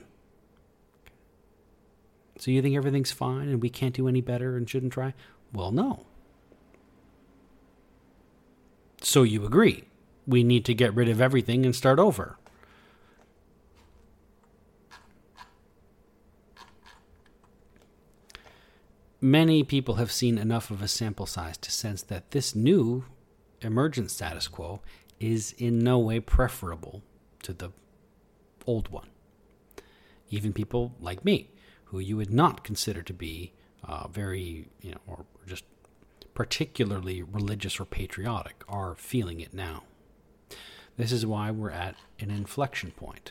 So 2.44 2.50
you 2.50 2.60
think 2.60 2.76
everything's 2.76 3.10
fine 3.10 3.48
and 3.48 3.62
we 3.62 3.70
can't 3.70 3.94
do 3.94 4.06
any 4.06 4.20
better 4.20 4.54
and 4.54 4.68
shouldn't 4.68 4.92
try? 4.92 5.14
Well, 5.54 5.72
no. 5.72 6.04
So 9.00 9.22
you 9.22 9.46
agree. 9.46 9.84
We 10.26 10.44
need 10.44 10.66
to 10.66 10.74
get 10.74 10.94
rid 10.94 11.08
of 11.08 11.22
everything 11.22 11.64
and 11.64 11.74
start 11.74 11.98
over. 11.98 12.36
Many 19.22 19.62
people 19.62 19.94
have 19.94 20.12
seen 20.12 20.36
enough 20.36 20.70
of 20.70 20.82
a 20.82 20.88
sample 20.88 21.24
size 21.24 21.56
to 21.56 21.70
sense 21.70 22.02
that 22.02 22.32
this 22.32 22.54
new 22.54 23.06
emergent 23.62 24.10
status 24.10 24.48
quo 24.48 24.82
is 25.18 25.54
in 25.56 25.78
no 25.78 25.98
way 25.98 26.20
preferable 26.20 27.02
to 27.42 27.54
the 27.54 27.70
old 28.66 28.90
one. 28.90 29.08
Even 30.28 30.52
people 30.52 30.94
like 31.00 31.24
me, 31.24 31.48
who 31.94 32.00
you 32.00 32.16
would 32.16 32.32
not 32.32 32.64
consider 32.64 33.02
to 33.02 33.12
be 33.12 33.52
uh, 33.84 34.08
very, 34.08 34.66
you 34.80 34.90
know, 34.90 35.00
or 35.06 35.24
just 35.46 35.62
particularly 36.34 37.22
religious 37.22 37.78
or 37.78 37.84
patriotic 37.84 38.64
are 38.68 38.96
feeling 38.96 39.38
it 39.38 39.54
now. 39.54 39.84
This 40.96 41.12
is 41.12 41.24
why 41.24 41.52
we're 41.52 41.70
at 41.70 41.94
an 42.18 42.32
inflection 42.32 42.90
point, 42.90 43.30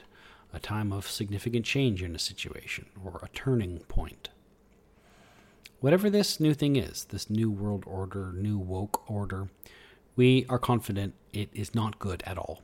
a 0.53 0.59
time 0.59 0.93
of 0.93 1.09
significant 1.09 1.65
change 1.65 2.01
in 2.01 2.15
a 2.15 2.19
situation, 2.19 2.85
or 3.03 3.19
a 3.21 3.35
turning 3.35 3.79
point. 3.79 4.29
Whatever 5.81 6.09
this 6.09 6.39
new 6.39 6.53
thing 6.53 6.77
is, 6.77 7.03
this 7.05 7.29
new 7.29 7.51
world 7.51 7.83
order, 7.85 8.31
new 8.31 8.57
woke 8.57 9.09
order, 9.11 9.49
we 10.15 10.45
are 10.47 10.59
confident 10.59 11.15
it 11.33 11.49
is 11.51 11.75
not 11.75 11.99
good 11.99 12.23
at 12.25 12.37
all. 12.37 12.61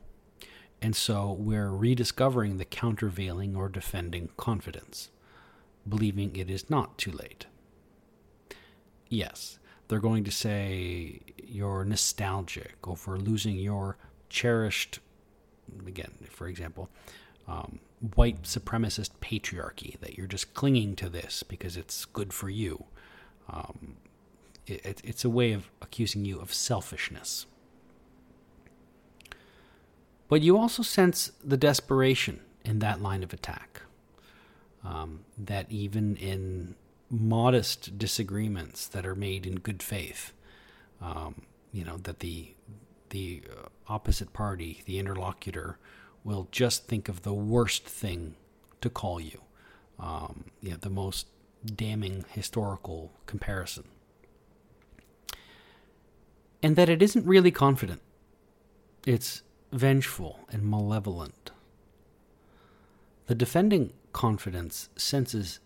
And 0.80 0.96
so 0.96 1.32
we're 1.38 1.70
rediscovering 1.70 2.56
the 2.56 2.64
countervailing 2.64 3.54
or 3.54 3.68
defending 3.68 4.30
confidence, 4.38 5.10
believing 5.88 6.36
it 6.36 6.50
is 6.50 6.70
not 6.70 6.98
too 6.98 7.12
late. 7.12 7.46
Yes, 9.08 9.58
they're 9.88 9.98
going 9.98 10.24
to 10.24 10.30
say 10.30 11.20
you're 11.42 11.84
nostalgic 11.84 12.76
over 12.86 13.18
losing 13.18 13.56
your 13.56 13.96
cherished, 14.28 15.00
again, 15.86 16.12
for 16.30 16.46
example, 16.46 16.88
um, 17.48 17.80
white 18.14 18.42
supremacist 18.42 19.10
patriarchy, 19.20 19.98
that 20.00 20.16
you're 20.16 20.28
just 20.28 20.54
clinging 20.54 20.94
to 20.96 21.08
this 21.08 21.42
because 21.42 21.76
it's 21.76 22.04
good 22.04 22.32
for 22.32 22.48
you. 22.48 22.84
Um, 23.48 23.96
it, 24.66 25.00
it's 25.02 25.24
a 25.24 25.30
way 25.30 25.52
of 25.52 25.68
accusing 25.82 26.24
you 26.24 26.38
of 26.38 26.54
selfishness. 26.54 27.46
But 30.28 30.42
you 30.42 30.56
also 30.56 30.84
sense 30.84 31.32
the 31.42 31.56
desperation 31.56 32.40
in 32.64 32.78
that 32.78 33.02
line 33.02 33.24
of 33.24 33.32
attack. 33.32 33.82
Um, 34.82 35.24
that 35.36 35.66
even 35.70 36.16
in 36.16 36.74
modest 37.10 37.98
disagreements 37.98 38.86
that 38.86 39.04
are 39.04 39.16
made 39.16 39.44
in 39.44 39.56
good 39.56 39.82
faith. 39.82 40.32
Um, 41.02 41.42
you 41.72 41.84
know 41.84 41.96
that 41.98 42.20
the 42.20 42.54
the 43.10 43.42
opposite 43.88 44.32
party, 44.32 44.82
the 44.86 44.98
interlocutor, 44.98 45.78
will 46.22 46.48
just 46.52 46.86
think 46.86 47.08
of 47.08 47.22
the 47.22 47.34
worst 47.34 47.84
thing 47.84 48.36
to 48.80 48.88
call 48.88 49.20
you. 49.20 49.40
Um, 49.98 50.44
you 50.60 50.70
know, 50.70 50.76
the 50.76 50.90
most 50.90 51.26
damning 51.64 52.24
historical 52.30 53.12
comparison. 53.26 53.84
And 56.62 56.76
that 56.76 56.88
it 56.88 57.02
isn't 57.02 57.26
really 57.26 57.50
confident. 57.50 58.00
It's 59.06 59.42
vengeful 59.72 60.40
and 60.50 60.62
malevolent. 60.62 61.50
The 63.26 63.34
defending 63.34 63.92
confidence 64.12 64.88
senses 64.96 65.60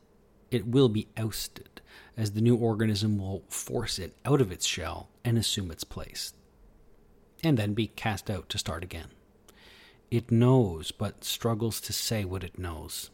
it 0.50 0.66
will 0.66 0.88
be 0.88 1.08
ousted, 1.16 1.80
as 2.16 2.32
the 2.32 2.40
new 2.40 2.56
organism 2.56 3.18
will 3.18 3.42
force 3.48 3.98
it 3.98 4.14
out 4.24 4.40
of 4.40 4.52
its 4.52 4.66
shell 4.66 5.08
and 5.24 5.36
assume 5.36 5.70
its 5.70 5.84
place, 5.84 6.32
and 7.42 7.58
then 7.58 7.74
be 7.74 7.88
cast 7.88 8.30
out 8.30 8.48
to 8.48 8.58
start 8.58 8.84
again. 8.84 9.08
It 10.10 10.30
knows, 10.30 10.92
but 10.92 11.24
struggles 11.24 11.80
to 11.82 11.92
say 11.92 12.24
what 12.24 12.44
it 12.44 12.58
knows. 12.58 13.10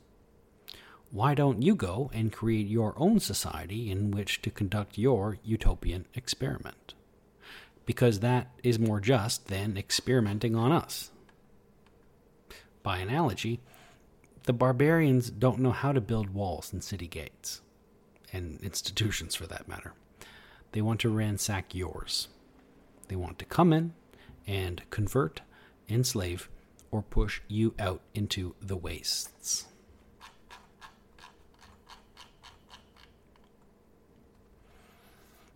Why 1.10 1.34
don't 1.34 1.62
you 1.62 1.74
go 1.74 2.10
and 2.12 2.32
create 2.32 2.66
your 2.66 2.94
own 2.96 3.20
society 3.20 3.90
in 3.90 4.10
which 4.10 4.42
to 4.42 4.50
conduct 4.50 4.98
your 4.98 5.38
utopian 5.42 6.06
experiment? 6.14 6.94
Because 7.86 8.20
that 8.20 8.50
is 8.62 8.78
more 8.78 9.00
just 9.00 9.46
than 9.46 9.76
experimenting 9.76 10.54
on 10.54 10.70
us. 10.70 11.10
By 12.82 12.98
analogy, 12.98 13.60
the 14.44 14.52
barbarians 14.52 15.30
don't 15.30 15.58
know 15.58 15.72
how 15.72 15.92
to 15.92 16.00
build 16.00 16.30
walls 16.30 16.72
and 16.72 16.82
city 16.82 17.06
gates, 17.06 17.60
and 18.32 18.60
institutions 18.62 19.34
for 19.34 19.46
that 19.46 19.68
matter. 19.68 19.94
They 20.72 20.80
want 20.80 21.00
to 21.00 21.10
ransack 21.10 21.74
yours. 21.74 22.28
They 23.08 23.16
want 23.16 23.38
to 23.40 23.44
come 23.44 23.72
in 23.72 23.92
and 24.46 24.82
convert, 24.90 25.40
enslave, 25.88 26.48
or 26.90 27.02
push 27.02 27.40
you 27.48 27.74
out 27.78 28.00
into 28.14 28.54
the 28.60 28.76
wastes. 28.76 29.66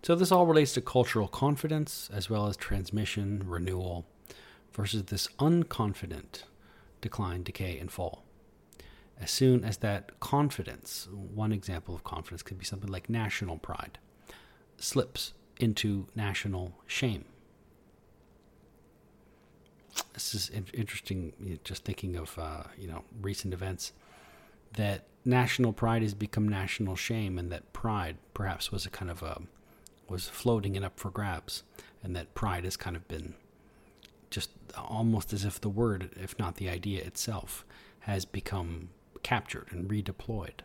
So 0.03 0.15
this 0.15 0.31
all 0.31 0.47
relates 0.47 0.75
to 0.75 0.83
cultural 0.83 1.29
confidence 1.29 2.11
as 2.13 2.29
well 2.29 2.47
as 2.47 2.59
transmission, 2.59 3.45
renewal, 3.47 4.05
versus 4.75 5.05
this 5.05 5.29
unconfident 5.39 6.43
decline, 7.01 7.43
decay, 7.43 7.79
and 7.79 7.91
fall. 7.91 8.24
As 9.21 9.31
soon 9.31 9.65
as 9.65 9.79
that 9.79 10.19
confidence, 10.21 11.09
one 11.13 11.53
example 11.53 11.95
of 11.95 12.05
confidence 12.05 12.43
could 12.43 12.59
be 12.59 12.65
something 12.65 12.91
like 12.91 13.09
national 13.09 13.59
pride, 13.59 13.99
slips 14.77 15.33
into 15.59 16.09
national 16.15 16.75
shame. 16.87 17.25
This 20.13 20.35
is 20.35 20.51
interesting, 20.51 21.59
just 21.65 21.85
thinking 21.85 22.17
of 22.17 22.37
uh, 22.39 22.65
you 22.77 22.89
know 22.89 23.05
recent 23.21 23.55
events 23.55 23.93
that 24.77 25.07
national 25.25 25.73
pride 25.73 26.03
has 26.03 26.15
become 26.15 26.49
national 26.49 26.97
shame, 26.97 27.39
and 27.39 27.51
that 27.53 27.73
pride 27.73 28.17
perhaps 28.35 28.73
was 28.73 28.85
a 28.85 28.91
kind 28.91 29.11
of 29.11 29.23
a 29.23 29.43
was 30.09 30.29
floating 30.29 30.77
and 30.77 30.85
up 30.85 30.99
for 30.99 31.11
grabs, 31.11 31.63
and 32.03 32.15
that 32.15 32.35
pride 32.35 32.65
has 32.65 32.77
kind 32.77 32.97
of 32.97 33.07
been 33.09 33.35
just 34.31 34.51
almost 34.77 35.33
as 35.33 35.45
if 35.45 35.61
the 35.61 35.69
word, 35.69 36.11
if 36.21 36.37
not 36.39 36.57
the 36.57 36.69
idea 36.69 37.03
itself, 37.03 37.65
has 38.01 38.25
become 38.25 38.91
captured 39.25 39.67
and 39.73 39.91
redeployed. 39.91 40.61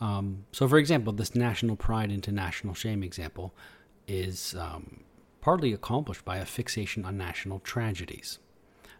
Um, 0.00 0.46
so, 0.50 0.66
for 0.66 0.78
example, 0.78 1.12
this 1.12 1.36
national 1.36 1.76
pride 1.76 2.10
into 2.10 2.32
national 2.32 2.74
shame 2.74 3.04
example 3.04 3.54
is 4.08 4.56
um, 4.58 5.04
partly 5.40 5.72
accomplished 5.72 6.24
by 6.24 6.38
a 6.38 6.44
fixation 6.44 7.04
on 7.04 7.16
national 7.16 7.60
tragedies, 7.60 8.38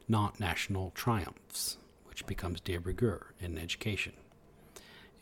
not 0.07 0.38
national 0.38 0.93
triumphs, 0.95 1.78
which 2.07 2.26
becomes 2.26 2.61
de 2.61 2.76
rigueur 2.76 3.32
in 3.41 3.59
education. 3.59 4.12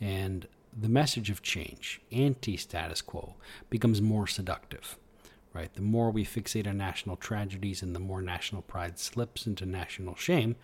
And 0.00 0.46
the 0.76 0.88
message 0.88 1.30
of 1.30 1.42
change, 1.42 2.00
anti 2.12 2.56
status 2.56 3.00
quo, 3.00 3.36
becomes 3.70 4.02
more 4.02 4.26
seductive. 4.26 4.98
Right? 5.54 5.72
The 5.74 5.80
more 5.80 6.10
we 6.10 6.24
fixate 6.24 6.68
on 6.68 6.76
national 6.76 7.16
tragedies 7.16 7.82
and 7.82 7.94
the 7.94 8.00
more 8.00 8.20
national 8.20 8.62
pride 8.62 8.98
slips 8.98 9.46
into 9.46 9.64
national 9.64 10.14
shame, 10.14 10.56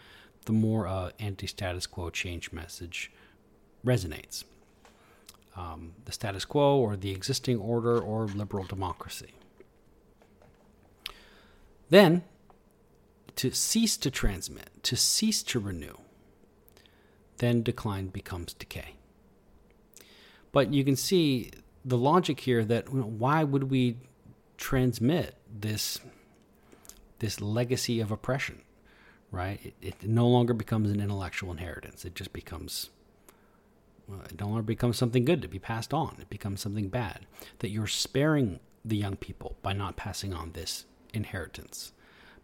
the 0.45 0.53
more 0.53 0.87
uh, 0.87 1.11
anti 1.19 1.47
status 1.47 1.87
quo 1.87 2.11
change 2.11 2.53
message 2.53 3.11
resonates. 3.85 4.45
Um, 5.57 5.93
the 6.05 6.13
status 6.13 6.45
quo 6.45 6.79
or 6.79 6.97
the 6.97 7.13
existing 7.13 7.59
order 7.59 7.99
or 7.99 8.27
liberal 8.27 8.65
democracy. 8.65 9.35
Then, 11.91 12.25
to 13.37 13.53
cease 13.53 13.97
to 13.99 14.11
transmit, 14.11 14.71
to 14.83 14.97
cease 14.97 15.43
to 15.45 15.61
renew, 15.61 15.97
then 17.39 17.63
decline 17.63 18.09
becomes 18.09 18.53
decay. 18.55 18.95
But 20.51 20.73
you 20.73 20.85
can 20.85 20.97
see 20.97 21.51
the 21.85 21.99
logic 21.99 22.41
here 22.41 22.65
that 22.65 22.89
you 22.93 23.01
know, 23.01 23.07
why 23.07 23.45
would 23.45 23.71
we 23.71 23.97
transmit 24.57 25.35
this 25.53 26.01
this 27.21 27.41
legacy 27.41 28.01
of 28.01 28.11
oppression, 28.11 28.61
right? 29.35 29.61
It, 29.63 29.75
it, 29.83 30.09
no 30.09 30.27
longer 30.29 30.55
becomes 30.55 30.91
an 30.91 31.01
intellectual 31.01 31.51
inheritance. 31.51 32.05
It 32.05 32.15
just 32.15 32.33
becomes 32.33 32.91
well, 34.07 34.21
it 34.21 34.39
no 34.39 34.49
longer 34.49 34.63
becomes 34.63 34.99
something 34.99 35.25
good 35.25 35.43
to 35.43 35.49
be 35.49 35.59
passed 35.59 35.95
on. 35.95 36.17
It 36.21 36.29
becomes 36.29 36.61
something 36.61 36.89
bad 36.89 37.27
that 37.61 37.71
you're 37.71 37.87
sparing 37.87 38.61
the 38.85 38.97
young 38.97 39.17
people 39.17 39.57
by 39.63 39.73
not 39.73 39.97
passing 39.97 40.35
on 40.35 40.53
this 40.53 40.85
inheritance 41.15 41.93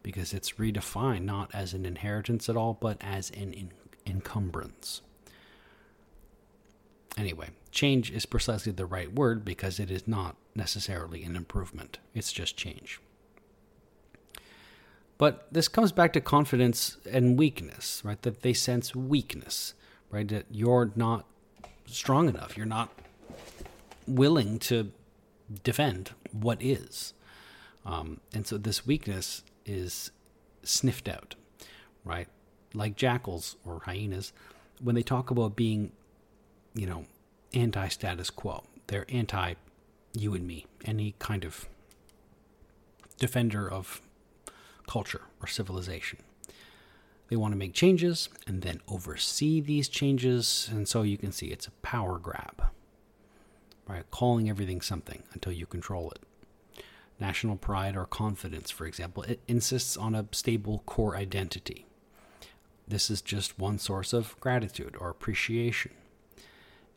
because 0.03 0.33
it's 0.33 0.53
redefined 0.53 1.25
not 1.25 1.51
as 1.55 1.75
an 1.75 1.85
inheritance 1.85 2.49
at 2.49 2.57
all, 2.57 2.79
but 2.81 2.97
as 3.03 3.31
an 3.31 3.53
in- 3.53 3.73
encumbrance. 4.07 5.03
Anyway, 7.19 7.51
change 7.71 8.11
is 8.11 8.25
precisely 8.25 8.73
the 8.73 8.87
right 8.87 9.13
word 9.13 9.45
because 9.45 9.79
it 9.79 9.91
is 9.91 10.09
not 10.09 10.37
necessarily 10.55 11.23
an 11.25 11.37
improvement, 11.37 11.99
it's 12.15 12.33
just 12.33 12.57
change. 12.57 13.01
But 15.21 15.47
this 15.53 15.69
comes 15.69 15.93
back 15.93 16.15
to 16.15 16.21
confidence 16.23 16.97
and 17.05 17.39
weakness, 17.39 18.01
right? 18.03 18.21
That 18.23 18.41
they 18.41 18.55
sense 18.55 18.97
weakness, 18.97 19.75
right? 20.11 20.27
That 20.27 20.47
you're 20.51 20.93
not 20.97 21.27
strong 21.85 22.27
enough, 22.27 22.57
you're 22.57 22.65
not 22.65 22.89
willing 24.07 24.59
to 24.61 24.93
defend 25.63 26.13
what 26.33 26.63
is. 26.63 27.13
Um, 27.85 28.21
and 28.33 28.47
so 28.47 28.57
this 28.57 28.87
weakness 28.87 29.43
is 29.67 30.11
sniffed 30.63 31.09
out, 31.09 31.35
right? 32.03 32.29
Like 32.73 32.97
jackals 32.97 33.57
or 33.63 33.83
hyenas, 33.85 34.33
when 34.81 34.95
they 34.95 35.03
talk 35.03 35.31
about 35.31 35.55
being 35.55 35.93
you 36.75 36.87
know, 36.87 37.05
anti 37.55 37.89
status 37.89 38.31
quo. 38.31 38.65
They're 38.87 39.07
anti 39.09 39.55
you 40.13 40.35
and 40.35 40.47
me, 40.47 40.67
any 40.85 41.15
kind 41.19 41.45
of 41.45 41.69
defender 43.19 43.71
of 43.71 44.01
culture 44.91 45.23
or 45.41 45.47
civilization. 45.47 46.19
They 47.29 47.37
want 47.37 47.53
to 47.53 47.59
make 47.59 47.75
changes 47.75 48.29
and 48.45 48.63
then 48.63 48.81
oversee 48.89 49.61
these 49.61 49.89
changes. 49.89 50.69
And 50.73 50.89
so 50.89 51.03
you 51.03 51.17
can 51.17 51.31
see 51.31 51.47
it's 51.47 51.69
a 51.69 51.83
power 51.83 52.19
grab, 52.19 52.65
right? 53.87 54.11
Calling 54.11 54.51
everything 54.51 54.81
something 54.81 55.23
until 55.33 55.53
you 55.53 55.65
control 55.65 56.11
it. 56.11 56.83
National 57.21 57.55
pride 57.55 57.97
or 57.97 58.05
confidence, 58.05 58.69
for 58.69 58.85
example, 58.85 59.23
it 59.23 59.39
insists 59.47 59.97
on 59.97 60.17
a 60.17 60.27
stable 60.33 60.83
core 60.87 61.17
identity. 61.17 61.87
This 62.89 63.11
is 63.11 63.23
just 63.23 63.61
one 63.61 63.79
source 63.79 64.13
of 64.13 64.35
gratitude 64.41 64.97
or 64.99 65.09
appreciation. 65.09 65.93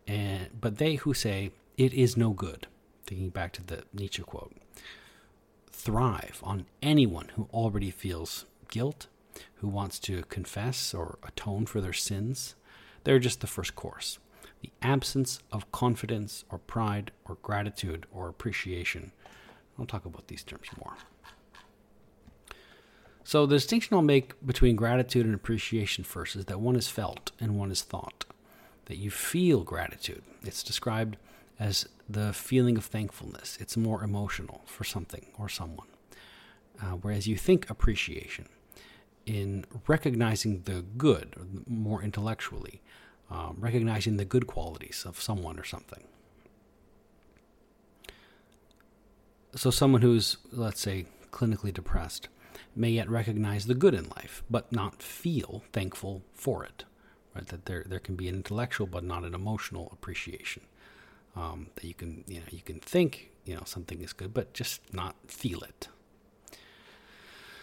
And, 0.08 0.50
but 0.60 0.80
they 0.80 0.96
who 0.96 1.14
say, 1.14 1.52
it 1.78 1.94
is 1.94 2.18
no 2.18 2.32
good, 2.32 2.66
thinking 3.06 3.30
back 3.30 3.54
to 3.54 3.64
the 3.64 3.84
Nietzsche 3.94 4.24
quote, 4.24 4.56
thrive 5.74 6.40
on 6.44 6.66
anyone 6.82 7.30
who 7.36 7.50
already 7.52 7.92
feels 7.92 8.46
guilt, 8.70 9.08
who 9.56 9.68
wants 9.68 10.00
to 10.00 10.24
confess 10.24 10.94
or 10.94 11.18
atone 11.24 11.66
for 11.66 11.82
their 11.82 11.94
sins. 11.94 12.56
They're 13.04 13.20
just 13.20 13.42
the 13.42 13.48
first 13.48 13.76
course. 13.76 14.20
The 14.62 14.72
absence 14.82 15.40
of 15.52 15.70
confidence 15.74 16.46
or 16.50 16.58
pride 16.58 17.12
or 17.26 17.36
gratitude 17.42 18.06
or 18.14 18.30
appreciation. 18.30 19.12
I'll 19.78 19.86
talk 19.86 20.06
about 20.06 20.28
these 20.28 20.44
terms 20.44 20.68
more. 20.82 20.94
So, 23.26 23.46
the 23.46 23.56
distinction 23.56 23.96
I'll 23.96 24.02
make 24.02 24.34
between 24.46 24.76
gratitude 24.76 25.26
and 25.26 25.34
appreciation 25.34 26.04
first 26.04 26.36
is 26.36 26.46
that 26.46 26.60
one 26.60 26.76
is 26.76 26.88
felt 26.88 27.32
and 27.40 27.58
one 27.58 27.72
is 27.72 27.82
thought 27.82 28.26
that 28.86 28.98
you 28.98 29.10
feel 29.10 29.64
gratitude. 29.64 30.24
It's 30.44 30.62
described 30.62 31.18
as 31.60 31.88
the 32.10 32.34
feeling 32.34 32.78
of 32.78 32.86
thankfulness. 32.86 33.58
It's 33.60 33.78
more 33.78 34.04
emotional 34.04 34.62
for 34.66 34.84
something 34.84 35.28
or 35.38 35.50
someone. 35.50 35.88
Uh, 36.82 36.98
whereas 37.02 37.28
you 37.28 37.38
think 37.38 37.70
appreciation 37.70 38.48
in 39.26 39.66
recognizing 39.88 40.64
the 40.64 40.82
good, 40.82 41.64
more 41.68 42.02
intellectually, 42.02 42.82
um, 43.30 43.56
recognizing 43.60 44.18
the 44.18 44.26
good 44.26 44.48
qualities 44.48 45.06
of 45.08 45.22
someone 45.22 45.60
or 45.60 45.64
something. 45.64 46.04
So, 49.56 49.70
someone 49.70 50.02
who's, 50.02 50.38
let's 50.52 50.82
say, 50.82 51.06
clinically 51.32 51.74
depressed 51.74 52.28
may 52.76 52.90
yet 52.90 53.08
recognize 53.10 53.66
the 53.66 53.76
good 53.76 53.94
in 53.94 54.10
life, 54.10 54.44
but 54.50 54.72
not 54.72 55.02
feel 55.02 55.64
thankful 55.72 56.24
for 56.34 56.66
it 56.66 56.86
right? 57.34 57.48
That 57.48 57.66
there 57.66 57.86
there 57.88 58.00
can 58.00 58.16
be 58.16 58.28
an 58.28 58.36
intellectual 58.36 58.88
but 58.88 59.04
not 59.04 59.24
an 59.24 59.34
emotional 59.34 59.90
appreciation. 59.92 60.64
Um, 61.36 61.68
that 61.76 61.84
you 61.84 61.96
can 61.96 62.24
you 62.28 62.40
know 62.40 62.46
you 62.52 62.62
can 62.62 62.80
think 62.80 63.32
you 63.46 63.56
know 63.56 63.64
something 63.66 64.02
is 64.02 64.14
good, 64.14 64.34
but 64.34 64.54
just 64.54 64.94
not 64.94 65.16
feel 65.28 65.62
it. 65.62 65.88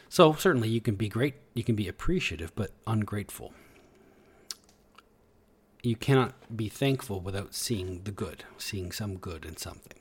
So 0.09 0.33
certainly 0.33 0.69
you 0.69 0.81
can 0.81 0.97
be 0.97 1.09
great, 1.09 1.35
you 1.55 1.63
can 1.63 1.77
be 1.77 1.87
appreciative, 1.87 2.53
but 2.57 2.73
ungrateful. 2.85 3.53
You 5.85 5.95
cannot 5.95 6.35
be 6.55 6.69
thankful 6.69 7.21
without 7.21 7.55
seeing 7.55 8.03
the 8.03 8.11
good, 8.11 8.43
seeing 8.59 8.91
some 8.91 9.17
good 9.19 9.45
in 9.45 9.57
something. 9.57 10.01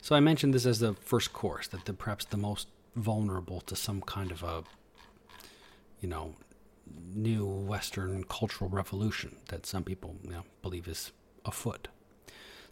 So 0.00 0.14
I 0.14 0.20
mentioned 0.20 0.54
this 0.54 0.64
as 0.64 0.78
the 0.78 0.94
first 0.94 1.32
course, 1.32 1.66
that 1.68 1.84
the 1.86 1.92
perhaps 1.92 2.24
the 2.24 2.36
most 2.36 2.68
vulnerable 2.94 3.60
to 3.62 3.74
some 3.74 4.00
kind 4.00 4.30
of 4.30 4.44
a, 4.44 4.62
you 6.00 6.08
know, 6.08 6.36
new 7.14 7.44
Western 7.46 8.24
cultural 8.24 8.70
revolution 8.70 9.36
that 9.48 9.66
some 9.66 9.84
people 9.84 10.16
you 10.22 10.30
know, 10.30 10.44
believe 10.62 10.86
is 10.88 11.12
afoot. 11.44 11.88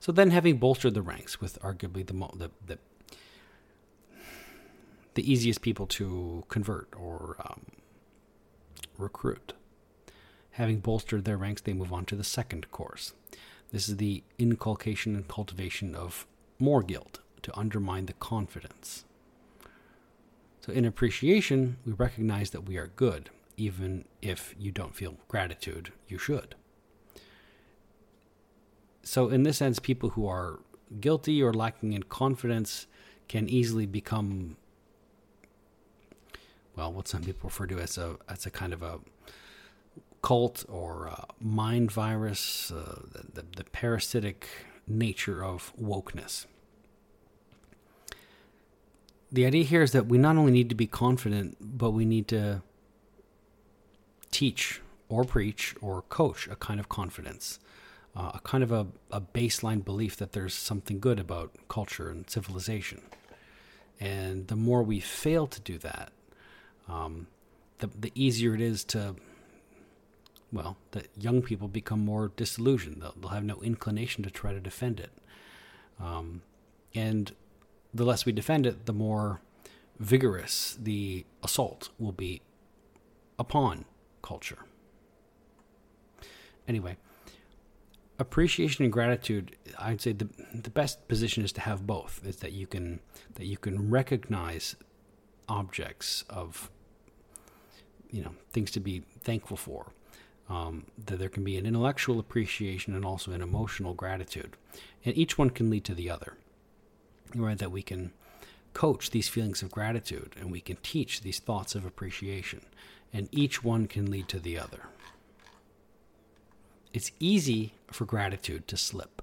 So 0.00 0.12
then, 0.12 0.30
having 0.30 0.58
bolstered 0.58 0.94
the 0.94 1.02
ranks 1.02 1.40
with 1.40 1.58
arguably 1.62 2.06
the, 2.06 2.12
the, 2.36 2.50
the, 2.66 2.78
the 5.14 5.32
easiest 5.32 5.62
people 5.62 5.86
to 5.86 6.44
convert 6.48 6.88
or 6.94 7.36
um, 7.44 7.62
recruit, 8.98 9.54
having 10.52 10.80
bolstered 10.80 11.24
their 11.24 11.38
ranks, 11.38 11.62
they 11.62 11.72
move 11.72 11.92
on 11.92 12.04
to 12.06 12.16
the 12.16 12.24
second 12.24 12.70
course. 12.70 13.14
This 13.72 13.88
is 13.88 13.96
the 13.96 14.22
inculcation 14.38 15.16
and 15.16 15.26
cultivation 15.26 15.94
of 15.94 16.26
more 16.58 16.82
guilt 16.82 17.20
to 17.42 17.58
undermine 17.58 18.06
the 18.06 18.12
confidence. 18.14 19.04
So, 20.60 20.72
in 20.72 20.84
appreciation, 20.84 21.78
we 21.86 21.92
recognize 21.92 22.50
that 22.50 22.66
we 22.66 22.76
are 22.76 22.88
good 22.88 23.30
even 23.56 24.04
if 24.22 24.54
you 24.58 24.72
don't 24.72 24.94
feel 24.94 25.16
gratitude, 25.28 25.92
you 26.08 26.18
should. 26.18 26.54
so, 29.02 29.28
in 29.28 29.42
this 29.42 29.58
sense, 29.58 29.78
people 29.78 30.10
who 30.10 30.26
are 30.26 30.60
guilty 31.00 31.42
or 31.42 31.52
lacking 31.52 31.92
in 31.92 32.02
confidence 32.04 32.86
can 33.28 33.48
easily 33.48 33.86
become, 33.86 34.56
well, 36.76 36.92
what 36.92 37.08
some 37.08 37.22
people 37.22 37.48
refer 37.48 37.66
to 37.66 37.78
as 37.78 37.98
a 37.98 38.16
as 38.28 38.46
a 38.46 38.50
kind 38.50 38.72
of 38.72 38.82
a 38.82 39.00
cult 40.22 40.64
or 40.68 41.06
a 41.06 41.26
mind 41.38 41.92
virus, 41.92 42.72
uh, 42.72 43.00
the, 43.12 43.42
the, 43.42 43.46
the 43.56 43.64
parasitic 43.64 44.48
nature 44.86 45.44
of 45.44 45.72
wokeness. 45.80 46.46
The 49.30 49.44
idea 49.44 49.64
here 49.64 49.82
is 49.82 49.92
that 49.92 50.06
we 50.06 50.16
not 50.16 50.36
only 50.36 50.52
need 50.52 50.70
to 50.70 50.74
be 50.74 50.86
confident, 50.86 51.56
but 51.60 51.90
we 51.90 52.06
need 52.06 52.26
to 52.28 52.62
teach 54.34 54.80
or 55.08 55.22
preach 55.22 55.76
or 55.80 56.02
coach 56.02 56.48
a 56.48 56.56
kind 56.56 56.80
of 56.80 56.88
confidence, 56.88 57.60
uh, 58.16 58.32
a 58.34 58.40
kind 58.40 58.64
of 58.64 58.72
a, 58.72 58.88
a 59.12 59.20
baseline 59.20 59.84
belief 59.84 60.16
that 60.16 60.32
there's 60.32 60.54
something 60.54 60.98
good 60.98 61.20
about 61.20 61.52
culture 61.68 62.10
and 62.10 62.28
civilization. 62.28 63.00
And 64.00 64.48
the 64.48 64.56
more 64.56 64.82
we 64.82 64.98
fail 64.98 65.46
to 65.46 65.60
do 65.60 65.78
that, 65.78 66.10
um, 66.88 67.28
the, 67.78 67.86
the 67.86 68.10
easier 68.16 68.56
it 68.56 68.60
is 68.60 68.82
to 68.86 69.14
well, 70.52 70.76
that 70.92 71.08
young 71.16 71.42
people 71.42 71.66
become 71.66 72.04
more 72.04 72.30
disillusioned. 72.36 73.02
They'll, 73.02 73.14
they'll, 73.20 73.30
have 73.30 73.44
no 73.44 73.60
inclination 73.60 74.22
to 74.22 74.30
try 74.30 74.52
to 74.52 74.60
defend 74.60 75.00
it. 75.00 75.10
Um, 76.00 76.42
and 76.94 77.32
the 77.92 78.04
less 78.04 78.24
we 78.24 78.30
defend 78.32 78.64
it, 78.64 78.86
the 78.86 78.92
more 78.92 79.40
vigorous 79.98 80.76
the 80.80 81.24
assault 81.42 81.88
will 81.98 82.12
be 82.12 82.40
upon 83.36 83.84
culture. 84.24 84.58
Anyway, 86.66 86.96
appreciation 88.18 88.84
and 88.84 88.92
gratitude, 88.92 89.56
I'd 89.78 90.00
say 90.00 90.12
the 90.12 90.28
the 90.52 90.70
best 90.70 91.06
position 91.08 91.44
is 91.44 91.52
to 91.52 91.60
have 91.60 91.86
both. 91.86 92.20
Is 92.24 92.36
that 92.36 92.52
you 92.52 92.66
can 92.66 93.00
that 93.34 93.46
you 93.46 93.58
can 93.58 93.90
recognize 93.90 94.76
objects 95.48 96.24
of 96.30 96.70
you 98.10 98.22
know 98.22 98.34
things 98.50 98.70
to 98.72 98.80
be 98.80 99.02
thankful 99.20 99.56
for 99.56 99.92
um, 100.48 100.86
that 101.06 101.18
there 101.18 101.28
can 101.28 101.44
be 101.44 101.56
an 101.56 101.66
intellectual 101.66 102.18
appreciation 102.18 102.94
and 102.94 103.04
also 103.04 103.32
an 103.32 103.42
emotional 103.42 103.94
gratitude. 103.94 104.56
And 105.04 105.16
each 105.16 105.38
one 105.38 105.50
can 105.50 105.70
lead 105.70 105.84
to 105.84 105.94
the 105.94 106.10
other. 106.10 106.34
Right? 107.34 107.58
That 107.58 107.72
we 107.72 107.82
can 107.82 108.12
coach 108.72 109.10
these 109.10 109.28
feelings 109.28 109.62
of 109.62 109.70
gratitude 109.70 110.34
and 110.38 110.50
we 110.50 110.60
can 110.60 110.76
teach 110.82 111.20
these 111.20 111.38
thoughts 111.38 111.74
of 111.74 111.84
appreciation. 111.84 112.60
And 113.14 113.28
each 113.32 113.64
one 113.64 113.86
can 113.86 114.10
lead 114.10 114.28
to 114.28 114.38
the 114.38 114.58
other. 114.58 114.88
It's 116.92 117.12
easy 117.18 117.72
for 117.86 118.04
gratitude 118.04 118.68
to 118.68 118.76
slip. 118.76 119.22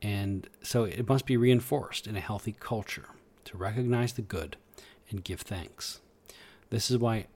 And 0.00 0.48
so 0.62 0.84
it 0.84 1.08
must 1.08 1.26
be 1.26 1.36
reinforced 1.36 2.06
in 2.06 2.16
a 2.16 2.20
healthy 2.20 2.54
culture 2.58 3.06
to 3.46 3.56
recognize 3.56 4.12
the 4.12 4.22
good 4.22 4.56
and 5.10 5.24
give 5.24 5.40
thanks. 5.40 6.00
This 6.70 6.90
is 6.90 6.98
why 6.98 7.26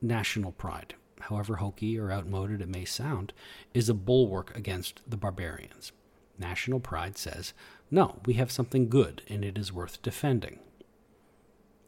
national 0.00 0.52
pride 0.52 0.94
however 1.20 1.56
hokey 1.56 1.98
or 1.98 2.12
outmoded 2.12 2.60
it 2.60 2.68
may 2.68 2.84
sound, 2.84 3.32
is 3.74 3.88
a 3.88 3.94
bulwark 3.94 4.56
against 4.56 5.02
the 5.08 5.16
barbarians. 5.16 5.92
National 6.38 6.80
pride 6.80 7.16
says, 7.16 7.54
no, 7.90 8.20
we 8.26 8.34
have 8.34 8.52
something 8.52 8.88
good 8.88 9.22
and 9.28 9.44
it 9.44 9.56
is 9.56 9.72
worth 9.72 10.02
defending. 10.02 10.58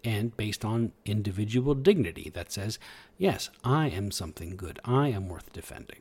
And 0.09 0.35
based 0.39 0.65
on 0.65 0.93
individual 1.05 1.75
dignity, 1.75 2.31
that 2.31 2.51
says, 2.51 2.79
yes, 3.19 3.51
I 3.63 3.91
am 3.91 4.11
something 4.11 4.57
good, 4.57 4.81
I 4.83 5.09
am 5.09 5.29
worth 5.29 5.53
defending. 5.53 5.99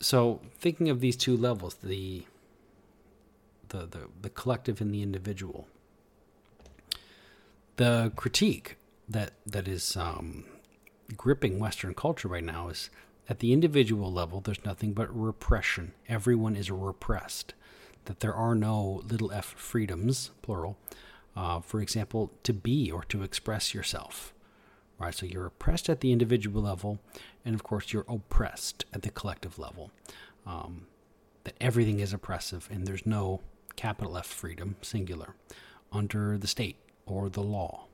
So, 0.00 0.42
thinking 0.54 0.90
of 0.90 1.00
these 1.00 1.16
two 1.16 1.34
levels, 1.34 1.76
the 1.76 2.26
the, 3.70 3.86
the, 3.86 4.08
the 4.20 4.28
collective 4.28 4.82
and 4.82 4.94
the 4.94 5.02
individual. 5.02 5.66
The 7.76 8.12
critique 8.14 8.76
that 9.08 9.32
that 9.46 9.66
is 9.66 9.96
um, 9.96 10.44
gripping 11.16 11.58
Western 11.58 11.94
culture 11.94 12.28
right 12.28 12.44
now 12.44 12.68
is 12.68 12.90
at 13.30 13.38
the 13.38 13.54
individual 13.54 14.12
level. 14.12 14.42
There's 14.42 14.64
nothing 14.64 14.92
but 14.92 15.08
repression. 15.10 15.94
Everyone 16.06 16.54
is 16.54 16.70
repressed. 16.70 17.54
That 18.08 18.20
there 18.20 18.34
are 18.34 18.54
no 18.54 19.02
little 19.06 19.30
f 19.30 19.44
freedoms, 19.44 20.30
plural. 20.40 20.78
Uh, 21.36 21.60
for 21.60 21.82
example, 21.82 22.32
to 22.42 22.54
be 22.54 22.90
or 22.90 23.04
to 23.04 23.22
express 23.22 23.74
yourself. 23.74 24.32
Right. 24.98 25.14
So 25.14 25.26
you're 25.26 25.44
oppressed 25.44 25.90
at 25.90 26.00
the 26.00 26.10
individual 26.10 26.62
level, 26.62 27.00
and 27.44 27.54
of 27.54 27.62
course 27.62 27.92
you're 27.92 28.06
oppressed 28.08 28.86
at 28.94 29.02
the 29.02 29.10
collective 29.10 29.58
level. 29.58 29.90
Um, 30.46 30.86
that 31.44 31.54
everything 31.60 32.00
is 32.00 32.14
oppressive, 32.14 32.66
and 32.72 32.86
there's 32.86 33.04
no 33.04 33.40
capital 33.76 34.16
F 34.16 34.26
freedom, 34.26 34.76
singular, 34.80 35.34
under 35.92 36.38
the 36.38 36.46
state 36.46 36.76
or 37.04 37.28
the 37.28 37.42
law. 37.42 37.84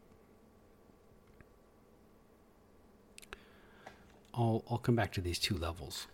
I'll, 4.33 4.65
I'll 4.71 4.79
come 4.79 4.95
back 4.95 5.12
to 5.15 5.21
these 5.21 5.39
two 5.41 5.57
levels. 5.57 6.07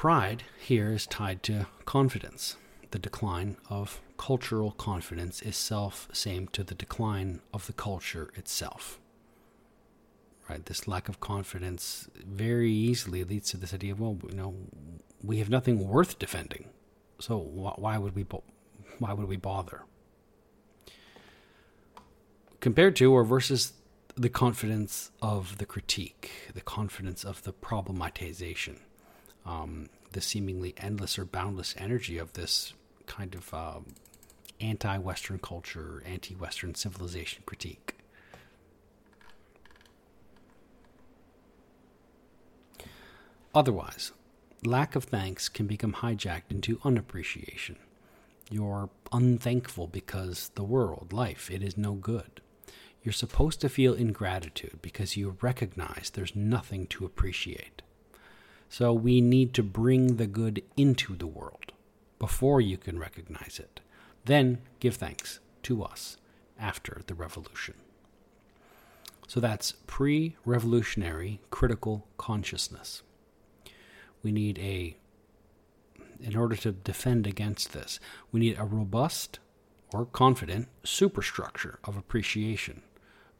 Pride 0.00 0.44
here 0.58 0.92
is 0.92 1.06
tied 1.06 1.42
to 1.42 1.66
confidence. 1.84 2.56
The 2.90 2.98
decline 2.98 3.58
of 3.68 4.00
cultural 4.16 4.70
confidence 4.70 5.42
is 5.42 5.58
self 5.58 6.08
same 6.10 6.48
to 6.54 6.64
the 6.64 6.74
decline 6.74 7.42
of 7.52 7.66
the 7.66 7.74
culture 7.74 8.30
itself. 8.34 8.98
Right? 10.48 10.64
This 10.64 10.88
lack 10.88 11.10
of 11.10 11.20
confidence 11.20 12.08
very 12.26 12.72
easily 12.72 13.24
leads 13.24 13.50
to 13.50 13.58
this 13.58 13.74
idea 13.74 13.92
of, 13.92 14.00
well, 14.00 14.18
you 14.26 14.34
know, 14.34 14.54
we 15.22 15.36
have 15.36 15.50
nothing 15.50 15.86
worth 15.86 16.18
defending. 16.18 16.70
So 17.18 17.36
why 17.36 17.98
would 17.98 18.16
we 18.16 18.24
why 19.00 19.12
would 19.12 19.28
we 19.28 19.36
bother? 19.36 19.82
Compared 22.60 22.96
to 22.96 23.12
or 23.12 23.22
versus 23.22 23.74
the 24.16 24.30
confidence 24.30 25.10
of 25.20 25.58
the 25.58 25.66
critique, 25.66 26.30
the 26.54 26.62
confidence 26.62 27.22
of 27.22 27.42
the 27.42 27.52
problematization, 27.52 28.78
um, 29.44 29.88
the 30.12 30.20
seemingly 30.20 30.74
endless 30.78 31.18
or 31.18 31.24
boundless 31.24 31.74
energy 31.78 32.18
of 32.18 32.32
this 32.34 32.74
kind 33.06 33.34
of 33.34 33.52
um, 33.54 33.94
anti 34.60 34.98
Western 34.98 35.38
culture, 35.38 36.02
anti 36.06 36.34
Western 36.34 36.74
civilization 36.74 37.42
critique. 37.46 37.94
Otherwise, 43.54 44.12
lack 44.64 44.94
of 44.94 45.04
thanks 45.04 45.48
can 45.48 45.66
become 45.66 45.94
hijacked 45.94 46.50
into 46.50 46.80
unappreciation. 46.84 47.76
You're 48.48 48.90
unthankful 49.12 49.88
because 49.88 50.50
the 50.54 50.64
world, 50.64 51.12
life, 51.12 51.50
it 51.50 51.62
is 51.62 51.76
no 51.76 51.94
good. 51.94 52.40
You're 53.02 53.12
supposed 53.12 53.60
to 53.62 53.68
feel 53.68 53.94
ingratitude 53.94 54.80
because 54.82 55.16
you 55.16 55.36
recognize 55.40 56.10
there's 56.10 56.36
nothing 56.36 56.86
to 56.88 57.04
appreciate. 57.04 57.82
So 58.70 58.92
we 58.92 59.20
need 59.20 59.52
to 59.54 59.64
bring 59.64 60.16
the 60.16 60.28
good 60.28 60.62
into 60.76 61.16
the 61.16 61.26
world 61.26 61.72
before 62.20 62.60
you 62.60 62.78
can 62.78 63.00
recognize 63.00 63.58
it. 63.58 63.80
Then 64.24 64.58
give 64.78 64.94
thanks 64.94 65.40
to 65.64 65.82
us 65.82 66.16
after 66.58 67.02
the 67.06 67.14
revolution. 67.14 67.74
So 69.26 69.40
that's 69.40 69.72
pre 69.88 70.36
revolutionary 70.44 71.40
critical 71.50 72.06
consciousness. 72.16 73.02
We 74.22 74.30
need 74.30 74.56
a, 74.60 74.96
in 76.20 76.36
order 76.36 76.54
to 76.56 76.70
defend 76.70 77.26
against 77.26 77.72
this, 77.72 77.98
we 78.30 78.38
need 78.38 78.56
a 78.56 78.64
robust 78.64 79.40
or 79.92 80.06
confident 80.06 80.68
superstructure 80.84 81.80
of 81.82 81.96
appreciation 81.96 82.82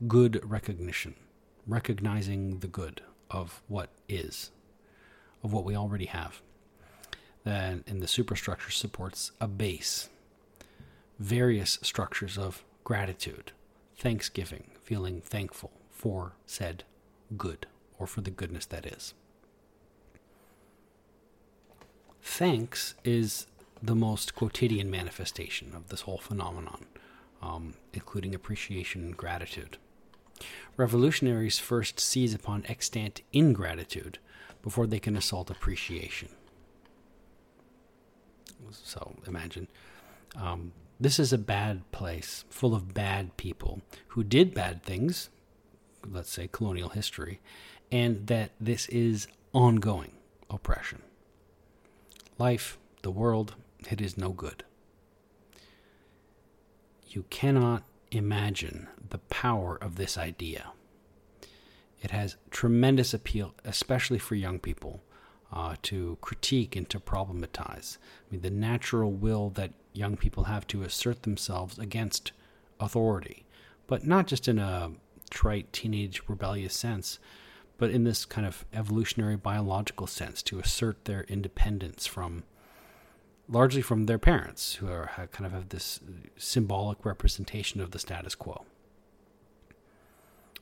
good 0.08 0.40
recognition, 0.42 1.14
recognizing 1.66 2.60
the 2.60 2.66
good 2.66 3.02
of 3.30 3.62
what 3.68 3.90
is, 4.08 4.50
of 5.42 5.52
what 5.52 5.64
we 5.64 5.76
already 5.76 6.06
have. 6.06 6.40
Then, 7.44 7.84
and 7.86 8.02
the 8.02 8.08
superstructure 8.08 8.70
supports 8.70 9.32
a 9.40 9.48
base, 9.48 10.08
various 11.18 11.78
structures 11.82 12.36
of 12.36 12.64
gratitude, 12.84 13.52
thanksgiving, 13.96 14.70
feeling 14.82 15.20
thankful 15.20 15.72
for 15.90 16.32
said 16.46 16.84
good 17.36 17.66
or 17.98 18.06
for 18.06 18.20
the 18.20 18.30
goodness 18.30 18.66
that 18.66 18.86
is. 18.86 19.14
Thanks 22.22 22.94
is 23.04 23.46
the 23.82 23.94
most 23.94 24.34
quotidian 24.34 24.90
manifestation 24.90 25.72
of 25.74 25.88
this 25.88 26.02
whole 26.02 26.18
phenomenon, 26.18 26.84
um, 27.42 27.74
including 27.94 28.34
appreciation 28.34 29.02
and 29.02 29.16
gratitude. 29.16 29.78
Revolutionaries 30.76 31.58
first 31.58 31.98
seize 31.98 32.34
upon 32.34 32.64
extant 32.66 33.22
ingratitude 33.32 34.18
before 34.62 34.86
they 34.86 34.98
can 34.98 35.16
assault 35.16 35.50
appreciation. 35.50 36.28
So 38.70 39.14
imagine 39.26 39.68
um, 40.36 40.72
this 40.98 41.18
is 41.18 41.32
a 41.32 41.38
bad 41.38 41.90
place 41.92 42.44
full 42.50 42.74
of 42.74 42.94
bad 42.94 43.36
people 43.36 43.80
who 44.08 44.22
did 44.22 44.54
bad 44.54 44.82
things, 44.82 45.30
let's 46.06 46.30
say 46.30 46.48
colonial 46.50 46.90
history, 46.90 47.40
and 47.90 48.26
that 48.26 48.50
this 48.60 48.88
is 48.88 49.26
ongoing. 49.52 50.12
oppression. 50.50 51.02
Life, 52.38 52.76
the 53.02 53.10
world, 53.10 53.54
it 53.90 54.00
is 54.00 54.18
no 54.18 54.30
good. 54.30 54.64
You 57.08 57.24
cannot 57.30 57.84
imagine 58.10 58.88
the 59.08 59.18
power 59.18 59.76
of 59.76 59.96
this 59.96 60.18
idea. 60.18 60.72
It 62.00 62.10
has 62.10 62.36
tremendous 62.50 63.12
appeal, 63.12 63.54
especially 63.64 64.18
for 64.18 64.34
young 64.34 64.58
people, 64.58 65.02
uh, 65.52 65.76
to 65.82 66.16
critique 66.20 66.76
and 66.76 66.88
to 66.90 67.00
problematize. 67.00 67.98
I 67.98 68.32
mean, 68.32 68.40
the 68.40 68.50
natural 68.50 69.12
will 69.12 69.50
that 69.50 69.72
young 69.92 70.16
people 70.16 70.44
have 70.44 70.66
to 70.68 70.82
assert 70.82 71.22
themselves 71.22 71.78
against 71.78 72.32
authority, 72.78 73.44
but 73.86 74.06
not 74.06 74.26
just 74.26 74.48
in 74.48 74.58
a 74.58 74.92
trite 75.30 75.72
teenage 75.72 76.22
rebellious 76.28 76.74
sense, 76.74 77.18
but 77.78 77.90
in 77.90 78.04
this 78.04 78.24
kind 78.24 78.46
of 78.46 78.64
evolutionary 78.72 79.36
biological 79.36 80.06
sense 80.06 80.42
to 80.42 80.58
assert 80.58 81.04
their 81.04 81.24
independence 81.24 82.06
from 82.06 82.44
largely 83.48 83.82
from 83.82 84.06
their 84.06 84.18
parents 84.18 84.74
who 84.76 84.88
are 84.88 85.10
kind 85.32 85.46
of 85.46 85.52
have 85.52 85.70
this 85.70 86.00
symbolic 86.36 87.04
representation 87.04 87.80
of 87.80 87.90
the 87.90 87.98
status 87.98 88.34
quo. 88.34 88.64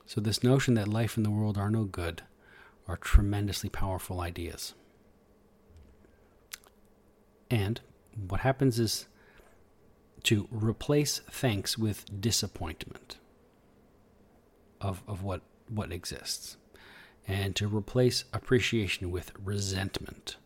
So 0.09 0.19
this 0.19 0.43
notion 0.43 0.73
that 0.73 0.87
life 0.87 1.17
and 1.17 1.25
the 1.25 1.29
world 1.29 1.55
are 1.55 1.69
no 1.69 1.83
good 1.83 2.23
are 2.87 2.97
tremendously 2.97 3.69
powerful 3.69 4.21
ideas. 4.21 4.73
And 7.51 7.79
what 8.27 8.39
happens 8.39 8.79
is 8.79 9.05
to 10.23 10.47
replace 10.49 11.19
thanks 11.29 11.77
with 11.77 12.05
disappointment 12.19 13.17
of, 14.81 15.03
of 15.07 15.21
what, 15.21 15.41
what 15.67 15.91
exists, 15.91 16.57
and 17.27 17.55
to 17.55 17.67
replace 17.67 18.23
appreciation 18.33 19.11
with 19.11 19.31
resentment, 19.37 20.37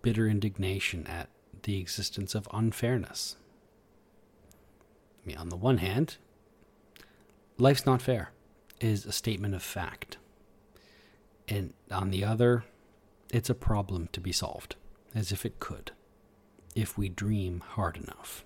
bitter 0.00 0.26
indignation 0.26 1.06
at 1.06 1.28
the 1.64 1.78
existence 1.78 2.34
of 2.34 2.48
unfairness. 2.50 3.36
I 5.22 5.28
mean, 5.28 5.36
on 5.36 5.50
the 5.50 5.56
one 5.56 5.78
hand, 5.78 6.16
life's 7.58 7.84
not 7.84 8.00
fair 8.00 8.30
is 8.80 9.04
a 9.04 9.12
statement 9.12 9.54
of 9.54 9.62
fact. 9.62 10.16
And 11.48 11.74
on 11.90 12.10
the 12.10 12.24
other, 12.24 12.64
it's 13.32 13.50
a 13.50 13.54
problem 13.54 14.08
to 14.12 14.20
be 14.20 14.32
solved, 14.32 14.76
as 15.14 15.32
if 15.32 15.44
it 15.44 15.60
could, 15.60 15.92
if 16.74 16.96
we 16.96 17.08
dream 17.08 17.60
hard 17.60 17.96
enough. 17.96 18.44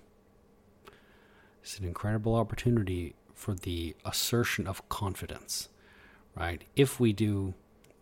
It's 1.61 1.79
an 1.79 1.85
incredible 1.85 2.35
opportunity 2.35 3.15
for 3.33 3.53
the 3.53 3.95
assertion 4.05 4.67
of 4.67 4.87
confidence, 4.89 5.69
right? 6.35 6.63
If 6.75 6.99
we 6.99 7.13
do 7.13 7.53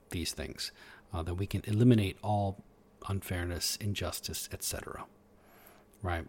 these 0.10 0.32
things, 0.32 0.72
uh, 1.14 1.24
then 1.24 1.38
we 1.38 1.48
can 1.48 1.62
eliminate 1.66 2.18
all 2.22 2.64
unfairness, 3.08 3.78
injustice, 3.78 4.50
etc. 4.52 5.06
Right? 6.02 6.26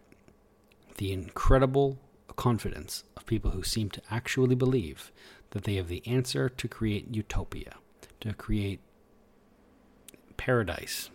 The 0.96 1.12
incredible 1.12 1.98
confidence 2.36 3.04
of 3.16 3.26
people 3.26 3.52
who 3.52 3.62
seem 3.62 3.90
to 3.90 4.02
actually 4.10 4.54
believe 4.54 5.12
that 5.54 5.64
they 5.64 5.76
have 5.76 5.88
the 5.88 6.06
answer 6.06 6.50
to 6.50 6.68
create 6.68 7.14
utopia, 7.14 7.76
to 8.20 8.34
create 8.34 8.80
paradise, 10.36 11.08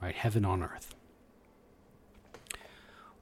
right? 0.00 0.14
Heaven 0.14 0.44
on 0.44 0.62
earth. 0.62 0.94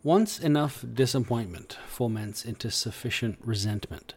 Once 0.03 0.41
enough 0.41 0.85
disappointment 0.93 1.79
foments 1.87 2.45
into 2.45 2.71
sufficient 2.71 3.39
resentment, 3.41 4.15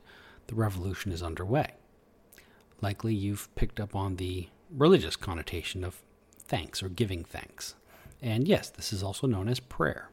the 0.48 0.56
revolution 0.56 1.12
is 1.12 1.22
underway. 1.22 1.74
Likely 2.82 3.14
you've 3.14 3.54
picked 3.56 3.80
up 3.80 3.96
on 3.96 4.16
the 4.16 4.50
religious 4.72 5.16
connotation 5.16 5.84
of 5.84 6.02
thanks 6.40 6.82
or 6.82 6.90
giving 6.90 7.24
thanks. 7.24 7.76
And 8.20 8.48
yes, 8.48 8.70
this 8.72 8.92
is 8.92 9.04
also 9.04 9.28
known 9.28 9.48
as 9.48 9.60
prayer, 9.60 10.10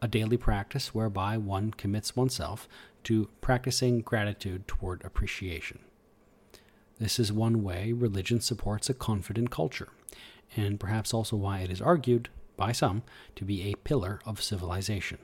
a 0.00 0.06
daily 0.06 0.36
practice 0.36 0.94
whereby 0.94 1.36
one 1.36 1.72
commits 1.72 2.14
oneself 2.14 2.68
to 3.04 3.28
practicing 3.40 4.00
gratitude 4.00 4.66
toward 4.66 5.04
appreciation. 5.04 5.80
This 6.98 7.18
is 7.18 7.32
one 7.32 7.62
way 7.62 7.92
religion 7.92 8.40
supports 8.40 8.88
a 8.88 8.94
confident 8.94 9.50
culture, 9.50 9.88
and 10.56 10.78
perhaps 10.78 11.12
also 11.12 11.36
why 11.36 11.60
it 11.60 11.70
is 11.70 11.80
argued 11.80 12.28
by 12.56 12.72
some 12.72 13.02
to 13.36 13.44
be 13.44 13.62
a 13.62 13.74
pillar 13.76 14.20
of 14.24 14.42
civilization. 14.42 15.18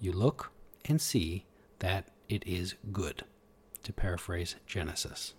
You 0.00 0.12
look 0.12 0.50
and 0.84 1.00
see 1.00 1.44
that 1.78 2.08
it 2.28 2.46
is 2.46 2.74
good, 2.90 3.24
to 3.82 3.92
paraphrase 3.92 4.56
Genesis. 4.66 5.34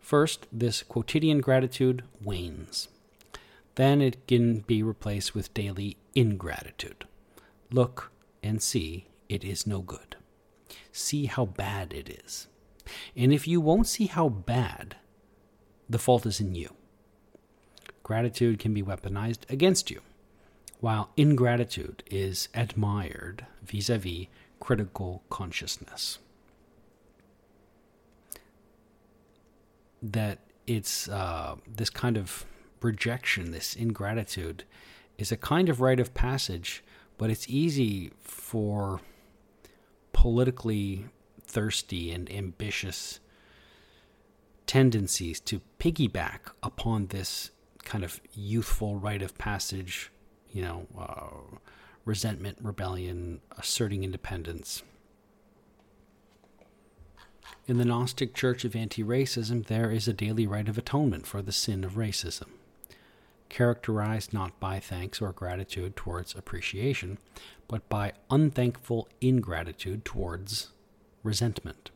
First, 0.00 0.46
this 0.52 0.82
quotidian 0.82 1.40
gratitude 1.40 2.02
wanes. 2.22 2.88
Then 3.74 4.00
it 4.00 4.26
can 4.26 4.60
be 4.60 4.82
replaced 4.82 5.34
with 5.34 5.54
daily 5.54 5.98
ingratitude. 6.14 7.06
Look 7.70 8.10
and 8.42 8.62
see 8.62 9.07
it 9.28 9.44
is 9.44 9.66
no 9.66 9.80
good. 9.80 10.16
See 10.92 11.26
how 11.26 11.46
bad 11.46 11.92
it 11.92 12.08
is. 12.08 12.48
And 13.16 13.32
if 13.32 13.46
you 13.46 13.60
won't 13.60 13.86
see 13.86 14.06
how 14.06 14.28
bad, 14.28 14.96
the 15.88 15.98
fault 15.98 16.26
is 16.26 16.40
in 16.40 16.54
you 16.54 16.74
gratitude 18.08 18.58
can 18.58 18.72
be 18.72 18.82
weaponized 18.82 19.40
against 19.50 19.90
you, 19.90 20.00
while 20.80 21.10
ingratitude 21.18 22.02
is 22.10 22.48
admired 22.54 23.44
vis 23.62 23.90
a 23.90 23.98
vis 23.98 24.28
critical 24.60 25.22
consciousness. 25.28 26.18
That 30.02 30.38
it's 30.66 31.06
uh, 31.06 31.56
this 31.66 31.90
kind 31.90 32.16
of 32.16 32.46
rejection, 32.80 33.50
this 33.50 33.76
ingratitude, 33.76 34.64
is 35.18 35.30
a 35.30 35.36
kind 35.36 35.68
of 35.68 35.82
rite 35.82 36.00
of 36.00 36.14
passage, 36.14 36.82
but 37.18 37.28
it's 37.28 37.46
easy 37.46 38.12
for 38.22 39.02
politically 40.18 41.04
thirsty 41.44 42.10
and 42.10 42.28
ambitious 42.32 43.20
tendencies 44.66 45.38
to 45.38 45.60
piggyback 45.78 46.40
upon 46.60 47.06
this 47.06 47.52
kind 47.84 48.02
of 48.02 48.20
youthful 48.34 48.96
rite 48.96 49.22
of 49.22 49.38
passage, 49.38 50.10
you 50.50 50.60
know, 50.60 50.88
uh, 50.98 51.56
resentment, 52.04 52.58
rebellion, 52.60 53.40
asserting 53.56 54.02
independence. 54.02 54.82
In 57.68 57.78
the 57.78 57.84
Gnostic 57.84 58.34
Church 58.34 58.64
of 58.64 58.74
Anti 58.74 59.04
Racism, 59.04 59.66
there 59.66 59.92
is 59.92 60.08
a 60.08 60.12
daily 60.12 60.48
rite 60.48 60.68
of 60.68 60.76
atonement 60.76 61.28
for 61.28 61.42
the 61.42 61.52
sin 61.52 61.84
of 61.84 61.92
racism, 61.92 62.48
characterized 63.48 64.32
not 64.32 64.58
by 64.60 64.80
thanks 64.80 65.20
or 65.20 65.32
gratitude 65.32 65.96
towards 65.96 66.34
appreciation, 66.34 67.18
but 67.66 67.88
by 67.88 68.12
unthankful 68.30 69.08
ingratitude 69.20 70.04
towards 70.04 70.68
resentment. 71.22 71.90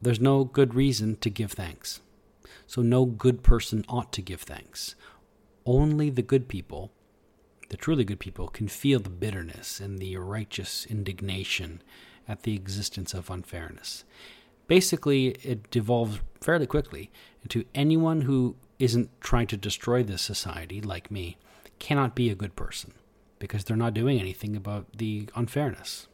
There's 0.00 0.20
no 0.20 0.44
good 0.44 0.74
reason 0.74 1.16
to 1.16 1.30
give 1.30 1.52
thanks. 1.52 2.00
So 2.66 2.82
no 2.82 3.04
good 3.04 3.42
person 3.42 3.84
ought 3.88 4.12
to 4.12 4.22
give 4.22 4.42
thanks. 4.42 4.94
Only 5.66 6.10
the 6.10 6.22
good 6.22 6.48
people, 6.48 6.92
the 7.68 7.76
truly 7.76 8.04
good 8.04 8.20
people, 8.20 8.48
can 8.48 8.68
feel 8.68 9.00
the 9.00 9.10
bitterness 9.10 9.80
and 9.80 9.98
the 9.98 10.16
righteous 10.16 10.86
indignation 10.86 11.82
at 12.26 12.42
the 12.42 12.54
existence 12.54 13.14
of 13.14 13.30
unfairness. 13.30 14.04
Basically, 14.66 15.28
it 15.42 15.70
devolves 15.70 16.20
fairly 16.40 16.66
quickly 16.66 17.10
into 17.42 17.64
anyone 17.74 18.22
who 18.22 18.56
isn't 18.78 19.10
trying 19.20 19.46
to 19.48 19.56
destroy 19.56 20.02
this 20.02 20.22
society, 20.22 20.80
like 20.80 21.10
me, 21.10 21.36
cannot 21.78 22.14
be 22.14 22.30
a 22.30 22.34
good 22.34 22.56
person 22.56 22.92
because 23.38 23.64
they're 23.64 23.76
not 23.76 23.94
doing 23.94 24.18
anything 24.18 24.56
about 24.56 24.86
the 24.96 25.28
unfairness. 25.34 26.08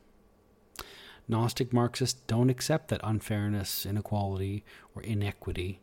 Gnostic 1.26 1.72
Marxists 1.72 2.20
don't 2.26 2.50
accept 2.50 2.88
that 2.88 3.00
unfairness, 3.02 3.86
inequality, 3.86 4.62
or 4.94 5.02
inequity 5.02 5.80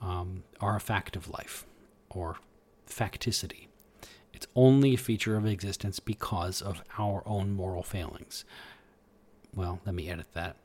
um, 0.00 0.42
are 0.60 0.76
a 0.76 0.80
fact 0.80 1.14
of 1.14 1.30
life 1.30 1.64
or 2.10 2.36
facticity. 2.88 3.68
It's 4.32 4.46
only 4.56 4.94
a 4.94 4.98
feature 4.98 5.36
of 5.36 5.46
existence 5.46 6.00
because 6.00 6.60
of 6.60 6.82
our 6.98 7.22
own 7.26 7.52
moral 7.52 7.84
failings. 7.84 8.44
Well, 9.54 9.80
let 9.86 9.94
me 9.94 10.10
edit 10.10 10.26
that. 10.32 10.56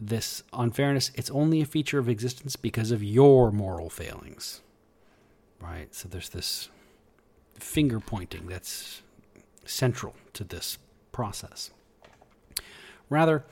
This 0.00 0.42
unfairness, 0.52 1.10
it's 1.14 1.30
only 1.30 1.60
a 1.60 1.66
feature 1.66 1.98
of 1.98 2.08
existence 2.08 2.56
because 2.56 2.90
of 2.90 3.02
your 3.02 3.50
moral 3.50 3.90
failings. 3.90 4.62
Right? 5.60 5.94
So 5.94 6.08
there's 6.08 6.30
this 6.30 6.70
finger 7.58 8.00
pointing 8.00 8.46
that's 8.46 9.02
central 9.66 10.14
to 10.32 10.44
this 10.44 10.78
process. 11.12 11.70
Rather, 13.10 13.44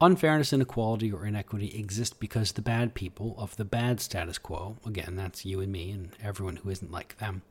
Unfairness, 0.00 0.52
inequality, 0.52 1.12
or 1.12 1.26
inequity 1.26 1.76
exist 1.76 2.20
because 2.20 2.52
the 2.52 2.62
bad 2.62 2.94
people 2.94 3.34
of 3.36 3.56
the 3.56 3.64
bad 3.64 4.00
status 4.00 4.38
quo, 4.38 4.76
again, 4.86 5.16
that's 5.16 5.44
you 5.44 5.60
and 5.60 5.72
me 5.72 5.90
and 5.90 6.10
everyone 6.22 6.56
who 6.56 6.70
isn't 6.70 6.92
like 6.92 7.18
them, 7.18 7.42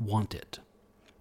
want 0.00 0.34
it. 0.34 0.58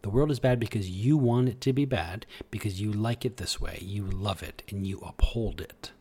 The 0.02 0.10
world 0.10 0.32
is 0.32 0.40
bad 0.40 0.62
because 0.62 0.90
you 0.90 1.18
want 1.18 1.50
it 1.50 1.60
to 1.62 1.74
be 1.74 1.84
bad, 1.84 2.26
because 2.50 2.80
you 2.80 2.94
like 2.94 3.26
it 3.26 3.36
this 3.36 3.60
way, 3.60 3.80
you 3.82 4.06
love 4.06 4.42
it, 4.42 4.64
and 4.70 4.88
you 4.88 5.00
uphold 5.00 5.60
it. 5.60 5.92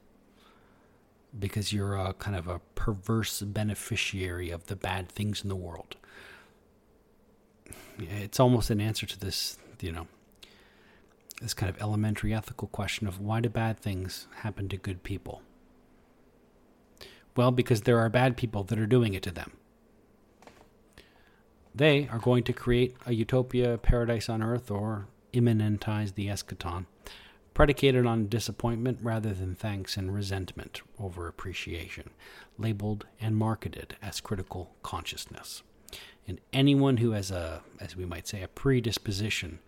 Because 1.39 1.73
you're 1.73 1.97
a 1.97 2.13
kind 2.15 2.37
of 2.37 2.49
a 2.49 2.61
perverse 2.75 3.41
beneficiary 3.41 4.51
of 4.51 4.67
the 4.67 4.77
bad 4.77 5.09
things 5.09 5.43
in 5.43 5.49
the 5.49 5.57
world. 5.57 5.97
It's 7.99 8.41
almost 8.41 8.71
an 8.71 8.81
answer 8.81 9.07
to 9.07 9.19
this, 9.19 9.59
you 9.81 9.93
know, 9.93 10.07
this 11.41 11.55
kind 11.55 11.71
of 11.71 11.81
elementary 11.81 12.35
ethical 12.35 12.69
question 12.69 13.07
of 13.07 13.21
why 13.21 13.41
do 13.41 13.49
bad 13.49 13.79
things 13.79 14.27
happen 14.37 14.69
to 14.69 14.77
good 14.77 15.03
people? 15.03 15.43
Well, 17.37 17.51
because 17.51 17.83
there 17.83 17.99
are 17.99 18.09
bad 18.09 18.37
people 18.37 18.65
that 18.65 18.79
are 18.79 18.87
doing 18.87 19.15
it 19.15 19.23
to 19.23 19.31
them. 19.31 19.53
They 21.75 22.09
are 22.09 22.19
going 22.19 22.43
to 22.45 22.53
create 22.53 22.97
a 23.07 23.15
utopia, 23.15 23.79
paradise 23.79 24.29
on 24.29 24.43
earth, 24.43 24.71
or 24.71 25.07
immanentize 25.33 26.15
the 26.15 26.27
eschaton, 26.27 26.87
predicated 27.61 28.07
on 28.07 28.27
disappointment 28.27 28.99
rather 29.03 29.35
than 29.35 29.55
thanks 29.55 29.99
and 29.99 30.15
resentment 30.15 30.81
over 30.99 31.29
appreciation, 31.29 32.09
labeled 32.57 33.05
and 33.21 33.37
marketed 33.37 33.95
as 34.01 34.19
critical 34.19 34.71
consciousness. 34.83 35.63
And 36.27 36.41
anyone 36.55 36.97
who 36.97 37.11
has 37.11 37.31
a, 37.31 37.61
as 37.79 37.95
we 37.95 38.07
might 38.07 38.27
say, 38.27 38.43
a 38.43 38.49
predisposition 38.49 39.59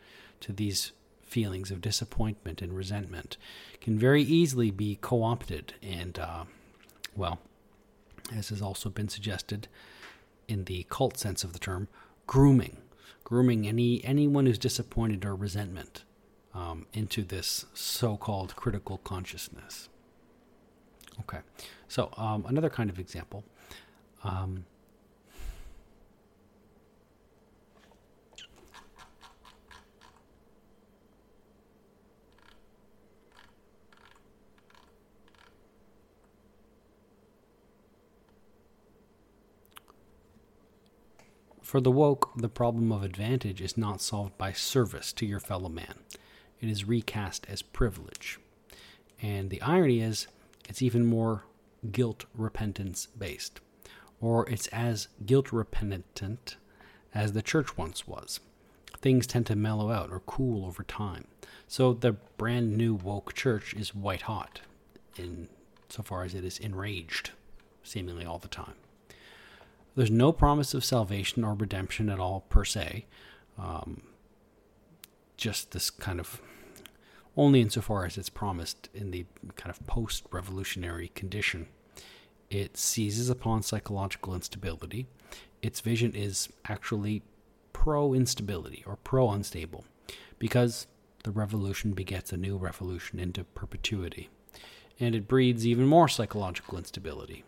to 0.41 0.55
these 0.55 0.93
feelings 1.23 1.71
of 1.71 1.83
disappointment 1.83 2.63
and 2.63 2.75
resentment 2.75 3.37
can 3.83 3.99
very 3.99 4.23
easily 4.23 4.71
be 4.71 4.97
co 4.99 5.23
opted 5.23 5.75
and, 5.83 6.19
uh, 6.19 6.45
well, 7.15 7.41
as 8.35 8.49
has 8.49 8.63
also 8.63 8.89
been 8.89 9.11
suggested 9.11 9.69
in 10.49 10.65
the 10.65 10.87
cult 10.89 11.19
sense 11.19 11.45
of 11.45 11.53
the 11.53 11.59
term, 11.59 11.89
grooming, 12.27 12.79
grooming 13.23 13.69
any 13.69 14.03
anyone 14.03 14.47
who's 14.47 14.57
disappointed 14.57 15.27
or 15.27 15.35
resentment 15.35 16.05
um, 16.55 16.87
into 16.93 17.23
this 17.23 17.67
so-called 17.75 18.57
critical 18.57 18.99
consciousness. 18.99 19.89
Okay, 21.21 21.41
so 21.89 22.11
um, 22.17 22.45
another 22.49 22.71
kind 22.71 22.91
of 22.91 22.99
example. 22.99 23.45
Um, 24.25 24.65
For 41.73 41.81
the 41.81 41.91
woke, 41.91 42.33
the 42.37 42.51
problem 42.51 42.93
of 42.93 43.03
advantage 43.03 43.63
is 43.63 43.79
not 43.79 44.03
solved 44.03 44.37
by 44.37 44.53
service 44.53 45.11
to 45.15 45.25
your 45.25 45.41
fellow 45.41 45.71
man. 45.71 46.01
It 46.63 46.71
is 46.71 46.87
recast 46.87 47.45
as 47.51 47.61
privilege. 47.61 48.39
And 49.21 49.51
the 49.51 49.61
irony 49.61 50.01
is, 50.01 50.29
it's 50.69 50.81
even 50.81 51.05
more 51.05 51.45
guilt 51.91 52.25
repentance 52.35 53.07
based. 53.07 53.61
Or 54.21 54.49
it's 54.49 54.69
as 54.69 55.09
guilt 55.27 55.53
repentant 55.53 56.57
as 57.13 57.33
the 57.33 57.43
church 57.43 57.77
once 57.77 58.07
was. 58.07 58.41
Things 59.01 59.27
tend 59.27 59.47
to 59.47 59.57
mellow 59.57 59.91
out 59.91 60.11
or 60.11 60.21
cool 60.21 60.65
over 60.65 60.85
time. 60.85 61.27
So 61.67 61.93
the 61.93 62.13
brand 62.13 62.77
new 62.77 62.95
woke 62.95 63.35
church 63.35 63.75
is 63.75 63.95
white 63.95 64.23
hot 64.23 64.61
in 65.17 65.49
so 65.89 66.03
far 66.03 66.23
as 66.23 66.35
it 66.35 66.45
is 66.45 66.59
enraged 66.59 67.33
seemingly 67.83 68.25
all 68.25 68.39
the 68.39 68.49
time. 68.49 68.75
There's 69.97 70.11
no 70.11 70.33
promise 70.33 70.73
of 70.73 70.85
salvation 70.85 71.45
or 71.45 71.55
redemption 71.55 72.09
at 72.09 72.21
all, 72.21 72.45
per 72.49 72.65
se. 72.65 73.05
Um, 73.59 74.03
just 75.43 75.73
this 75.73 75.91
kind 75.91 76.21
of 76.21 76.41
only 77.37 77.61
insofar 77.61 78.05
as 78.05 78.17
it's 78.17 78.29
promised 78.29 78.89
in 78.95 79.11
the 79.11 79.27
kind 79.57 79.71
of 79.75 79.85
post 79.89 80.25
revolutionary 80.31 81.09
condition. 81.17 81.67
It 82.49 82.77
seizes 82.77 83.29
upon 83.29 83.65
psychological 83.65 84.37
instability. 84.37 85.09
Its 85.61 85.81
vision 85.81 86.15
is 86.15 86.49
actually 86.69 87.23
pro 87.73 88.15
instability 88.15 88.85
or 88.87 88.97
pro 89.03 89.31
unstable 89.31 89.85
because 90.39 90.87
the 91.25 91.33
revolution 91.33 91.91
begets 91.93 92.33
a 92.33 92.37
new 92.37 92.57
revolution 92.57 93.19
into 93.19 93.43
perpetuity. 93.43 94.29
And 95.01 95.17
it 95.17 95.27
breeds 95.27 95.67
even 95.67 95.87
more 95.87 96.09
psychological 96.09 96.79
instability 96.79 97.43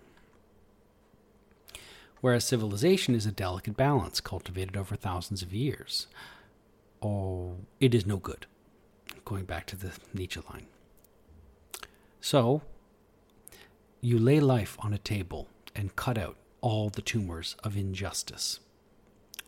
whereas 2.25 2.43
civilization 2.43 3.15
is 3.15 3.27
a 3.27 3.31
delicate 3.31 3.77
balance 3.77 4.19
cultivated 4.19 4.79
over 4.79 4.97
thousands 4.97 5.43
of 5.43 5.53
years. 5.53 6.07
Oh, 7.05 7.57
it 7.81 7.95
is 7.95 8.07
no 8.07 8.17
good. 8.17 8.47
Going 9.27 9.45
back 9.45 9.67
to 9.67 9.77
the 9.77 9.93
Nietzsche 10.15 10.41
line. 10.51 10.67
So, 12.23 12.63
you 14.01 14.19
lay 14.19 14.41
life 14.41 14.79
on 14.81 14.95
a 14.95 14.99
table 14.99 15.49
and 15.75 15.95
cut 15.97 16.17
out 16.17 16.37
all 16.63 16.89
the 16.89 17.03
tumors 17.03 17.57
of 17.63 17.77
injustice. 17.77 18.61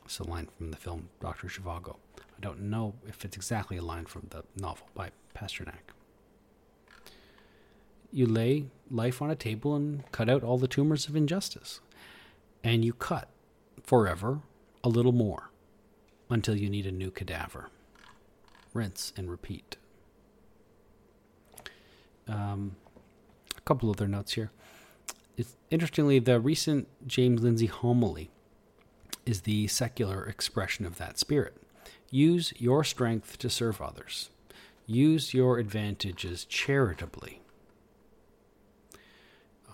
It's 0.04 0.18
a 0.18 0.24
line 0.24 0.48
from 0.58 0.70
the 0.70 0.76
film 0.76 1.08
Dr. 1.18 1.48
Zhivago. 1.48 1.96
I 2.18 2.40
don't 2.42 2.60
know 2.60 2.94
if 3.08 3.24
it's 3.24 3.36
exactly 3.36 3.78
a 3.78 3.82
line 3.82 4.04
from 4.04 4.26
the 4.28 4.44
novel 4.60 4.88
by 4.94 5.10
Pasternak. 5.34 5.94
You 8.12 8.26
lay 8.26 8.66
life 8.90 9.22
on 9.22 9.30
a 9.30 9.34
table 9.34 9.74
and 9.74 10.10
cut 10.12 10.28
out 10.28 10.44
all 10.44 10.58
the 10.58 10.68
tumors 10.68 11.08
of 11.08 11.16
injustice 11.16 11.80
and 12.62 12.84
you 12.84 12.92
cut 12.92 13.30
forever 13.82 14.40
a 14.84 14.90
little 14.90 15.12
more 15.12 15.50
until 16.28 16.56
you 16.56 16.68
need 16.68 16.86
a 16.86 16.92
new 16.92 17.10
cadaver. 17.10 17.70
Rinse 18.74 19.12
and 19.16 19.30
repeat. 19.30 19.76
Um, 22.28 22.76
a 23.56 23.60
couple 23.62 23.90
other 23.90 24.08
notes 24.08 24.32
here. 24.32 24.50
It's, 25.36 25.56
interestingly, 25.70 26.18
the 26.18 26.40
recent 26.40 26.88
James 27.06 27.42
Lindsay 27.42 27.66
homily 27.66 28.30
is 29.24 29.42
the 29.42 29.66
secular 29.68 30.24
expression 30.24 30.86
of 30.86 30.98
that 30.98 31.18
spirit. 31.18 31.56
Use 32.10 32.52
your 32.56 32.84
strength 32.84 33.38
to 33.38 33.50
serve 33.50 33.80
others. 33.80 34.30
Use 34.86 35.34
your 35.34 35.58
advantages 35.58 36.44
charitably. 36.44 37.40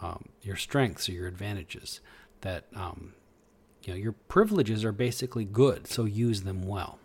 Um, 0.00 0.30
your 0.42 0.56
strengths 0.56 1.08
or 1.08 1.12
your 1.12 1.28
advantages 1.28 2.00
that 2.40 2.64
um, 2.74 3.14
you 3.82 3.92
know 3.92 3.98
your 3.98 4.12
privileges 4.12 4.84
are 4.84 4.92
basically 4.92 5.44
good, 5.44 5.86
so 5.86 6.04
use 6.04 6.42
them 6.42 6.62
well. 6.62 6.98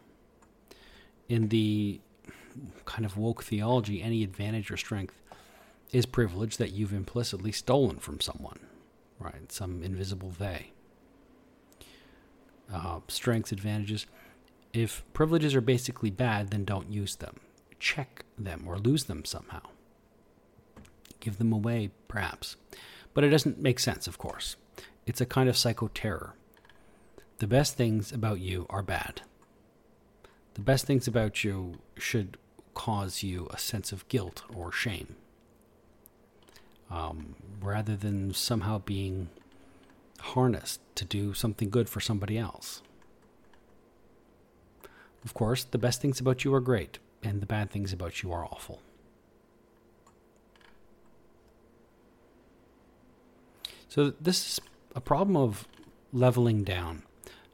In 1.30 1.50
the 1.50 2.00
kind 2.86 3.06
of 3.06 3.18
woke 3.18 3.44
theology, 3.44 4.02
any 4.02 4.24
advantage 4.24 4.72
or 4.72 4.78
strength 4.78 5.22
is 5.92 6.06
privilege 6.06 6.58
that 6.58 6.72
you've 6.72 6.94
implicitly 6.94 7.52
stolen 7.52 7.98
from 7.98 8.20
someone, 8.20 8.60
right? 9.20 9.52
Some 9.52 9.84
invisible 9.84 10.34
they. 10.38 10.72
Uh, 12.74 13.00
strengths, 13.08 13.52
advantages. 13.52 14.06
If 14.74 15.04
privileges 15.14 15.56
are 15.56 15.62
basically 15.62 16.10
bad, 16.10 16.50
then 16.50 16.66
don't 16.66 16.92
use 16.92 17.16
them. 17.16 17.38
Check 17.80 18.26
them 18.38 18.64
or 18.68 18.78
lose 18.78 19.06
them 19.06 19.24
somehow. 19.24 19.62
Give 21.20 21.38
them 21.38 21.54
away, 21.54 21.92
perhaps. 22.08 22.58
But 23.14 23.24
it 23.24 23.30
doesn't 23.30 23.60
make 23.60 23.80
sense, 23.80 24.08
of 24.08 24.18
course. 24.18 24.58
It's 25.06 25.22
a 25.22 25.26
kind 25.26 25.48
of 25.48 25.58
psycho 25.58 25.88
terror. 25.88 26.36
The 27.40 27.48
best 27.48 27.76
things 27.76 28.12
about 28.12 28.40
you 28.40 28.66
are 28.70 28.82
bad. 28.82 29.22
The 30.56 30.62
best 30.62 30.86
things 30.86 31.08
about 31.08 31.44
you 31.44 31.76
should 31.96 32.38
cause 32.74 33.22
you 33.22 33.48
a 33.52 33.60
sense 33.60 33.92
of 33.92 34.08
guilt 34.08 34.44
or 34.56 34.72
shame, 34.72 35.16
um, 36.90 37.36
rather 37.62 37.96
than 37.96 38.34
somehow 38.34 38.80
being 38.80 39.30
harnessed 40.20 40.80
to 40.96 41.06
do 41.06 41.36
something 41.36 41.70
good 41.70 41.88
for 41.88 42.00
somebody 42.00 42.40
else. 42.40 42.82
Of 45.24 45.36
course, 45.36 45.64
the 45.64 45.78
best 45.78 46.02
things 46.02 46.20
about 46.20 46.44
you 46.44 46.54
are 46.56 46.60
great, 46.60 46.98
and 47.22 47.40
the 47.40 47.46
bad 47.46 47.70
things 47.70 47.94
about 47.94 48.24
you 48.24 48.32
are 48.32 48.46
awful. 48.46 48.82
So, 53.90 54.14
this 54.20 54.48
is 54.48 54.60
a 54.96 55.02
problem 55.02 55.38
of 55.38 55.68
leveling 56.12 56.64
down. 56.64 57.04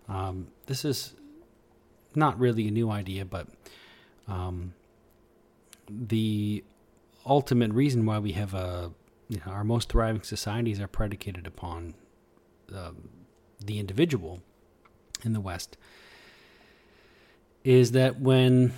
Um, 0.08 0.48
this 0.66 0.86
is 0.86 1.14
not 2.16 2.40
really 2.40 2.68
a 2.68 2.72
new 2.72 2.90
idea, 2.90 3.26
but 3.26 3.48
um, 4.28 4.74
the 5.90 6.64
ultimate 7.26 7.72
reason 7.72 8.06
why 8.06 8.20
we 8.20 8.34
have 8.34 8.54
a 8.54 8.92
you 9.30 9.42
know, 9.46 9.52
our 9.52 9.64
most 9.64 9.90
thriving 9.90 10.24
societies 10.24 10.80
are 10.80 10.88
predicated 10.88 11.48
upon 11.48 11.96
um, 12.74 13.10
the 13.64 13.80
individual 13.80 14.42
in 15.24 15.34
the 15.34 15.40
West 15.40 15.78
is 17.64 17.92
that 17.94 18.20
when 18.20 18.74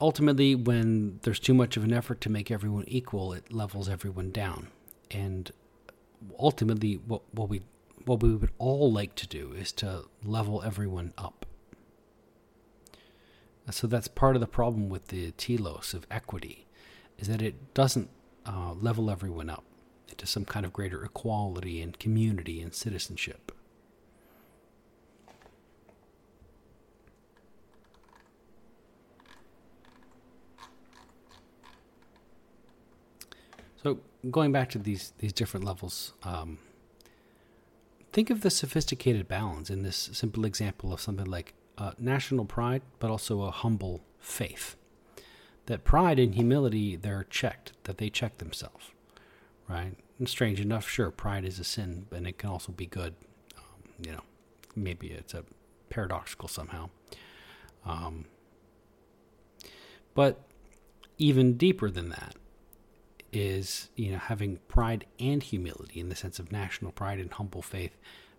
ultimately 0.00 0.54
when 0.54 1.20
there's 1.22 1.38
too 1.38 1.54
much 1.54 1.76
of 1.76 1.84
an 1.84 1.92
effort 1.92 2.20
to 2.22 2.28
make 2.28 2.50
everyone 2.50 2.84
equal, 2.86 3.32
it 3.32 3.52
levels 3.52 3.88
everyone 3.88 4.30
down, 4.30 4.68
and 5.10 5.52
ultimately 6.38 6.94
what, 6.94 7.22
what 7.32 7.48
we 7.48 7.62
what 8.08 8.22
we 8.22 8.34
would 8.34 8.50
all 8.58 8.90
like 8.90 9.14
to 9.14 9.26
do 9.26 9.52
is 9.52 9.70
to 9.72 10.04
level 10.24 10.62
everyone 10.64 11.12
up. 11.18 11.44
So 13.70 13.86
that's 13.86 14.08
part 14.08 14.34
of 14.34 14.40
the 14.40 14.46
problem 14.46 14.88
with 14.88 15.08
the 15.08 15.30
telos 15.32 15.92
of 15.92 16.06
equity, 16.10 16.66
is 17.18 17.28
that 17.28 17.42
it 17.42 17.74
doesn't 17.74 18.08
uh, 18.46 18.72
level 18.72 19.10
everyone 19.10 19.50
up. 19.50 19.64
into 20.18 20.26
some 20.26 20.44
kind 20.44 20.66
of 20.66 20.72
greater 20.72 21.04
equality 21.04 21.80
and 21.80 21.98
community 21.98 22.60
and 22.60 22.74
citizenship. 22.74 23.52
So 33.82 34.00
going 34.28 34.50
back 34.50 34.70
to 34.70 34.78
these 34.78 35.12
these 35.18 35.32
different 35.32 35.64
levels, 35.64 36.14
um, 36.24 36.58
think 38.12 38.30
of 38.30 38.40
the 38.40 38.50
sophisticated 38.50 39.28
balance 39.28 39.70
in 39.70 39.82
this 39.82 40.10
simple 40.12 40.44
example 40.44 40.92
of 40.92 41.00
something 41.00 41.26
like 41.26 41.54
uh, 41.76 41.92
national 41.98 42.44
pride, 42.44 42.82
but 42.98 43.10
also 43.10 43.42
a 43.42 43.50
humble 43.50 44.00
faith. 44.18 44.76
That 45.66 45.84
pride 45.84 46.18
and 46.18 46.34
humility 46.34 46.96
they're 46.96 47.26
checked, 47.28 47.72
that 47.84 47.98
they 47.98 48.10
check 48.10 48.38
themselves, 48.38 48.90
right? 49.68 49.94
And 50.18 50.28
strange 50.28 50.60
enough, 50.60 50.88
sure, 50.88 51.10
pride 51.10 51.44
is 51.44 51.58
a 51.58 51.64
sin, 51.64 52.06
but 52.10 52.26
it 52.26 52.38
can 52.38 52.50
also 52.50 52.72
be 52.72 52.86
good. 52.86 53.14
Um, 53.56 53.92
you 54.04 54.12
know, 54.12 54.22
maybe 54.74 55.08
it's 55.08 55.34
a 55.34 55.44
paradoxical 55.90 56.48
somehow. 56.48 56.88
Um, 57.84 58.24
but 60.14 60.40
even 61.18 61.56
deeper 61.56 61.90
than 61.90 62.08
that, 62.08 62.34
is 63.32 63.90
you 63.96 64.10
know 64.12 64.18
having 64.18 64.58
pride 64.68 65.04
and 65.18 65.42
humility 65.42 66.00
in 66.00 66.08
the 66.08 66.16
sense 66.16 66.38
of 66.38 66.50
national 66.50 66.92
pride 66.92 67.18
and 67.18 67.32
humble 67.32 67.62
faith. 67.62 67.96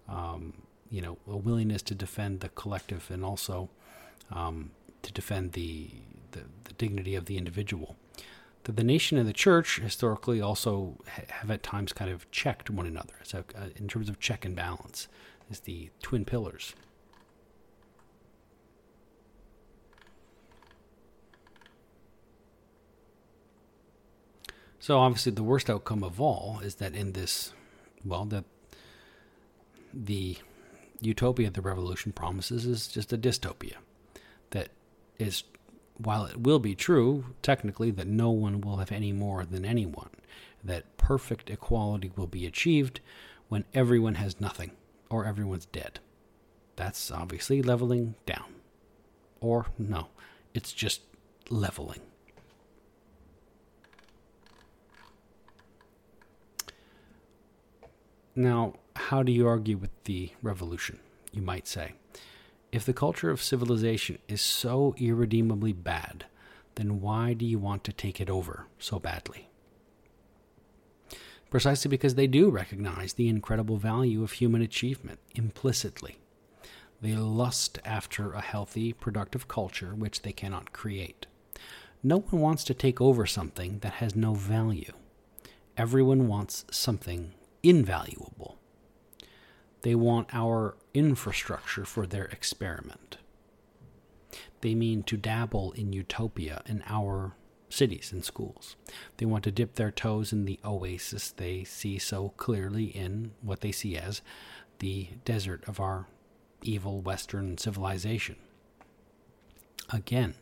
Um, 0.08 0.64
you 0.90 1.02
know, 1.02 1.18
a 1.28 1.38
willingness 1.38 1.84
to 1.84 1.96
defend 1.96 2.40
the 2.40 2.50
collective 2.50 3.10
and 3.12 3.24
also 3.24 3.70
um, 4.32 4.72
to 5.04 5.12
defend 5.14 5.54
the, 5.54 5.92
the, 6.32 6.42
the 6.64 6.74
dignity 6.74 7.16
of 7.16 7.26
the 7.26 7.38
individual. 7.38 7.96
That 8.64 8.76
the 8.76 8.84
nation 8.84 9.18
and 9.18 9.28
the 9.28 9.34
church 9.34 9.80
historically 9.80 10.42
also 10.42 10.98
have 11.08 11.50
at 11.50 11.64
times 11.64 11.94
kind 11.94 12.12
of 12.12 12.30
checked 12.32 12.70
one 12.70 12.86
another. 12.86 13.14
So, 13.24 13.44
uh, 13.56 13.68
in 13.76 13.88
terms 13.88 14.10
of 14.10 14.20
check 14.20 14.46
and 14.46 14.56
balance, 14.56 15.08
is 15.50 15.62
the 15.62 15.90
twin 16.02 16.26
pillars. 16.26 16.74
So 24.80 24.98
obviously, 24.98 25.34
the 25.34 25.44
worst 25.44 25.70
outcome 25.70 26.04
of 26.04 26.22
all 26.22 26.60
is 26.64 26.76
that 26.76 26.96
in 26.96 27.12
this, 27.12 27.54
well, 28.06 28.26
that 28.26 28.46
the 29.94 30.38
utopia 31.02 31.50
the 31.50 31.62
revolution 31.62 32.12
promises 32.12 32.66
is 32.66 32.88
just 32.88 33.14
a 33.14 33.18
dystopia. 33.18 33.76
That 34.52 34.70
is, 35.18 35.44
while 35.98 36.26
it 36.26 36.42
will 36.42 36.60
be 36.60 36.76
true 36.76 37.26
technically 37.42 37.92
that 37.92 38.08
no 38.08 38.30
one 38.32 38.62
will 38.62 38.78
have 38.78 38.92
any 38.92 39.12
more 39.12 39.46
than 39.46 39.66
anyone, 39.66 40.10
that 40.64 40.98
perfect 40.98 41.50
equality 41.50 42.12
will 42.16 42.28
be 42.28 42.46
achieved 42.46 43.00
when 43.48 43.66
everyone 43.74 44.16
has 44.16 44.40
nothing 44.40 44.72
or 45.10 45.26
everyone's 45.26 45.66
dead. 45.66 46.00
That's 46.76 47.12
obviously 47.12 47.62
leveling 47.62 48.16
down. 48.26 48.56
Or 49.42 49.68
no, 49.78 50.08
it's 50.54 50.72
just 50.72 51.02
leveling. 51.50 52.02
Now, 58.36 58.76
how 58.96 59.24
do 59.24 59.32
you 59.32 59.48
argue 59.48 59.78
with 59.78 59.92
the 60.04 60.32
revolution? 60.42 61.00
You 61.32 61.42
might 61.42 61.68
say. 61.68 61.94
If 62.72 62.86
the 62.86 62.94
culture 62.94 63.32
of 63.32 63.42
civilization 63.42 64.20
is 64.28 64.42
so 64.42 64.94
irredeemably 64.98 65.74
bad, 65.74 66.26
then 66.76 67.02
why 67.02 67.34
do 67.34 67.46
you 67.46 67.58
want 67.58 67.84
to 67.86 67.94
take 67.94 68.22
it 68.22 68.30
over 68.30 68.68
so 68.78 69.00
badly? 69.00 69.50
Precisely 71.50 71.90
because 71.90 72.14
they 72.14 72.28
do 72.28 72.52
recognize 72.52 73.14
the 73.14 73.28
incredible 73.28 73.78
value 73.78 74.24
of 74.24 74.34
human 74.34 74.62
achievement 74.62 75.20
implicitly. 75.34 76.20
They 77.02 77.16
lust 77.16 77.80
after 77.84 78.34
a 78.34 78.42
healthy, 78.42 78.94
productive 78.94 79.48
culture 79.48 79.96
which 79.96 80.22
they 80.22 80.32
cannot 80.32 80.74
create. 80.74 81.26
No 82.04 82.20
one 82.20 82.42
wants 82.42 82.64
to 82.66 82.74
take 82.74 83.02
over 83.02 83.26
something 83.26 83.80
that 83.80 83.94
has 83.94 84.16
no 84.16 84.36
value. 84.36 84.94
Everyone 85.76 86.28
wants 86.28 86.66
something 86.70 87.34
invaluable. 87.64 88.58
They 89.82 89.96
want 89.96 90.30
our 90.34 90.76
infrastructure 90.94 91.86
for 91.86 92.06
their 92.06 92.26
experiment. 92.26 93.18
They 94.62 94.76
mean 94.76 95.04
to 95.04 95.18
dabble 95.18 95.72
in 95.74 95.94
utopia 95.94 96.62
in 96.66 96.84
our 96.88 97.36
cities 97.70 98.12
and 98.12 98.26
schools. 98.26 98.76
They 99.18 99.26
want 99.26 99.44
to 99.46 99.52
dip 99.52 99.76
their 99.76 99.92
toes 99.92 100.34
in 100.34 100.46
the 100.46 100.60
oasis 100.66 101.32
they 101.32 101.64
see 101.64 101.98
so 101.98 102.30
clearly 102.36 102.86
in 102.86 103.32
what 103.42 103.62
they 103.62 103.72
see 103.72 103.96
as 103.96 104.22
the 104.80 105.10
desert 105.24 105.64
of 105.68 105.80
our 105.80 106.08
evil 106.62 107.02
Western 107.02 107.58
civilization. 107.58 108.36
Again, 109.92 110.36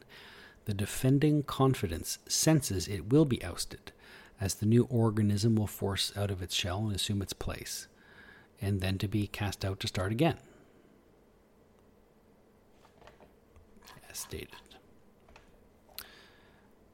the 0.65 0.73
defending 0.73 1.43
confidence 1.43 2.19
senses 2.27 2.87
it 2.87 3.09
will 3.09 3.25
be 3.25 3.43
ousted 3.43 3.91
as 4.39 4.55
the 4.55 4.65
new 4.65 4.87
organism 4.89 5.55
will 5.55 5.67
force 5.67 6.11
out 6.15 6.31
of 6.31 6.41
its 6.41 6.53
shell 6.53 6.85
and 6.85 6.95
assume 6.95 7.21
its 7.21 7.33
place, 7.33 7.87
and 8.61 8.81
then 8.81 8.97
to 8.97 9.07
be 9.07 9.27
cast 9.27 9.65
out 9.65 9.79
to 9.79 9.87
start 9.87 10.11
again. 10.11 10.37
As 14.09 14.19
stated. 14.19 14.49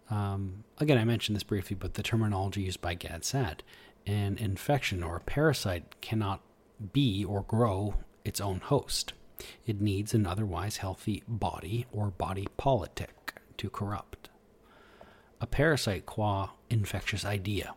Um, 0.09 0.63
again, 0.77 0.97
I 0.97 1.05
mentioned 1.05 1.35
this 1.35 1.43
briefly, 1.43 1.75
but 1.79 1.95
the 1.95 2.03
terminology 2.03 2.61
used 2.61 2.81
by 2.81 2.93
Gad 2.93 3.25
Saad 3.25 3.63
an 4.05 4.37
infection 4.37 5.01
or 5.01 5.15
a 5.15 5.21
parasite 5.21 6.01
cannot 6.01 6.41
be 6.91 7.23
or 7.23 7.43
grow 7.43 7.95
its 8.25 8.41
own 8.41 8.59
host. 8.59 9.13
It 9.65 9.79
needs 9.79 10.13
an 10.13 10.27
otherwise 10.27 10.77
healthy 10.77 11.23
body 11.27 11.85
or 11.91 12.11
body 12.11 12.47
politic 12.57 13.35
to 13.57 13.69
corrupt 13.69 14.29
a 15.43 15.45
parasite 15.45 16.05
qua 16.05 16.51
infectious 16.69 17.25
idea, 17.25 17.75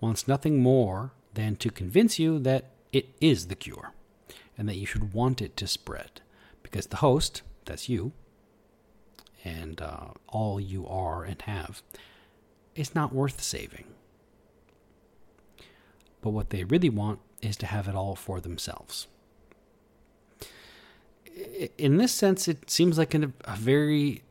wants 0.00 0.26
nothing 0.26 0.62
more 0.62 1.12
than 1.34 1.56
to 1.56 1.68
convince 1.70 2.18
you 2.18 2.38
that 2.38 2.70
it 2.90 3.10
is 3.20 3.48
the 3.48 3.54
cure 3.54 3.92
and 4.56 4.66
that 4.66 4.76
you 4.76 4.86
should 4.86 5.12
want 5.12 5.42
it 5.42 5.58
to 5.58 5.66
spread 5.66 6.22
because 6.62 6.86
the 6.86 6.96
host, 6.96 7.42
that's 7.66 7.90
you, 7.90 8.12
and 9.44 9.82
uh, 9.82 10.06
all 10.28 10.58
you 10.58 10.86
are 10.86 11.22
and 11.22 11.42
have, 11.42 11.82
is 12.74 12.94
not 12.94 13.12
worth 13.12 13.42
saving. 13.42 13.84
But 16.22 16.30
what 16.30 16.48
they 16.48 16.64
really 16.64 16.88
want 16.88 17.20
is 17.42 17.58
to 17.58 17.66
have 17.66 17.88
it 17.88 17.94
all 17.94 18.16
for 18.16 18.40
themselves. 18.40 19.06
In 21.76 21.98
this 21.98 22.12
sense, 22.12 22.48
it 22.48 22.70
seems 22.70 22.96
like 22.96 23.14
a, 23.14 23.32
a 23.44 23.56
very 23.56 24.23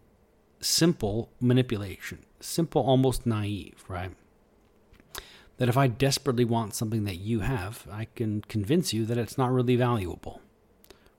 simple 0.64 1.30
manipulation, 1.40 2.26
simple, 2.40 2.82
almost 2.82 3.26
naive, 3.26 3.84
right? 3.88 4.12
That 5.58 5.70
if 5.70 5.78
I 5.78 5.88
desperately 5.88 6.46
want 6.46 6.74
something 6.74 7.04
that 7.06 7.18
you 7.18 7.42
have, 7.42 7.88
I 7.92 8.06
can 8.16 8.42
convince 8.42 8.94
you 8.94 9.06
that 9.06 9.18
it's 9.18 9.38
not 9.38 9.52
really 9.52 9.76
valuable, 9.76 10.42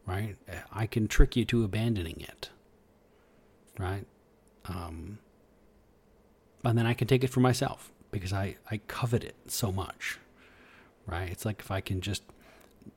right? 0.07 0.37
I 0.73 0.87
can 0.87 1.07
trick 1.07 1.37
you 1.37 1.45
to 1.47 1.65
abandoning 1.65 2.21
it, 2.21 2.51
right? 3.79 4.07
Um, 4.67 5.19
and 6.65 6.79
then 6.79 6.87
I 6.87 6.95
can 6.95 7.07
take 7.07 7.23
it 7.23 7.31
for 7.31 7.41
myself 7.41 7.93
because 8.11 8.33
I, 8.33 8.57
I 8.71 8.79
covet 8.89 9.23
it 9.23 9.37
so 9.47 9.71
much, 9.71 10.19
right? 11.07 11.29
It's 11.31 11.45
like 11.45 11.61
if 11.61 11.71
I 11.71 11.81
can 11.81 12.01
just, 12.01 12.23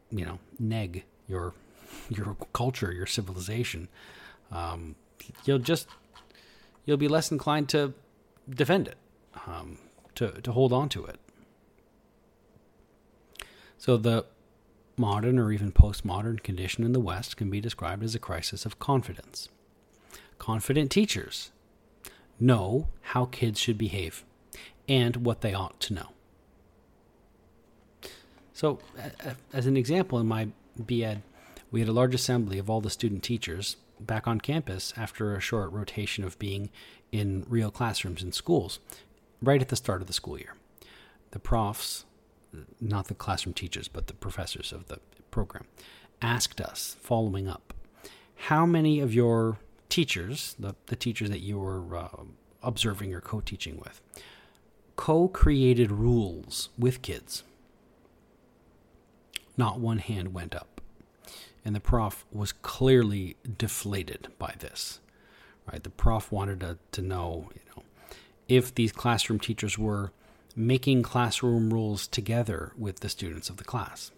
you 0.10 0.26
know, 0.26 0.40
neg 0.60 1.03
your 1.28 1.53
your 2.10 2.36
culture, 2.53 2.91
your 2.91 3.06
civilization, 3.06 3.88
um, 4.52 4.95
you'll 5.45 5.60
just 5.60 5.88
you'll 6.88 6.97
be 6.97 7.07
less 7.07 7.31
inclined 7.31 7.69
to 7.69 7.93
defend 8.49 8.88
it, 8.88 8.97
um, 9.45 9.77
to, 10.15 10.31
to 10.41 10.51
hold 10.51 10.73
on 10.73 10.89
to 10.89 11.05
it. 11.05 11.19
So 13.77 13.97
the 13.97 14.26
modern 14.95 15.38
or 15.38 15.51
even 15.51 15.72
postmodern 15.72 16.41
condition 16.41 16.84
in 16.84 16.93
the 16.93 16.99
West 16.99 17.38
can 17.38 17.51
be 17.51 17.61
described 17.61 18.03
as 18.03 18.15
a 18.15 18.19
crisis 18.19 18.65
of 18.65 18.80
confidence. 18.80 19.49
Confident 20.39 20.89
teachers 20.89 21.51
know 22.39 22.88
how 23.01 23.26
kids 23.26 23.59
should 23.59 23.77
behave 23.77 24.23
and 24.88 25.18
what 25.18 25.41
they 25.41 25.53
ought 25.53 25.80
to 25.81 25.93
know. 25.93 26.07
So, 28.53 28.80
as 29.53 29.68
an 29.68 29.77
example, 29.77 30.18
in 30.18 30.26
my 30.26 30.47
BEd, 30.80 31.22
we 31.69 31.81
had 31.81 31.89
a 31.89 31.93
large 31.93 32.15
assembly 32.15 32.57
of 32.57 32.69
all 32.69 32.81
the 32.81 32.89
student 32.89 33.22
teachers 33.22 33.76
back 33.99 34.28
on 34.28 34.40
campus 34.40 34.94
after 34.98 35.36
a 35.36 35.41
short 35.41 35.72
rotation 35.72 36.24
of 36.24 36.38
being 36.40 36.69
in 37.11 37.45
real 37.48 37.72
classrooms 37.72 38.22
in 38.22 38.32
schools 38.32 38.80
right 39.41 39.61
at 39.61 39.69
the 39.69 39.76
start 39.76 40.02
of 40.02 40.07
the 40.07 40.14
school 40.14 40.38
year. 40.38 40.56
The 41.32 41.40
profs, 41.40 42.06
not 42.80 43.07
the 43.07 43.14
classroom 43.14 43.53
teachers, 43.53 43.88
but 43.88 44.07
the 44.07 44.14
professors 44.14 44.72
of 44.72 44.88
the 44.88 44.99
program, 45.32 45.65
asked 46.22 46.61
us, 46.61 46.98
following 47.02 47.48
up, 47.48 47.74
how 48.36 48.65
many 48.65 48.99
of 48.99 49.14
your 49.14 49.57
teachers, 49.90 50.56
the, 50.60 50.76
the 50.88 50.95
teachers 50.95 51.30
that 51.30 51.40
you 51.40 51.60
were 51.60 51.95
uh, 51.95 52.10
observing 52.61 53.14
or 53.14 53.22
co 53.22 53.41
teaching 53.41 53.78
with, 53.78 54.02
co 54.95 55.28
created 55.28 55.91
rules 55.91 56.69
with 56.78 57.02
kids, 57.02 57.44
not 59.56 59.80
one 59.80 59.98
hand 59.98 60.34
went 60.34 60.56
up. 60.56 60.77
And 61.68 61.76
the 61.76 61.81
prof 61.81 62.26
was 62.31 62.53
clearly 62.53 63.35
deflated 63.57 64.30
by 64.39 64.56
this. 64.57 65.02
Right? 65.69 65.84
The 65.84 65.89
prof 65.89 66.31
wanted 66.31 66.61
to, 66.61 66.77
to 66.94 67.02
know, 67.02 67.49
you 67.53 67.60
know, 67.76 67.84
if 68.48 68.73
these 68.73 68.94
classroom 68.94 69.38
teachers 69.38 69.77
were 69.77 70.14
making 70.56 71.03
classroom 71.03 71.73
rules 71.73 72.07
together 72.07 72.72
with 72.77 73.02
the 73.02 73.10
students 73.10 73.49
of 73.49 73.57
the 73.57 73.65
class. 73.65 74.11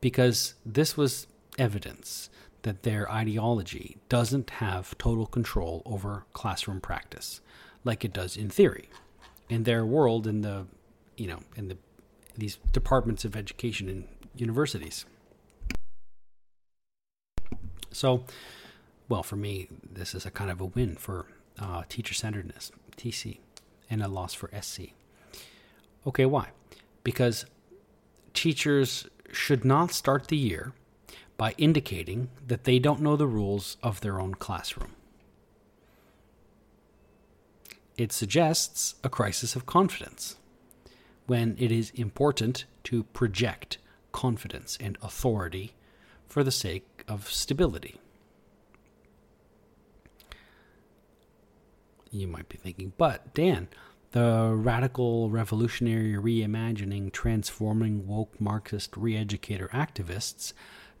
Because 0.00 0.54
this 0.66 0.96
was 0.96 1.28
evidence 1.56 2.28
that 2.62 2.82
their 2.82 3.08
ideology 3.08 3.98
doesn't 4.08 4.50
have 4.50 4.98
total 4.98 5.26
control 5.26 5.82
over 5.86 6.24
classroom 6.32 6.80
practice 6.80 7.40
like 7.84 8.04
it 8.04 8.12
does 8.12 8.36
in 8.36 8.50
theory. 8.50 8.88
In 9.48 9.62
their 9.62 9.86
world, 9.86 10.26
in 10.26 10.40
the, 10.40 10.66
you 11.16 11.28
know, 11.28 11.38
in 11.54 11.68
the 11.68 11.76
these 12.36 12.58
departments 12.72 13.24
of 13.24 13.36
education 13.36 13.88
in 13.88 14.08
universities. 14.34 15.06
So, 17.92 18.24
well, 19.08 19.22
for 19.22 19.36
me, 19.36 19.68
this 19.92 20.14
is 20.14 20.24
a 20.24 20.30
kind 20.30 20.50
of 20.50 20.60
a 20.60 20.66
win 20.66 20.96
for 20.96 21.26
uh, 21.58 21.82
teacher 21.88 22.14
centeredness, 22.14 22.70
TC, 22.96 23.38
and 23.88 24.02
a 24.02 24.08
loss 24.08 24.34
for 24.34 24.50
SC. 24.60 24.92
Okay, 26.06 26.26
why? 26.26 26.50
Because 27.04 27.46
teachers 28.34 29.08
should 29.32 29.64
not 29.64 29.90
start 29.90 30.28
the 30.28 30.36
year 30.36 30.72
by 31.36 31.54
indicating 31.58 32.28
that 32.46 32.64
they 32.64 32.78
don't 32.78 33.00
know 33.00 33.16
the 33.16 33.26
rules 33.26 33.76
of 33.82 34.00
their 34.00 34.20
own 34.20 34.34
classroom. 34.34 34.94
It 37.96 38.12
suggests 38.12 38.94
a 39.04 39.08
crisis 39.08 39.56
of 39.56 39.66
confidence 39.66 40.36
when 41.26 41.56
it 41.58 41.70
is 41.70 41.90
important 41.90 42.64
to 42.84 43.04
project 43.04 43.78
confidence 44.12 44.78
and 44.80 44.96
authority 45.02 45.74
for 46.30 46.44
the 46.44 46.52
sake 46.52 47.04
of 47.08 47.30
stability. 47.30 48.00
You 52.10 52.26
might 52.28 52.48
be 52.48 52.56
thinking, 52.56 52.92
but 52.96 53.34
Dan, 53.34 53.68
the 54.12 54.52
radical, 54.54 55.28
revolutionary, 55.28 56.14
reimagining, 56.14 57.12
transforming, 57.12 58.06
woke 58.06 58.40
Marxist 58.40 58.96
re 58.96 59.16
educator 59.16 59.68
activists 59.72 60.52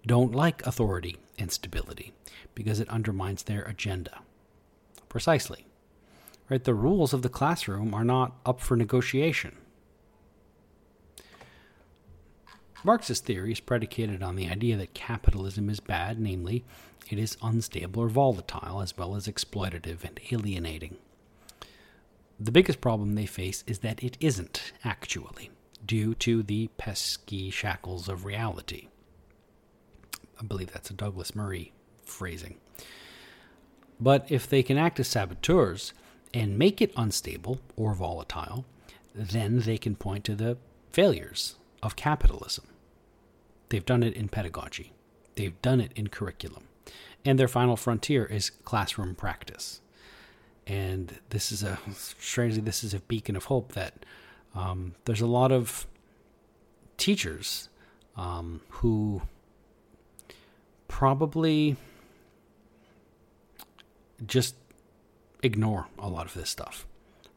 don't 0.06 0.34
like 0.34 0.66
authority 0.66 1.16
and 1.38 1.50
stability 1.50 2.12
because 2.54 2.80
it 2.80 2.88
undermines 2.88 3.44
their 3.44 3.62
agenda. 3.62 4.20
Precisely. 5.08 5.66
Right? 6.48 6.62
The 6.62 6.74
rules 6.74 7.12
of 7.12 7.22
the 7.22 7.28
classroom 7.28 7.94
are 7.94 8.04
not 8.04 8.36
up 8.44 8.60
for 8.60 8.76
negotiation. 8.76 9.56
Marxist 12.82 13.26
theory 13.26 13.52
is 13.52 13.60
predicated 13.60 14.22
on 14.22 14.36
the 14.36 14.48
idea 14.48 14.76
that 14.76 14.94
capitalism 14.94 15.68
is 15.68 15.80
bad, 15.80 16.18
namely, 16.18 16.64
it 17.10 17.18
is 17.18 17.36
unstable 17.42 18.02
or 18.02 18.08
volatile, 18.08 18.80
as 18.80 18.96
well 18.96 19.14
as 19.14 19.26
exploitative 19.26 20.02
and 20.04 20.18
alienating. 20.30 20.96
The 22.38 22.52
biggest 22.52 22.80
problem 22.80 23.14
they 23.14 23.26
face 23.26 23.64
is 23.66 23.80
that 23.80 24.02
it 24.02 24.16
isn't, 24.18 24.72
actually, 24.82 25.50
due 25.84 26.14
to 26.14 26.42
the 26.42 26.68
pesky 26.78 27.50
shackles 27.50 28.08
of 28.08 28.24
reality. 28.24 28.88
I 30.40 30.44
believe 30.44 30.72
that's 30.72 30.90
a 30.90 30.94
Douglas 30.94 31.34
Murray 31.34 31.72
phrasing. 32.04 32.56
But 34.00 34.24
if 34.30 34.48
they 34.48 34.62
can 34.62 34.78
act 34.78 34.98
as 34.98 35.08
saboteurs 35.08 35.92
and 36.32 36.58
make 36.58 36.80
it 36.80 36.94
unstable 36.96 37.60
or 37.76 37.92
volatile, 37.92 38.64
then 39.14 39.60
they 39.60 39.76
can 39.76 39.96
point 39.96 40.24
to 40.24 40.34
the 40.34 40.56
failures 40.92 41.56
of 41.82 41.96
capitalism. 41.96 42.66
They've 43.68 43.84
done 43.84 44.02
it 44.02 44.14
in 44.14 44.28
pedagogy, 44.28 44.92
they've 45.36 45.60
done 45.62 45.80
it 45.80 45.92
in 45.94 46.08
curriculum. 46.08 46.64
And 47.24 47.38
their 47.38 47.48
final 47.48 47.76
frontier 47.76 48.24
is 48.24 48.50
classroom 48.50 49.14
practice. 49.14 49.80
And 50.66 51.18
this 51.30 51.52
is 51.52 51.62
a, 51.62 51.78
strangely, 51.94 52.62
this 52.62 52.82
is 52.82 52.94
a 52.94 53.00
beacon 53.00 53.36
of 53.36 53.44
hope 53.44 53.72
that 53.72 54.06
um, 54.54 54.94
there's 55.04 55.20
a 55.20 55.26
lot 55.26 55.52
of 55.52 55.86
teachers 56.96 57.68
um, 58.16 58.60
who 58.68 59.22
probably 60.88 61.76
just 64.26 64.54
ignore 65.42 65.88
a 65.98 66.08
lot 66.08 66.26
of 66.26 66.34
this 66.34 66.50
stuff, 66.50 66.86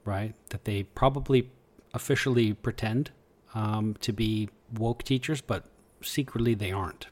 right? 0.05 0.33
That 0.49 0.65
they 0.65 0.83
probably 0.83 1.49
officially 1.93 2.53
pretend 2.53 3.11
um, 3.53 3.95
to 4.01 4.11
be 4.11 4.49
woke 4.73 5.03
teachers, 5.03 5.41
but 5.41 5.65
secretly 6.01 6.53
they 6.53 6.71
aren't. 6.71 7.07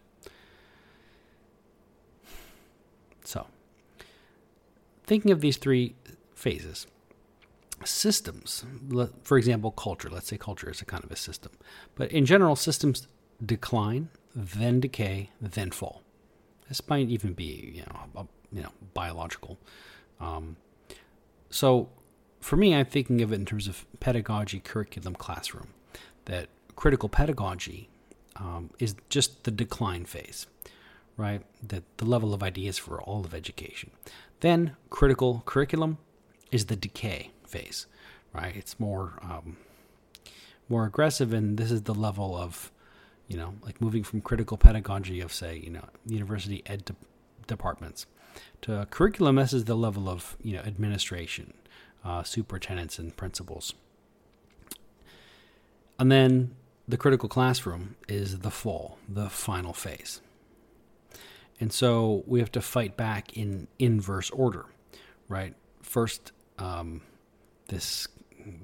So, 3.24 3.48
thinking 5.04 5.32
of 5.32 5.42
these 5.42 5.58
three 5.58 5.96
phases, 6.36 6.88
systems, 7.86 8.66
for 9.24 9.38
example, 9.38 9.72
culture, 9.72 10.10
let's 10.10 10.28
say 10.28 10.38
culture 10.38 10.70
is 10.70 10.82
a 10.82 10.86
kind 10.86 11.04
of 11.04 11.12
a 11.12 11.16
system, 11.16 11.52
but 11.96 12.12
in 12.12 12.26
general, 12.26 12.56
systems 12.56 13.08
decline, 13.44 14.10
then 14.36 14.80
decay, 14.80 15.30
then 15.40 15.72
fall. 15.72 16.02
This 16.68 16.88
might 16.88 17.10
even 17.10 17.34
be, 17.34 17.74
you 17.76 17.82
know, 17.82 18.22
a, 18.22 18.56
you 18.56 18.62
know, 18.62 18.72
biological. 18.94 19.58
Um, 20.20 20.56
so, 21.50 21.90
for 22.40 22.56
me, 22.58 22.74
I'm 22.74 22.86
thinking 22.86 23.22
of 23.22 23.32
it 23.32 23.36
in 23.36 23.46
terms 23.46 23.68
of 23.68 23.86
pedagogy, 24.00 24.60
curriculum, 24.60 25.16
classroom. 25.16 25.68
That 26.26 26.48
critical 26.76 27.10
pedagogy 27.10 27.90
um, 28.36 28.70
is 28.80 28.96
just 29.10 29.44
the 29.44 29.52
decline 29.52 30.06
phase, 30.06 30.48
right? 31.18 31.42
That 31.68 31.84
the 31.98 32.06
level 32.06 32.34
of 32.34 32.44
ideas 32.44 32.78
for 32.78 33.02
all 33.02 33.26
of 33.26 33.34
education. 33.34 33.92
Then 34.40 34.76
critical 34.90 35.44
curriculum 35.46 35.98
is 36.52 36.66
the 36.66 36.76
decay 36.76 37.32
phase, 37.46 37.88
right? 38.34 38.56
It's 38.56 38.80
more 38.80 39.20
um, 39.22 39.58
more 40.70 40.86
aggressive, 40.86 41.34
and 41.34 41.58
this 41.58 41.72
is 41.72 41.84
the 41.84 41.94
level 41.94 42.36
of, 42.36 42.72
you 43.28 43.38
know, 43.38 43.56
like 43.62 43.82
moving 43.82 44.04
from 44.04 44.22
critical 44.22 44.58
pedagogy 44.58 45.20
of 45.20 45.34
say, 45.34 45.58
you 45.58 45.70
know, 45.70 45.86
university 46.06 46.64
ed 46.66 46.86
de- 46.86 46.96
departments 47.46 48.06
to 48.62 48.88
curriculum. 48.90 49.36
This 49.36 49.54
is 49.54 49.66
the 49.66 49.76
level 49.76 50.10
of 50.10 50.38
you 50.42 50.54
know 50.56 50.62
administration, 50.62 51.54
uh, 52.04 52.24
superintendents, 52.24 52.98
and 53.00 53.16
principals. 53.16 53.74
And 56.02 56.12
then 56.12 56.56
the 56.88 56.98
critical 56.98 57.30
classroom 57.30 57.96
is 58.08 58.40
the 58.40 58.50
fall, 58.50 58.98
the 59.08 59.30
final 59.30 59.72
phase. 59.72 60.20
And 61.60 61.72
so 61.72 62.24
we 62.26 62.40
have 62.40 62.52
to 62.54 62.62
fight 62.62 62.98
back 62.98 63.38
in 63.38 63.68
inverse 63.78 64.32
order, 64.32 64.66
right? 65.28 65.54
First, 65.84 66.32
um, 66.58 67.02
this 67.68 68.08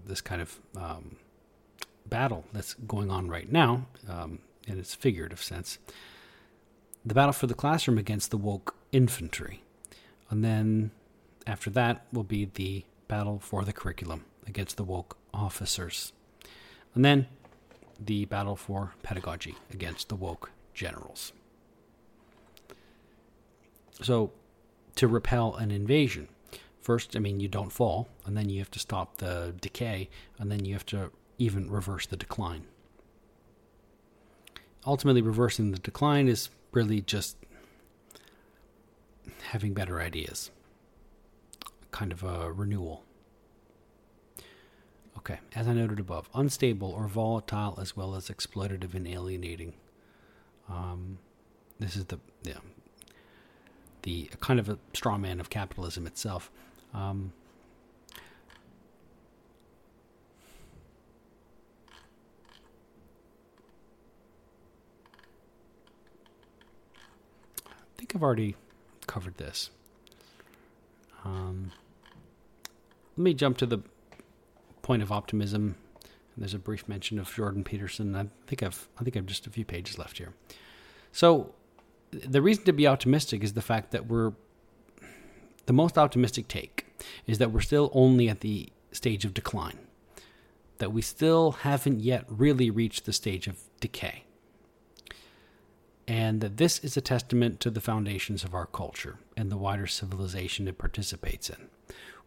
this 0.07 0.19
kind 0.19 0.41
of 0.41 0.59
um, 0.75 1.17
battle 2.07 2.43
that's 2.53 2.73
going 2.73 3.11
on 3.11 3.27
right 3.27 3.51
now, 3.51 3.85
um, 4.09 4.39
in 4.67 4.79
its 4.79 4.95
figurative 4.95 5.43
sense, 5.43 5.77
the 7.05 7.13
battle 7.13 7.33
for 7.33 7.45
the 7.45 7.53
classroom 7.53 7.99
against 7.99 8.31
the 8.31 8.37
woke 8.37 8.75
infantry, 8.91 9.61
and 10.31 10.43
then 10.43 10.89
after 11.45 11.69
that 11.69 12.07
will 12.11 12.23
be 12.23 12.49
the 12.55 12.83
battle 13.07 13.37
for 13.37 13.63
the 13.63 13.73
curriculum 13.73 14.25
against 14.47 14.75
the 14.75 14.83
woke 14.83 15.17
officers, 15.35 16.13
and 16.97 17.05
then 17.05 17.27
the 18.03 18.25
battle 18.25 18.55
for 18.55 18.93
pedagogy 19.03 19.53
against 19.71 20.09
the 20.09 20.15
woke 20.15 20.49
generals. 20.73 21.31
So, 24.01 24.31
to 24.95 25.07
repel 25.07 25.53
an 25.57 25.69
invasion, 25.69 26.27
first, 26.81 27.15
I 27.15 27.19
mean, 27.19 27.39
you 27.39 27.49
don't 27.49 27.71
fall, 27.71 28.07
and 28.25 28.35
then 28.35 28.49
you 28.49 28.57
have 28.57 28.71
to 28.71 28.79
stop 28.79 29.17
the 29.17 29.53
decay, 29.61 30.09
and 30.39 30.51
then 30.51 30.65
you 30.65 30.73
have 30.73 30.87
to 30.87 31.11
even 31.37 31.69
reverse 31.69 32.07
the 32.07 32.17
decline. 32.17 32.65
Ultimately, 34.83 35.21
reversing 35.21 35.69
the 35.69 35.77
decline 35.77 36.27
is 36.27 36.49
really 36.71 37.01
just 37.01 37.37
having 39.51 39.75
better 39.75 40.01
ideas, 40.01 40.49
kind 41.91 42.11
of 42.11 42.23
a 42.23 42.51
renewal. 42.51 43.03
Okay, 45.29 45.39
as 45.55 45.67
I 45.67 45.73
noted 45.73 45.99
above, 45.99 46.29
unstable 46.33 46.89
or 46.89 47.05
volatile 47.09 47.77
as 47.81 47.97
well 47.97 48.15
as 48.15 48.29
exploitative 48.29 48.93
and 48.93 49.05
alienating. 49.05 49.73
Um, 50.69 51.17
this 51.79 51.97
is 51.97 52.05
the 52.05 52.17
yeah, 52.43 52.59
the 54.03 54.29
kind 54.39 54.57
of 54.57 54.69
a 54.69 54.77
straw 54.93 55.17
man 55.17 55.41
of 55.41 55.49
capitalism 55.49 56.07
itself. 56.07 56.49
Um, 56.93 57.33
I 67.65 67.71
think 67.97 68.15
I've 68.15 68.23
already 68.23 68.55
covered 69.07 69.35
this. 69.35 69.71
Um, 71.25 71.73
let 73.17 73.23
me 73.23 73.33
jump 73.33 73.57
to 73.57 73.65
the 73.65 73.79
point 74.87 75.03
of 75.03 75.11
optimism. 75.11 75.75
And 76.33 76.43
There's 76.43 76.53
a 76.53 76.59
brief 76.59 76.87
mention 76.87 77.19
of 77.19 77.31
Jordan 77.31 77.63
Peterson. 77.63 78.15
I 78.15 78.27
think 78.47 78.63
I've 78.63 78.87
I 78.97 79.03
think 79.03 79.17
I've 79.17 79.25
just 79.25 79.45
a 79.45 79.49
few 79.49 79.65
pages 79.65 79.99
left 79.99 80.17
here. 80.17 80.33
So 81.11 81.53
the 82.11 82.41
reason 82.41 82.63
to 82.63 82.73
be 82.73 82.87
optimistic 82.87 83.43
is 83.43 83.53
the 83.53 83.61
fact 83.61 83.91
that 83.91 84.07
we're 84.07 84.31
the 85.65 85.73
most 85.73 85.97
optimistic 85.97 86.47
take 86.47 86.85
is 87.25 87.37
that 87.39 87.51
we're 87.51 87.59
still 87.59 87.91
only 87.93 88.29
at 88.29 88.39
the 88.39 88.69
stage 88.93 89.25
of 89.25 89.33
decline. 89.33 89.77
That 90.77 90.93
we 90.93 91.01
still 91.01 91.51
haven't 91.51 91.99
yet 91.99 92.23
really 92.29 92.69
reached 92.69 93.05
the 93.05 93.13
stage 93.13 93.47
of 93.47 93.59
decay. 93.81 94.23
And 96.07 96.39
that 96.39 96.55
this 96.55 96.79
is 96.79 96.95
a 96.95 97.01
testament 97.01 97.59
to 97.59 97.69
the 97.69 97.81
foundations 97.81 98.45
of 98.45 98.55
our 98.55 98.65
culture 98.65 99.17
and 99.35 99.51
the 99.51 99.57
wider 99.57 99.87
civilization 99.87 100.69
it 100.69 100.77
participates 100.77 101.49
in. 101.49 101.67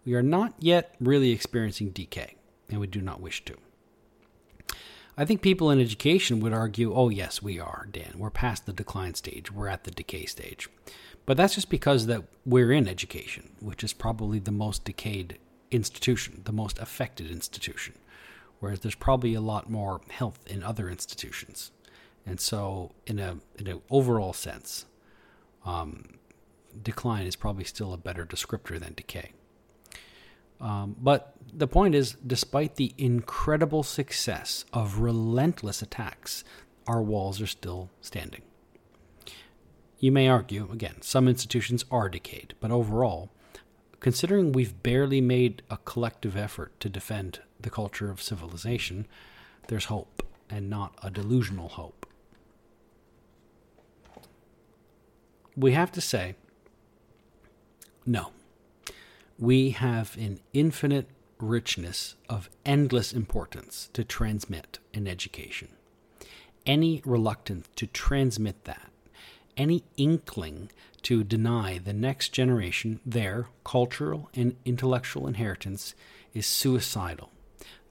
We 0.05 0.13
are 0.13 0.23
not 0.23 0.53
yet 0.59 0.95
really 1.01 1.31
experiencing 1.31 1.91
decay, 1.91 2.35
and 2.71 2.81
we 2.81 2.87
do 2.87 3.01
not 3.01 3.21
wish 3.21 3.45
to. 3.45 3.57
I 5.17 5.25
think 5.25 5.43
people 5.43 5.71
in 5.71 5.81
education 5.81 6.41
would 6.41 6.53
argue, 6.53 6.95
oh, 6.95 7.09
yes, 7.11 7.43
we 7.43 7.59
are, 7.59 7.87
Dan. 7.91 8.15
We're 8.17 8.31
past 8.31 8.65
the 8.65 8.73
decline 8.73 9.15
stage, 9.15 9.53
we're 9.53 9.69
at 9.69 9.85
the 9.85 9.91
decay 9.91 10.25
stage. 10.25 10.69
But 11.27 11.37
that's 11.37 11.55
just 11.55 11.69
because 11.69 12.07
that 12.07 12.25
we're 12.47 12.73
in 12.73 12.89
education, 12.89 13.51
which 13.61 13.85
is 13.85 13.93
probably 13.93 14.39
the 14.39 14.51
most 14.51 14.85
decayed 14.85 15.39
institution, 15.71 16.43
the 16.45 16.53
most 16.53 16.79
affected 16.79 17.31
institution. 17.31 17.95
Whereas 18.61 18.81
there's 18.81 18.95
probably 18.95 19.35
a 19.35 19.41
lot 19.41 19.71
more 19.71 20.01
health 20.11 20.41
in 20.47 20.63
other 20.63 20.89
institutions. 20.89 21.71
And 22.27 22.41
so, 22.41 22.93
in 23.07 23.19
a 23.19 23.39
in 23.57 23.67
an 23.67 23.81
overall 23.91 24.33
sense, 24.33 24.87
um, 25.65 26.19
decline 26.83 27.27
is 27.27 27.37
probably 27.37 27.65
still 27.65 27.93
a 27.93 27.97
better 27.97 28.27
descriptor 28.27 28.79
than 28.79 28.95
decay. 28.95 29.33
Um, 30.61 30.97
but 31.01 31.35
the 31.53 31.67
point 31.67 31.95
is, 31.95 32.17
despite 32.27 32.77
the 32.77 32.95
incredible 32.99 33.83
success 33.83 34.65
of 34.73 35.01
relentless 35.01 35.83
attacks, 35.83 36.45
our 36.87 37.03
walls 37.03 37.41
are 37.41 37.47
still 37.47 37.91
standing. 38.01 38.43
You 39.99 40.13
may 40.13 40.29
argue, 40.29 40.69
again, 40.73 41.03
some 41.03 41.29
institutions 41.29 41.85
are 41.91 42.09
decayed, 42.09 42.55
but 42.61 42.71
overall, 42.71 43.31
considering 44.01 44.53
we've 44.53 44.83
barely 44.83 45.21
made 45.21 45.63
a 45.71 45.77
collective 45.79 46.37
effort 46.37 46.79
to 46.81 46.89
defend 46.89 47.41
the 47.61 47.71
culture 47.71 48.11
of 48.11 48.23
civilization, 48.23 49.07
there's 49.69 49.87
hope, 49.87 50.23
and 50.49 50.71
not 50.71 50.95
a 51.03 51.11
delusional 51.11 51.69
hope. 51.69 52.07
We 55.57 55.73
have 55.73 55.93
to 55.93 56.01
say, 56.01 56.35
no, 58.07 58.33
we 59.41 59.71
have 59.71 60.15
an 60.19 60.39
infinite 60.53 61.09
richness 61.39 62.15
of 62.29 62.51
endless 62.67 63.11
importance 63.11 63.89
to 63.95 64.05
transmit 64.05 64.79
in 64.93 65.09
education. 65.09 65.69
Any 66.67 67.01
reluctance 67.07 67.67
to 67.77 67.87
transmit 67.87 68.65
that, 68.65 68.91
any 69.57 69.83
inkling 69.97 70.71
to 71.03 71.25
deny 71.25 71.79
the 71.79 71.95
next 71.95 72.29
generation 72.29 73.01
their 73.07 73.47
cultural 73.65 74.29
and 74.35 74.57
intellectual 74.67 75.27
inheritance 75.27 75.95
is 76.35 76.45
suicidal, 76.45 77.31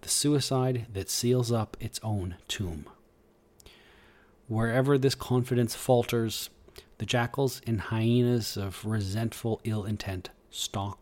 the 0.01 0.09
suicide 0.09 0.85
that 0.93 1.09
seals 1.09 1.51
up 1.51 1.76
its 1.80 1.99
own 2.03 2.35
tomb. 2.47 2.85
Wherever 4.47 4.99
this 4.99 5.15
confidence 5.15 5.73
falters, 5.73 6.51
the 6.99 7.07
jackals 7.07 7.59
and 7.65 7.81
hyenas 7.81 8.55
of 8.55 8.85
resentful 8.85 9.61
ill 9.63 9.84
intent 9.84 10.30
stalk 10.51 10.98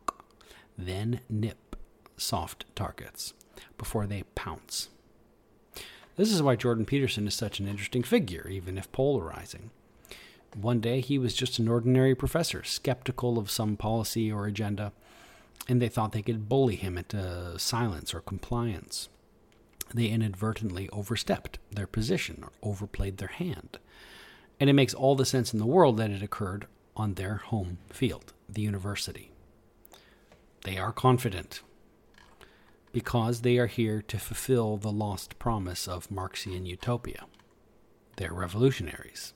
then 0.78 1.22
nip 1.30 1.76
soft 2.18 2.66
targets 2.76 3.34
before 3.78 4.06
they 4.06 4.24
pounce. 4.36 4.90
This 6.16 6.32
is 6.32 6.41
why 6.41 6.56
Jordan 6.56 6.86
Peterson 6.86 7.28
is 7.28 7.36
such 7.36 7.60
an 7.60 7.68
interesting 7.68 8.04
figure, 8.04 8.48
even 8.49 8.78
if 8.78 8.91
polarizing. 8.91 9.70
One 10.56 10.80
day 10.80 10.99
he 10.99 11.20
was 11.20 11.36
just 11.36 11.60
an 11.60 11.68
ordinary 11.68 12.16
professor, 12.16 12.64
skeptical 12.64 13.38
of 13.38 13.52
some 13.52 13.78
policy 13.78 14.32
or 14.32 14.48
agenda, 14.48 14.91
and 15.68 15.82
they 15.82 15.90
thought 15.90 16.14
they 16.14 16.22
could 16.22 16.49
bully 16.49 16.76
him 16.76 16.98
into 16.98 17.60
silence 17.60 18.14
or 18.14 18.22
compliance. 18.22 19.10
They 19.94 20.08
inadvertently 20.08 20.90
overstepped 20.90 21.60
their 21.72 21.88
position 21.88 22.44
or 22.44 22.52
overplayed 22.64 23.18
their 23.18 23.28
hand. 23.28 23.78
And 24.60 24.70
it 24.70 24.74
makes 24.74 24.94
all 24.94 25.16
the 25.16 25.26
sense 25.26 25.54
in 25.54 25.60
the 25.60 25.66
world 25.66 25.98
that 25.98 26.10
it 26.10 26.24
occurred 26.24 26.66
on 26.95 27.14
their 27.14 27.36
home 27.36 27.78
field, 27.91 28.34
the 28.49 28.62
university. 28.62 29.32
They 30.64 30.78
are 30.78 30.92
confident 30.92 31.62
because 32.92 33.42
they 33.42 33.58
are 33.58 33.68
here 33.68 34.02
to 34.02 34.18
fulfill 34.18 34.78
the 34.78 34.92
lost 34.92 35.38
promise 35.40 35.88
of 35.88 36.10
Marxian 36.10 36.66
utopia. 36.66 37.26
They're 38.16 38.34
revolutionaries. 38.34 39.34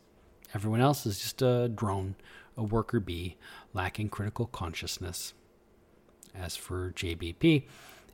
Everyone 0.54 0.82
else 0.82 1.06
is 1.06 1.20
just 1.20 1.42
a 1.42 1.70
drone, 1.70 2.16
a 2.58 2.64
worker 2.64 3.00
bee, 3.00 3.38
lacking 3.74 4.10
critical 4.10 4.48
consciousness. 4.48 5.34
As 6.34 6.56
for 6.56 6.92
JBP, 6.92 7.64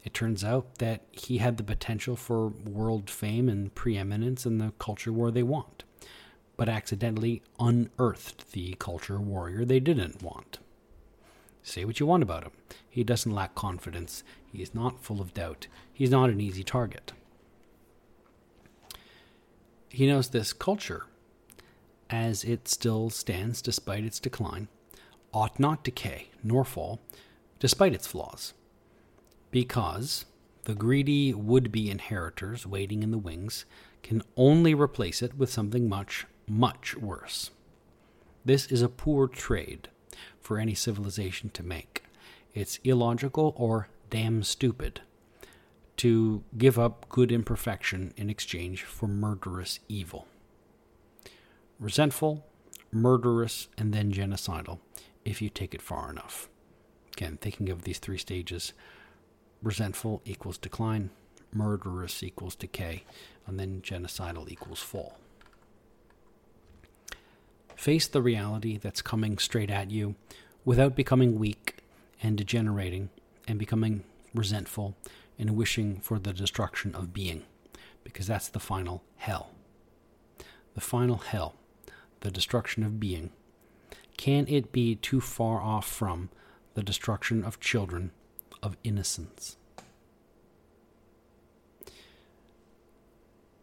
it 0.03 0.13
turns 0.13 0.43
out 0.43 0.79
that 0.79 1.05
he 1.11 1.37
had 1.37 1.57
the 1.57 1.63
potential 1.63 2.15
for 2.15 2.49
world 2.49 3.09
fame 3.09 3.49
and 3.49 3.73
preeminence 3.73 4.45
in 4.45 4.57
the 4.57 4.73
culture 4.79 5.13
war 5.13 5.31
they 5.31 5.43
want, 5.43 5.83
but 6.57 6.69
accidentally 6.69 7.41
unearthed 7.59 8.51
the 8.51 8.75
culture 8.79 9.19
warrior 9.19 9.65
they 9.65 9.79
didn't 9.79 10.21
want. 10.21 10.59
Say 11.63 11.85
what 11.85 11.99
you 11.99 12.05
want 12.05 12.23
about 12.23 12.43
him. 12.43 12.51
He 12.89 13.03
doesn't 13.03 13.33
lack 13.33 13.55
confidence. 13.55 14.23
He 14.51 14.61
is 14.61 14.73
not 14.73 15.03
full 15.03 15.21
of 15.21 15.33
doubt. 15.33 15.67
He's 15.93 16.09
not 16.09 16.29
an 16.29 16.39
easy 16.39 16.63
target. 16.63 17.13
He 19.89 20.07
knows 20.07 20.29
this 20.29 20.53
culture, 20.53 21.05
as 22.09 22.43
it 22.43 22.67
still 22.67 23.09
stands 23.09 23.61
despite 23.61 24.03
its 24.03 24.19
decline, 24.19 24.67
ought 25.33 25.59
not 25.59 25.83
decay 25.83 26.29
nor 26.43 26.63
fall, 26.63 26.99
despite 27.59 27.93
its 27.93 28.07
flaws, 28.07 28.53
because 29.51 30.25
the 30.63 30.75
greedy 30.75 31.33
would 31.33 31.71
be 31.71 31.89
inheritors 31.89 32.67
waiting 32.67 33.01
in 33.01 33.11
the 33.11 33.17
wings 33.17 33.65
can 34.03 34.21
only 34.35 34.73
replace 34.73 35.21
it 35.21 35.37
with 35.37 35.51
something 35.51 35.89
much, 35.89 36.25
much 36.47 36.95
worse. 36.95 37.51
This 38.45 38.67
is 38.67 38.81
a 38.81 38.89
poor 38.89 39.27
trade 39.27 39.89
for 40.47 40.59
any 40.59 40.73
civilization 40.73 41.49
to 41.49 41.61
make. 41.61 42.05
It's 42.53 42.79
illogical 42.85 43.53
or 43.57 43.89
damn 44.09 44.43
stupid 44.43 45.01
to 45.97 46.41
give 46.57 46.79
up 46.79 47.09
good 47.09 47.33
imperfection 47.33 48.13
in 48.15 48.29
exchange 48.29 48.83
for 48.83 49.09
murderous 49.09 49.81
evil. 49.89 50.25
Resentful, 51.81 52.45
murderous, 52.93 53.67
and 53.77 53.93
then 53.93 54.13
genocidal 54.13 54.79
if 55.25 55.41
you 55.41 55.49
take 55.49 55.73
it 55.73 55.81
far 55.81 56.09
enough. 56.09 56.47
Again, 57.11 57.37
thinking 57.41 57.67
of 57.67 57.81
these 57.81 57.99
three 57.99 58.17
stages 58.17 58.71
resentful 59.61 60.21
equals 60.23 60.57
decline, 60.57 61.09
murderous 61.51 62.23
equals 62.23 62.55
decay, 62.55 63.03
and 63.45 63.59
then 63.59 63.81
genocidal 63.81 64.49
equals 64.49 64.79
fall. 64.79 65.17
Face 67.77 68.07
the 68.07 68.23
reality 68.23 68.77
that's 68.77 69.03
coming 69.03 69.37
straight 69.37 69.69
at 69.69 69.91
you 69.91 70.15
without 70.65 70.95
becoming 70.95 71.37
weak 71.37 71.77
and 72.23 72.35
degenerating 72.35 73.09
and 73.47 73.59
becoming 73.59 74.03
resentful 74.33 74.97
and 75.37 75.55
wishing 75.55 75.99
for 76.01 76.17
the 76.17 76.33
destruction 76.33 76.95
of 76.95 77.13
being, 77.13 77.43
because 78.03 78.25
that's 78.25 78.49
the 78.49 78.59
final 78.59 79.03
hell. 79.17 79.51
The 80.73 80.81
final 80.81 81.17
hell, 81.17 81.53
the 82.21 82.31
destruction 82.31 82.83
of 82.83 82.99
being. 82.99 83.29
Can 84.17 84.47
it 84.47 84.71
be 84.71 84.95
too 84.95 85.21
far 85.21 85.61
off 85.61 85.87
from 85.87 86.29
the 86.73 86.81
destruction 86.81 87.43
of 87.43 87.59
children 87.59 88.09
of 88.63 88.75
innocence? 88.83 89.55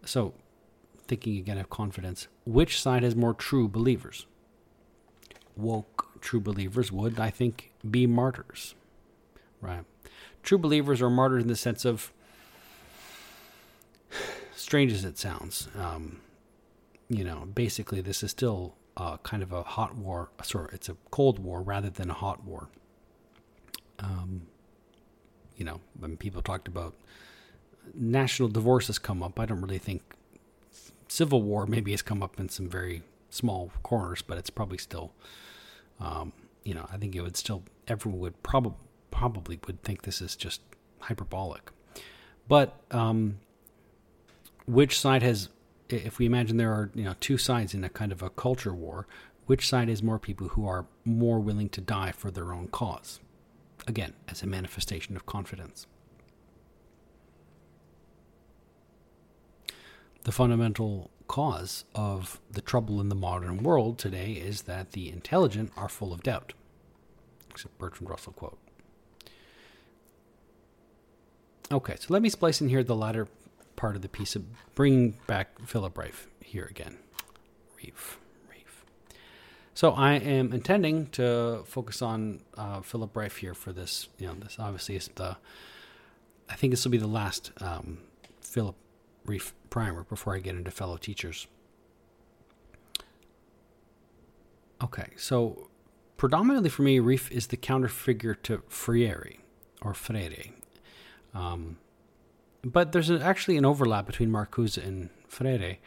So, 0.05 0.35
thinking 1.07 1.37
again 1.37 1.59
of 1.59 1.71
confidence, 1.71 2.29
which 2.45 2.81
side 2.81 3.03
has 3.03 3.15
more 3.15 3.35
true 3.35 3.69
believers? 3.69 4.27
Woke 5.57 6.21
true 6.21 6.41
believers 6.41 6.91
would, 6.91 7.21
I 7.21 7.31
think, 7.31 7.73
be 7.89 8.07
martyrs. 8.07 8.75
Right? 9.61 9.85
True 10.43 10.59
believers 10.59 11.01
are 11.01 11.11
martyrs 11.11 11.43
in 11.43 11.49
the 11.49 11.57
sense 11.57 11.85
of, 11.85 12.13
strange 14.55 14.93
as 14.93 15.05
it 15.05 15.19
sounds, 15.19 15.69
um, 15.79 16.21
you 17.09 17.25
know, 17.25 17.47
basically 17.55 18.01
this 18.01 18.23
is 18.23 18.31
still 18.31 18.75
uh, 18.97 19.17
kind 19.19 19.43
of 19.43 19.53
a 19.53 19.63
hot 19.63 19.95
war. 19.95 20.31
Sorry, 20.43 20.69
it's 20.73 20.89
a 20.89 20.97
cold 21.11 21.39
war 21.39 21.63
rather 21.63 21.91
than 21.91 22.11
a 22.11 22.15
hot 22.15 22.45
war. 22.45 22.69
Um, 23.99 24.47
you 25.57 25.65
know, 25.65 25.81
when 25.99 26.17
people 26.17 26.43
talked 26.43 26.69
about 26.69 26.95
national 27.95 28.49
divorces 28.49 28.99
come 28.99 29.23
up, 29.23 29.39
I 29.39 29.47
don't 29.47 29.61
really 29.61 29.79
think 29.79 30.03
civil 31.09 31.43
war 31.43 31.67
maybe 31.67 31.91
has 31.91 32.03
come 32.03 32.23
up 32.23 32.39
in 32.39 32.49
some 32.49 32.69
very 32.69 33.03
small 33.31 33.73
corners, 33.83 34.23
but 34.23 34.39
it's 34.39 34.51
probably 34.51 34.79
still, 34.79 35.13
um, 36.01 36.33
you 36.65 36.75
know, 36.75 36.87
I 36.93 36.97
think 36.97 37.15
it 37.15 37.21
would 37.21 37.37
still 37.37 37.63
everyone 37.89 38.21
would 38.21 38.43
probably 38.43 38.77
probably 39.11 39.61
would 39.67 39.83
think 39.83 40.03
this 40.03 40.21
is 40.21 40.37
just 40.37 40.61
hyperbolic. 41.01 41.71
But 42.49 42.81
um, 42.91 43.39
which 44.67 44.99
side 44.99 45.23
has, 45.23 45.49
if 45.89 46.19
we 46.19 46.27
imagine 46.27 46.57
there 46.57 46.73
are 46.73 46.91
you 46.95 47.05
know 47.05 47.15
two 47.21 47.39
sides 47.39 47.75
in 47.75 47.85
a 47.85 47.89
kind 47.89 48.13
of 48.13 48.23
a 48.23 48.31
culture 48.31 48.75
war, 48.75 49.07
which 49.47 49.69
side 49.69 49.89
has 49.89 50.03
more 50.03 50.19
people 50.19 50.49
who 50.49 50.67
are 50.67 50.87
more 51.05 51.39
willing 51.41 51.69
to 51.71 51.81
die 51.81 52.13
for 52.13 52.31
their 52.31 52.53
own 52.53 52.69
cause? 52.69 53.21
Again, 53.87 54.15
as 54.29 54.43
a 54.43 54.47
manifestation 54.47 55.15
of 55.17 55.27
confidence. 55.27 55.87
The 60.25 60.33
fundamental 60.33 61.11
cause 61.29 61.85
of 61.95 62.41
the 62.51 62.63
trouble 62.63 63.01
in 63.01 63.11
the 63.11 63.15
modern 63.15 63.63
world 63.63 63.99
today 63.99 64.33
is 64.33 64.63
that 64.63 64.93
the 64.93 65.11
intelligent 65.11 65.71
are 65.77 65.89
full 65.89 66.13
of 66.13 66.23
doubt. 66.23 66.55
A 67.55 67.69
Bertrand 67.79 68.11
Russell 68.11 68.33
quote. 68.33 68.59
Okay, 71.71 71.97
so 71.99 72.07
let 72.09 72.21
me 72.21 72.29
splice 72.29 72.61
in 72.61 72.69
here 72.69 72.83
the 72.83 72.97
latter 72.97 73.29
part 73.77 73.97
of 73.97 74.03
the 74.03 74.09
piece 74.09 74.35
of 74.35 74.45
bringing 74.75 75.19
back 75.27 75.59
Philip 75.67 75.95
Rieff 75.95 76.27
here 76.41 76.67
again. 76.71 76.97
Rieff, 77.79 78.17
Rieff. 78.51 78.85
So 79.75 79.93
I 79.93 80.15
am 80.15 80.53
intending 80.53 81.07
to 81.09 81.63
focus 81.67 82.03
on 82.03 82.41
uh, 82.57 82.81
Philip 82.81 83.15
Rieff 83.15 83.37
here 83.39 83.55
for 83.55 83.73
this. 83.73 84.09
You 84.19 84.29
know, 84.29 84.35
this 84.35 84.57
obviously 84.59 84.97
is 84.97 85.11
the. 85.15 85.37
I 86.49 86.57
think 86.57 86.73
this 86.73 86.85
will 86.85 86.93
be 86.93 86.99
the 86.99 87.07
last 87.07 87.53
um, 87.61 87.99
Philip 88.41 88.77
Rieff 89.27 89.53
primer 89.71 90.05
before 90.05 90.35
I 90.35 90.41
get 90.41 90.57
into 90.57 90.71
fellow 90.71 90.97
teachers. 90.97 91.47
Okay, 94.83 95.09
so 95.17 95.69
predominantly 96.17 96.69
for 96.69 96.83
me, 96.83 96.99
Rieff 96.99 97.31
is 97.31 97.47
the 97.47 97.57
counterfigure 97.57 98.41
to 98.43 98.63
Freire 98.69 99.35
or 99.81 99.95
Freire. 99.95 100.51
Um, 101.35 101.79
but 102.63 102.93
there's 102.93 103.11
actually 103.11 103.57
an 103.57 103.65
overlap 103.65 104.07
between 104.07 104.31
Marcuse 104.31 104.77
and 104.77 105.11
Freire, 105.29 105.79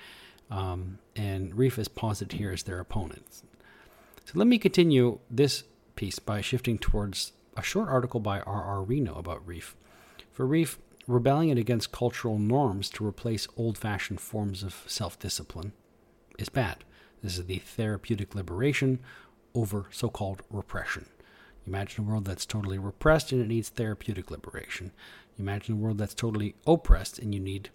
um, 0.50 1.00
and 1.16 1.54
Rieff 1.54 1.78
is 1.78 1.88
posited 1.88 2.38
here 2.38 2.52
as 2.52 2.64
their 2.64 2.80
opponents. 2.80 3.44
So 4.26 4.34
let 4.36 4.48
me 4.48 4.58
continue 4.58 5.20
this 5.30 5.64
piece 5.96 6.20
by 6.20 6.42
shifting 6.42 6.78
towards 6.78 7.34
a 7.56 7.64
short 7.64 7.90
article 7.90 8.20
by 8.20 8.42
R. 8.42 8.64
R. 8.64 8.84
Reno 8.84 9.16
about 9.16 9.46
Rieff. 9.46 9.74
For 10.32 10.46
Rieff, 10.46 10.78
rebelling 11.08 11.58
against 11.58 11.92
cultural 11.92 12.38
norms 12.38 12.90
to 12.90 13.06
replace 13.06 13.48
old 13.56 13.78
fashioned 13.78 14.20
forms 14.20 14.62
of 14.62 14.84
self 14.88 15.18
discipline 15.18 15.72
is 16.38 16.50
bad. 16.50 16.84
This 17.24 17.38
is 17.38 17.46
the 17.46 17.60
therapeutic 17.60 18.36
liberation 18.36 19.00
over 19.56 19.88
so 19.90 20.10
called 20.10 20.44
repression. 20.52 21.08
Imagine 21.66 22.06
a 22.06 22.08
world 22.08 22.26
that's 22.26 22.46
totally 22.46 22.78
repressed 22.78 23.32
and 23.32 23.42
it 23.42 23.48
needs 23.48 23.70
therapeutic 23.70 24.30
liberation. 24.30 24.92
Imagine 25.40 25.76
a 25.76 25.78
world 25.78 25.98
that's 25.98 26.14
totally 26.14 26.56
oppressed 26.66 27.20
and 27.20 27.34
you 27.34 27.40
need 27.40 27.70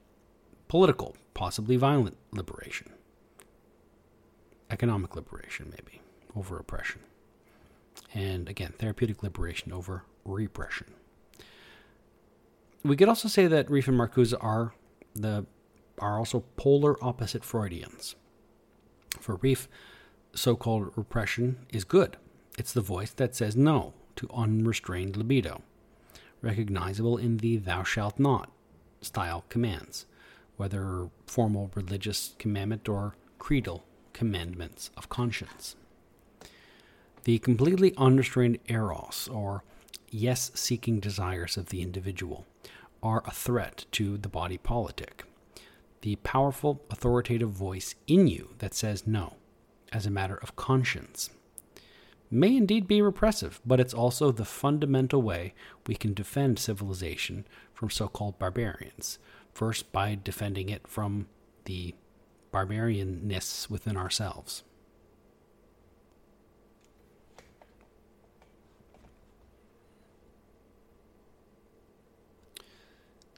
political, 0.69 1.17
possibly 1.35 1.77
violent 1.77 2.17
liberation. 2.31 2.93
Economic 4.71 5.15
liberation, 5.15 5.71
maybe, 5.71 6.01
over 6.35 6.59
oppression. 6.59 7.01
And 8.15 8.49
again, 8.49 8.73
therapeutic 8.79 9.23
liberation 9.23 9.73
over 9.73 10.05
repression. 10.25 10.95
We 12.85 12.97
could 12.97 13.09
also 13.09 13.29
say 13.29 13.47
that 13.47 13.69
Rieff 13.69 13.89
and 13.89 13.99
Marcuse 13.99 14.35
are 14.41 14.75
the 15.15 15.47
are 15.99 16.19
also 16.19 16.45
polar 16.57 17.03
opposite 17.05 17.43
Freudians. 17.43 18.17
For 19.21 19.37
Rieff, 19.37 19.69
so-called 20.35 20.93
repression 20.97 21.67
is 21.71 21.85
good. 21.85 22.17
It's 22.59 22.73
the 22.73 22.81
voice 22.81 23.13
that 23.13 23.37
says 23.37 23.55
no 23.55 23.93
to 24.17 24.29
unrestrained 24.35 25.17
libido, 25.17 25.63
recognizable 26.41 27.19
in 27.19 27.37
the 27.37 27.59
thou 27.59 27.85
shalt 27.85 28.19
not 28.19 28.51
style 29.01 29.45
commands, 29.49 30.07
whether 30.57 31.09
formal 31.27 31.71
religious 31.75 32.35
commandment 32.39 32.89
or 32.89 33.15
creedal 33.39 33.85
commandments 34.13 34.91
of 34.97 35.09
conscience. 35.09 35.77
The 37.25 37.39
completely 37.39 37.95
unrestrained 37.97 38.59
eros, 38.67 39.29
or 39.33 39.63
yes 40.13 40.51
seeking 40.55 41.01
desires 41.01 41.57
of 41.57 41.71
the 41.71 41.83
individual, 41.83 42.47
are 43.03 43.23
a 43.27 43.33
threat 43.33 43.87
to 43.93 44.17
the 44.19 44.29
body 44.29 44.59
politic. 44.59 45.25
The 46.03 46.17
powerful, 46.17 46.83
authoritative 46.91 47.51
voice 47.51 47.95
in 48.07 48.29
you 48.29 48.51
that 48.59 48.75
says 48.75 49.07
no, 49.07 49.35
as 49.93 50.07
a 50.07 50.11
matter 50.11 50.37
of 50.37 50.57
conscience, 50.57 51.31
may 52.31 52.57
indeed 52.57 52.87
be 52.89 53.03
repressive, 53.03 53.61
but 53.65 53.81
it's 53.81 53.95
also 53.95 54.31
the 54.31 54.45
fundamental 54.45 55.23
way 55.23 55.55
we 55.87 55.95
can 55.95 56.15
defend 56.15 56.59
civilization 56.59 57.47
from 57.75 57.91
so 57.91 58.09
called 58.09 58.39
barbarians. 58.39 59.19
First, 59.53 59.93
by 59.93 60.19
defending 60.23 60.69
it 60.69 60.89
from 60.89 61.27
the 61.65 61.95
barbarianness 62.53 63.69
within 63.69 63.97
ourselves. 63.97 64.63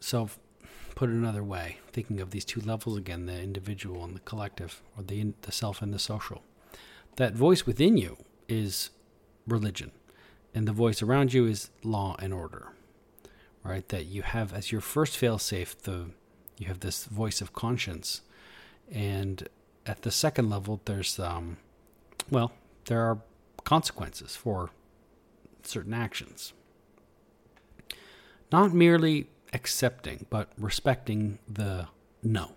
So, 0.05 0.28
put 0.94 1.09
it 1.09 1.14
another 1.14 1.43
way, 1.43 1.78
thinking 1.90 2.20
of 2.20 2.31
these 2.31 2.44
two 2.44 2.60
levels 2.60 2.98
again 2.98 3.24
the 3.24 3.40
individual 3.40 4.05
and 4.05 4.14
the 4.14 4.20
collective, 4.20 4.82
or 4.98 5.02
the, 5.02 5.32
the 5.40 5.51
self 5.51 5.81
and 5.81 5.94
the 5.94 5.98
social. 5.98 6.43
That 7.16 7.32
voice 7.32 7.64
within 7.64 7.97
you 7.97 8.18
is 8.47 8.90
religion, 9.48 9.93
and 10.55 10.68
the 10.68 10.74
voice 10.74 11.01
around 11.01 11.32
you 11.32 11.47
is 11.47 11.70
law 11.82 12.16
and 12.18 12.35
order, 12.35 12.72
right? 13.62 13.89
That 13.89 14.05
you 14.05 14.20
have 14.20 14.52
as 14.52 14.70
your 14.70 14.82
first 14.82 15.18
failsafe, 15.18 15.74
the 15.74 16.10
you 16.59 16.66
have 16.66 16.81
this 16.81 17.06
voice 17.06 17.40
of 17.40 17.55
conscience, 17.55 18.20
and 18.93 19.48
at 19.86 20.02
the 20.02 20.10
second 20.10 20.51
level, 20.51 20.82
there's 20.85 21.18
um, 21.18 21.56
well, 22.31 22.52
there 22.85 23.01
are 23.01 23.20
consequences 23.64 24.36
for 24.36 24.68
certain 25.62 25.94
actions. 25.94 26.52
Not 28.52 28.74
merely 28.74 29.28
accepting, 29.55 30.26
but 30.31 30.51
respecting 30.59 31.39
the 31.48 31.89
no. 32.22 32.51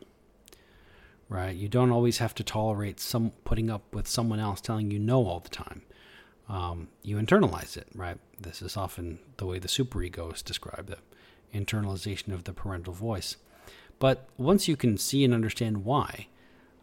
Right? 1.30 1.56
You 1.56 1.68
don't 1.68 1.92
always 1.92 2.20
have 2.20 2.34
to 2.36 2.44
tolerate 2.44 3.00
some 3.00 3.32
putting 3.44 3.70
up 3.70 3.94
with 3.94 4.08
someone 4.08 4.40
else 4.40 4.62
telling 4.62 4.92
you 4.92 5.00
no 5.00 5.26
all 5.26 5.40
the 5.40 5.50
time. 5.50 5.82
Um, 6.50 6.88
you 7.04 7.18
internalize 7.18 7.76
it, 7.76 7.88
right? 7.94 8.18
This 8.40 8.62
is 8.62 8.78
often 8.78 9.20
the 9.36 9.46
way 9.46 9.60
the 9.60 9.68
superego 9.68 10.34
is 10.34 10.42
described, 10.42 10.88
the 10.90 10.98
internalization 11.54 12.34
of 12.34 12.46
the 12.46 12.54
parental 12.54 12.94
voice. 12.94 13.36
But 14.00 14.30
once 14.38 14.68
you 14.68 14.78
can 14.78 14.98
see 14.98 15.26
and 15.26 15.34
understand 15.34 15.84
why, 15.84 16.28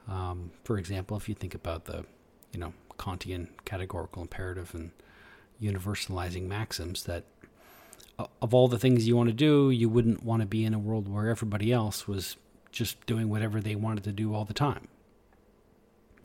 um, 0.07 0.51
for 0.65 0.77
example, 0.78 1.16
if 1.16 1.28
you 1.28 1.35
think 1.35 1.55
about 1.55 1.86
the, 1.86 2.05
you 2.53 2.61
know, 2.61 2.74
Kantian 2.99 3.49
categorical 3.65 4.23
imperative 4.23 4.74
and 4.74 4.91
universalizing 5.62 6.47
maxims 6.47 7.05
that 7.05 7.24
of 8.19 8.55
all 8.55 8.69
the 8.69 8.78
things 8.78 9.07
you 9.07 9.16
want 9.16 9.28
to 9.28 9.35
do, 9.35 9.70
you 9.70 9.89
wouldn't 9.89 10.23
want 10.23 10.41
to 10.41 10.47
be 10.47 10.65
in 10.65 10.74
a 10.74 10.78
world 10.78 11.09
where 11.09 11.28
everybody 11.28 11.73
else 11.73 12.07
was 12.07 12.36
just 12.70 13.05
doing 13.07 13.28
whatever 13.28 13.61
they 13.61 13.74
wanted 13.74 14.05
to 14.05 14.12
do 14.12 14.35
all 14.35 14.45
the 14.45 14.55
time. 14.55 14.89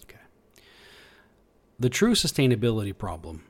Okay. 0.03 0.19
The 1.79 1.89
true 1.89 2.13
sustainability 2.13 2.95
problem 2.97 3.43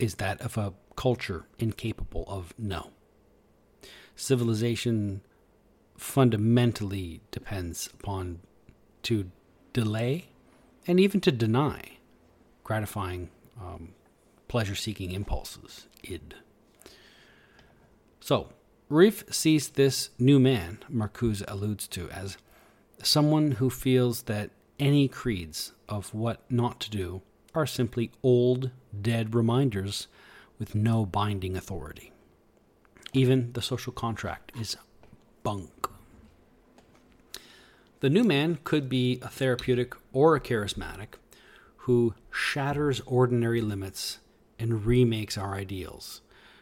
is 0.00 0.16
that 0.16 0.40
of 0.40 0.56
a 0.56 0.72
culture 0.96 1.46
incapable 1.58 2.24
of 2.26 2.54
no. 2.58 2.90
Civilization 4.16 5.22
fundamentally 5.96 7.20
depends 7.30 7.88
upon 7.94 8.40
to 9.02 9.30
delay 9.72 10.28
and 10.86 10.98
even 10.98 11.20
to 11.20 11.32
deny 11.32 11.98
gratifying 12.64 13.30
um, 13.60 13.94
pleasure 14.48 14.74
seeking 14.74 15.12
impulses, 15.12 15.86
id. 16.02 16.34
So, 18.22 18.50
Rieff 18.88 19.34
sees 19.34 19.70
this 19.70 20.10
new 20.16 20.38
man, 20.38 20.78
Marcuse 20.88 21.42
alludes 21.48 21.88
to, 21.88 22.08
as 22.10 22.38
someone 23.02 23.52
who 23.52 23.68
feels 23.68 24.22
that 24.22 24.50
any 24.78 25.08
creeds 25.08 25.72
of 25.88 26.14
what 26.14 26.40
not 26.48 26.78
to 26.82 26.90
do 26.90 27.22
are 27.52 27.66
simply 27.66 28.12
old, 28.22 28.70
dead 28.98 29.34
reminders 29.34 30.06
with 30.56 30.76
no 30.76 31.04
binding 31.04 31.56
authority. 31.56 32.12
Even 33.12 33.52
the 33.54 33.60
social 33.60 33.92
contract 33.92 34.52
is 34.56 34.76
bunk. 35.42 35.88
The 37.98 38.10
new 38.10 38.22
man 38.22 38.60
could 38.62 38.88
be 38.88 39.18
a 39.20 39.28
therapeutic 39.28 39.94
or 40.12 40.36
a 40.36 40.40
charismatic 40.40 41.14
who 41.78 42.14
shatters 42.30 43.00
ordinary 43.04 43.60
limits 43.60 44.20
and 44.60 44.86
remakes 44.86 45.36
our 45.36 45.56
ideals 45.56 46.20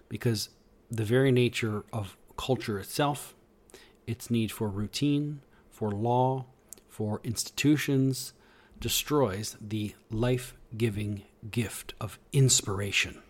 because 0.09 0.49
the 0.91 1.05
very 1.05 1.31
nature 1.31 1.85
of 1.93 2.17
culture 2.37 2.79
itself, 2.79 3.35
its 4.07 4.31
need 4.31 4.51
for 4.51 4.69
routine, 4.69 5.41
for 5.71 5.91
law, 5.91 6.47
for 6.89 7.21
institutions, 7.23 8.33
destroys 8.81 9.57
the 9.61 9.95
life 10.11 10.55
giving 10.77 11.23
gift 11.51 11.95
of 12.01 12.19
inspiration. 12.33 13.23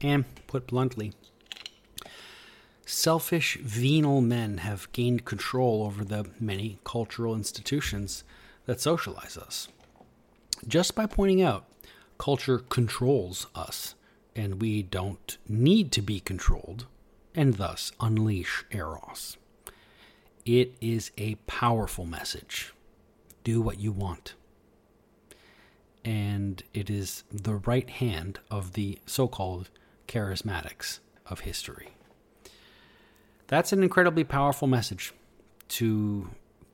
And, 0.00 0.24
put 0.46 0.68
bluntly, 0.68 1.12
selfish, 2.86 3.56
venal 3.56 4.20
men 4.20 4.58
have 4.58 4.90
gained 4.92 5.24
control 5.24 5.82
over 5.82 6.04
the 6.04 6.30
many 6.38 6.78
cultural 6.84 7.34
institutions 7.34 8.22
that 8.66 8.80
socialize 8.80 9.36
us. 9.36 9.68
Just 10.66 10.94
by 10.94 11.06
pointing 11.06 11.42
out, 11.42 11.67
culture 12.18 12.58
controls 12.58 13.46
us, 13.54 13.94
and 14.36 14.60
we 14.60 14.82
don't 14.82 15.38
need 15.48 15.90
to 15.92 16.02
be 16.02 16.20
controlled, 16.20 16.86
and 17.34 17.54
thus 17.54 17.92
unleash 18.00 18.64
Eros. 18.70 19.36
It 20.44 20.74
is 20.80 21.10
a 21.16 21.36
powerful 21.46 22.04
message. 22.04 22.72
Do 23.44 23.60
what 23.60 23.78
you 23.78 23.92
want. 23.92 24.34
And 26.04 26.62
it 26.72 26.90
is 26.90 27.24
the 27.30 27.56
right 27.56 27.88
hand 27.88 28.40
of 28.50 28.72
the 28.72 28.98
so 29.06 29.28
called 29.28 29.70
charismatics 30.06 31.00
of 31.26 31.40
history. 31.40 31.88
That's 33.46 33.72
an 33.72 33.82
incredibly 33.82 34.24
powerful 34.24 34.68
message 34.68 35.12
to 35.68 36.30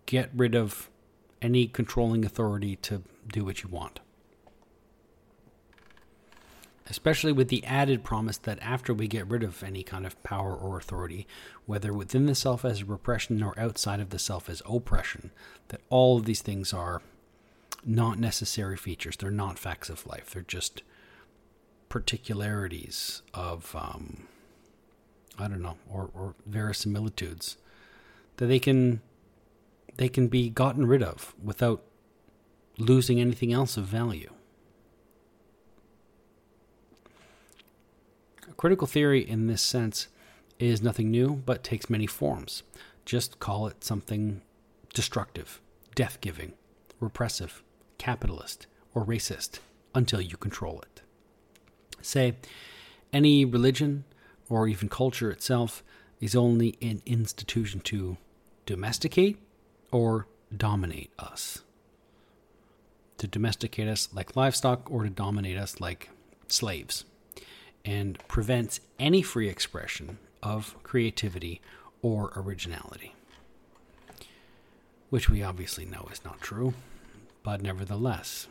get 0.06 0.30
rid 0.34 0.54
of 0.54 0.88
any 1.42 1.66
controlling 1.66 2.24
authority 2.24 2.76
to 2.76 3.02
do 3.28 3.44
what 3.44 3.62
you 3.62 3.68
want. 3.68 4.00
Especially 6.88 7.32
with 7.32 7.48
the 7.48 7.64
added 7.64 8.04
promise 8.04 8.36
that 8.38 8.58
after 8.60 8.92
we 8.92 9.08
get 9.08 9.26
rid 9.26 9.42
of 9.42 9.62
any 9.62 9.82
kind 9.82 10.04
of 10.04 10.22
power 10.22 10.54
or 10.54 10.76
authority, 10.76 11.26
whether 11.64 11.92
within 11.92 12.26
the 12.26 12.34
self 12.34 12.64
as 12.64 12.84
repression 12.84 13.42
or 13.42 13.58
outside 13.58 14.00
of 14.00 14.10
the 14.10 14.18
self 14.18 14.50
as 14.50 14.62
oppression, 14.68 15.30
that 15.68 15.80
all 15.88 16.18
of 16.18 16.26
these 16.26 16.42
things 16.42 16.74
are 16.74 17.00
not 17.86 18.18
necessary 18.18 18.76
features. 18.76 19.16
They're 19.16 19.30
not 19.30 19.58
facts 19.58 19.88
of 19.88 20.06
life. 20.06 20.30
They're 20.30 20.42
just 20.42 20.82
particularities 21.88 23.22
of, 23.32 23.74
um, 23.74 24.26
I 25.38 25.48
don't 25.48 25.62
know, 25.62 25.78
or, 25.90 26.10
or 26.14 26.34
verisimilitudes 26.48 27.56
that 28.36 28.46
they 28.46 28.58
can 28.58 29.00
they 29.96 30.08
can 30.08 30.28
be 30.28 30.50
gotten 30.50 30.86
rid 30.86 31.02
of 31.02 31.34
without 31.42 31.82
losing 32.78 33.20
anything 33.20 33.52
else 33.52 33.76
of 33.76 33.84
value. 33.84 34.32
A 38.48 38.52
critical 38.64 38.86
theory 38.86 39.20
in 39.20 39.46
this 39.46 39.60
sense 39.60 40.08
is 40.58 40.80
nothing 40.80 41.10
new 41.10 41.34
but 41.44 41.62
takes 41.62 41.90
many 41.90 42.06
forms. 42.06 42.62
Just 43.04 43.38
call 43.38 43.66
it 43.66 43.84
something 43.84 44.40
destructive, 44.94 45.60
death 45.94 46.18
giving, 46.22 46.54
repressive, 46.98 47.62
capitalist, 47.98 48.66
or 48.94 49.04
racist 49.04 49.58
until 49.94 50.18
you 50.18 50.38
control 50.38 50.80
it. 50.80 51.02
Say, 52.00 52.36
any 53.12 53.44
religion 53.44 54.04
or 54.48 54.66
even 54.66 54.88
culture 54.88 55.30
itself 55.30 55.84
is 56.18 56.34
only 56.34 56.78
an 56.80 57.02
institution 57.04 57.80
to 57.80 58.16
domesticate 58.64 59.42
or 59.92 60.26
dominate 60.56 61.12
us. 61.18 61.60
To 63.18 63.26
domesticate 63.26 63.88
us 63.88 64.08
like 64.14 64.36
livestock 64.36 64.90
or 64.90 65.02
to 65.02 65.10
dominate 65.10 65.58
us 65.58 65.80
like 65.80 66.08
slaves, 66.48 67.04
and 67.84 68.18
prevents 68.28 68.80
any 68.98 69.22
free 69.22 69.48
expression 69.48 70.18
of 70.42 70.76
creativity 70.82 71.60
or 72.02 72.32
originality. 72.36 73.14
Which 75.10 75.28
we 75.28 75.42
obviously 75.42 75.84
know 75.84 76.08
is 76.12 76.24
not 76.24 76.40
true, 76.40 76.74
but 77.42 77.62
nevertheless, 77.62 78.48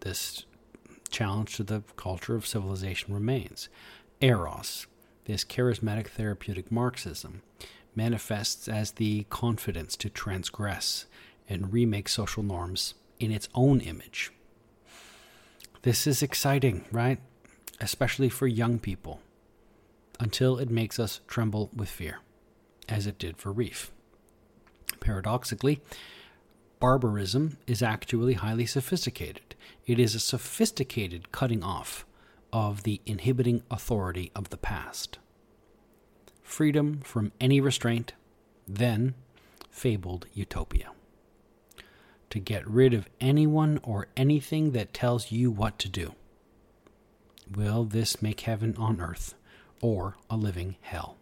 this 0.00 0.44
challenge 1.10 1.56
to 1.56 1.62
the 1.62 1.82
culture 1.96 2.34
of 2.34 2.46
civilization 2.46 3.14
remains. 3.14 3.68
Eros, 4.20 4.86
this 5.24 5.44
charismatic 5.44 6.08
therapeutic 6.08 6.70
Marxism, 6.70 7.42
manifests 7.94 8.68
as 8.68 8.92
the 8.92 9.24
confidence 9.30 9.96
to 9.96 10.10
transgress 10.10 11.06
and 11.48 11.72
remake 11.72 12.08
social 12.08 12.42
norms 12.42 12.94
in 13.18 13.32
its 13.32 13.48
own 13.54 13.80
image. 13.80 14.30
This 15.82 16.06
is 16.06 16.22
exciting, 16.22 16.84
right? 16.92 17.18
Especially 17.80 18.28
for 18.28 18.46
young 18.46 18.78
people, 18.78 19.20
until 20.18 20.58
it 20.58 20.70
makes 20.70 20.98
us 20.98 21.20
tremble 21.26 21.70
with 21.74 21.88
fear, 21.88 22.20
as 22.88 23.06
it 23.06 23.18
did 23.18 23.36
for 23.36 23.52
Rieff. 23.52 23.90
Paradoxically, 25.00 25.80
barbarism 26.80 27.58
is 27.66 27.82
actually 27.82 28.34
highly 28.34 28.66
sophisticated. 28.66 29.54
It 29.86 29.98
is 29.98 30.14
a 30.14 30.20
sophisticated 30.20 31.30
cutting 31.30 31.62
off 31.62 32.04
of 32.52 32.82
the 32.82 33.00
inhibiting 33.06 33.62
authority 33.70 34.32
of 34.34 34.50
the 34.50 34.56
past 34.56 35.18
freedom 36.48 37.00
from 37.02 37.30
any 37.40 37.60
restraint, 37.60 38.14
then 38.66 39.14
fabled 39.70 40.26
utopia. 40.32 40.90
To 42.30 42.38
get 42.38 42.66
rid 42.66 42.94
of 42.94 43.08
anyone 43.20 43.78
or 43.82 44.08
anything 44.16 44.72
that 44.72 44.92
tells 44.92 45.30
you 45.30 45.50
what 45.50 45.78
to 45.78 45.88
do. 45.88 46.14
Will 47.54 47.84
this 47.84 48.20
make 48.20 48.40
heaven 48.40 48.74
on 48.76 49.00
earth 49.00 49.34
or 49.80 50.16
a 50.28 50.36
living 50.36 50.76
hell? 50.80 51.16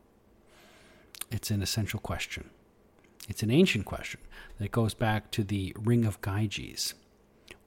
It's 1.30 1.50
an 1.50 1.62
essential 1.62 2.00
question. 2.00 2.50
It's 3.28 3.42
an 3.42 3.50
ancient 3.50 3.84
question 3.84 4.20
that 4.58 4.70
goes 4.70 4.94
back 4.94 5.30
to 5.32 5.44
the 5.44 5.74
Ring 5.78 6.04
of 6.04 6.20
Gyges. 6.20 6.94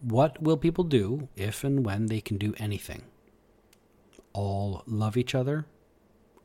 What 0.02 0.42
will 0.42 0.58
people 0.58 0.84
do 0.84 1.28
if 1.36 1.64
and 1.64 1.86
when 1.86 2.06
they 2.06 2.22
can 2.22 2.38
do 2.38 2.54
anything? 2.58 3.04
All 4.34 4.84
love 4.88 5.18
each 5.18 5.36
other 5.36 5.66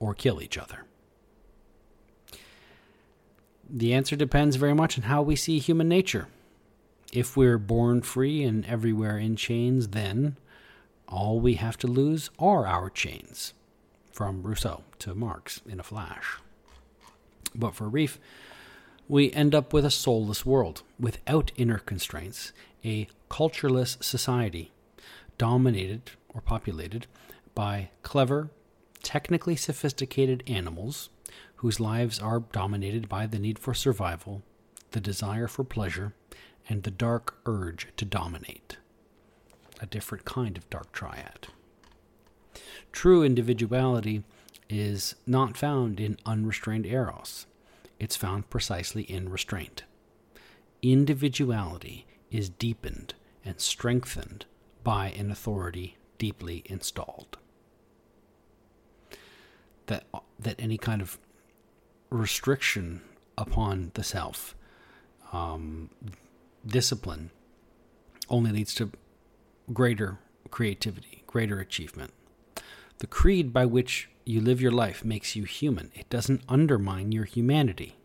or 0.00 0.14
kill 0.14 0.42
each 0.42 0.58
other? 0.58 0.84
The 3.68 3.94
answer 3.94 4.16
depends 4.16 4.56
very 4.56 4.74
much 4.74 4.98
on 4.98 5.04
how 5.04 5.22
we 5.22 5.36
see 5.36 5.58
human 5.58 5.88
nature. 5.88 6.28
If 7.12 7.36
we're 7.36 7.58
born 7.58 8.02
free 8.02 8.42
and 8.42 8.66
everywhere 8.66 9.18
in 9.18 9.36
chains, 9.36 9.88
then 9.88 10.36
all 11.08 11.40
we 11.40 11.54
have 11.54 11.76
to 11.78 11.86
lose 11.86 12.30
are 12.38 12.66
our 12.66 12.90
chains. 12.90 13.54
From 14.12 14.42
Rousseau 14.42 14.84
to 15.00 15.14
Marx 15.14 15.60
in 15.68 15.80
a 15.80 15.82
flash. 15.82 16.38
But 17.54 17.74
for 17.74 17.88
Rieff, 17.88 18.18
we 19.08 19.32
end 19.32 19.54
up 19.54 19.72
with 19.72 19.84
a 19.84 19.90
soulless 19.90 20.46
world 20.46 20.82
without 20.98 21.52
inner 21.56 21.78
constraints, 21.78 22.52
a 22.84 23.08
cultureless 23.28 23.98
society 24.00 24.72
dominated 25.36 26.12
or 26.32 26.40
populated 26.40 27.06
by 27.54 27.90
clever, 28.02 28.50
technically 29.02 29.56
sophisticated 29.56 30.42
animals 30.46 31.10
whose 31.56 31.80
lives 31.80 32.18
are 32.18 32.40
dominated 32.40 33.08
by 33.08 33.26
the 33.26 33.38
need 33.38 33.58
for 33.58 33.74
survival, 33.74 34.42
the 34.92 35.00
desire 35.00 35.48
for 35.48 35.64
pleasure, 35.64 36.14
and 36.68 36.82
the 36.82 36.90
dark 36.90 37.38
urge 37.46 37.88
to 37.96 38.04
dominate. 38.04 38.78
A 39.84 39.86
different 39.86 40.24
kind 40.24 40.56
of 40.56 40.70
dark 40.70 40.92
triad. 40.92 41.48
True 42.90 43.22
individuality 43.22 44.24
is 44.70 45.14
not 45.26 45.58
found 45.58 46.00
in 46.00 46.16
unrestrained 46.24 46.86
eros, 46.86 47.44
it's 48.00 48.16
found 48.16 48.48
precisely 48.48 49.02
in 49.02 49.28
restraint. 49.28 49.82
Individuality 50.80 52.06
is 52.30 52.48
deepened 52.48 53.12
and 53.44 53.60
strengthened 53.60 54.46
by 54.82 55.08
an 55.10 55.30
authority 55.30 55.98
deeply 56.16 56.62
installed. 56.64 57.36
That, 59.84 60.04
that 60.38 60.56
any 60.58 60.78
kind 60.78 61.02
of 61.02 61.18
restriction 62.08 63.02
upon 63.36 63.90
the 63.92 64.02
self, 64.02 64.54
um, 65.30 65.90
discipline, 66.66 67.28
only 68.30 68.50
leads 68.50 68.74
to 68.76 68.90
greater 69.72 70.18
creativity, 70.50 71.24
greater 71.26 71.58
achievement. 71.58 72.12
The 72.98 73.06
creed 73.06 73.52
by 73.52 73.66
which 73.66 74.08
you 74.24 74.40
live 74.40 74.60
your 74.60 74.72
life 74.72 75.04
makes 75.04 75.34
you 75.34 75.44
human, 75.44 75.90
it 75.94 76.08
doesn't 76.08 76.42
undermine 76.48 77.12
your 77.12 77.24
humanity. 77.24 77.96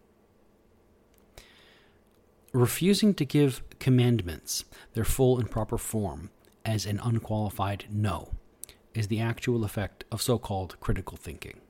Refusing 2.52 3.14
to 3.14 3.26
give 3.26 3.61
commandments 3.80 4.65
their 4.94 5.06
full 5.06 5.38
and 5.38 5.49
proper 5.52 5.77
form 5.77 6.31
as 6.65 6.86
an 6.86 6.99
unqualified 7.03 7.86
no 7.91 8.31
is 8.95 9.07
the 9.07 9.19
actual 9.19 9.64
effect 9.64 10.03
of 10.11 10.22
so 10.22 10.40
called 10.40 10.80
critical 10.80 11.15
thinking. 11.15 11.61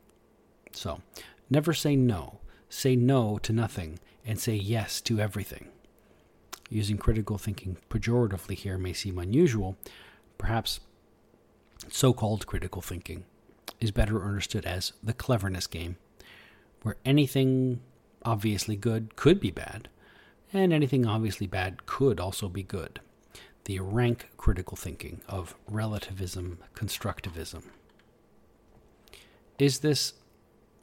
So, 0.71 1.01
Never 1.49 1.73
say 1.73 1.95
no. 1.95 2.39
Say 2.69 2.95
no 2.95 3.39
to 3.39 3.51
nothing 3.51 3.99
and 4.25 4.39
say 4.39 4.53
yes 4.53 5.01
to 5.01 5.19
everything. 5.19 5.69
Using 6.69 6.97
critical 6.97 7.37
thinking 7.37 7.77
pejoratively 7.89 8.55
here 8.55 8.77
may 8.77 8.93
seem 8.93 9.17
unusual. 9.17 9.75
Perhaps 10.37 10.79
so 11.89 12.13
called 12.13 12.45
critical 12.45 12.81
thinking 12.81 13.25
is 13.79 13.91
better 13.91 14.23
understood 14.23 14.65
as 14.65 14.93
the 15.01 15.13
cleverness 15.13 15.67
game, 15.67 15.97
where 16.83 16.97
anything 17.03 17.81
obviously 18.23 18.75
good 18.75 19.15
could 19.15 19.39
be 19.39 19.51
bad, 19.51 19.89
and 20.53 20.71
anything 20.71 21.05
obviously 21.05 21.47
bad 21.47 21.85
could 21.85 22.19
also 22.19 22.47
be 22.49 22.63
good. 22.63 22.99
The 23.65 23.79
rank 23.79 24.29
critical 24.37 24.77
thinking 24.77 25.21
of 25.27 25.55
relativism 25.67 26.59
constructivism. 26.75 27.63
Is 29.57 29.79
this 29.79 30.13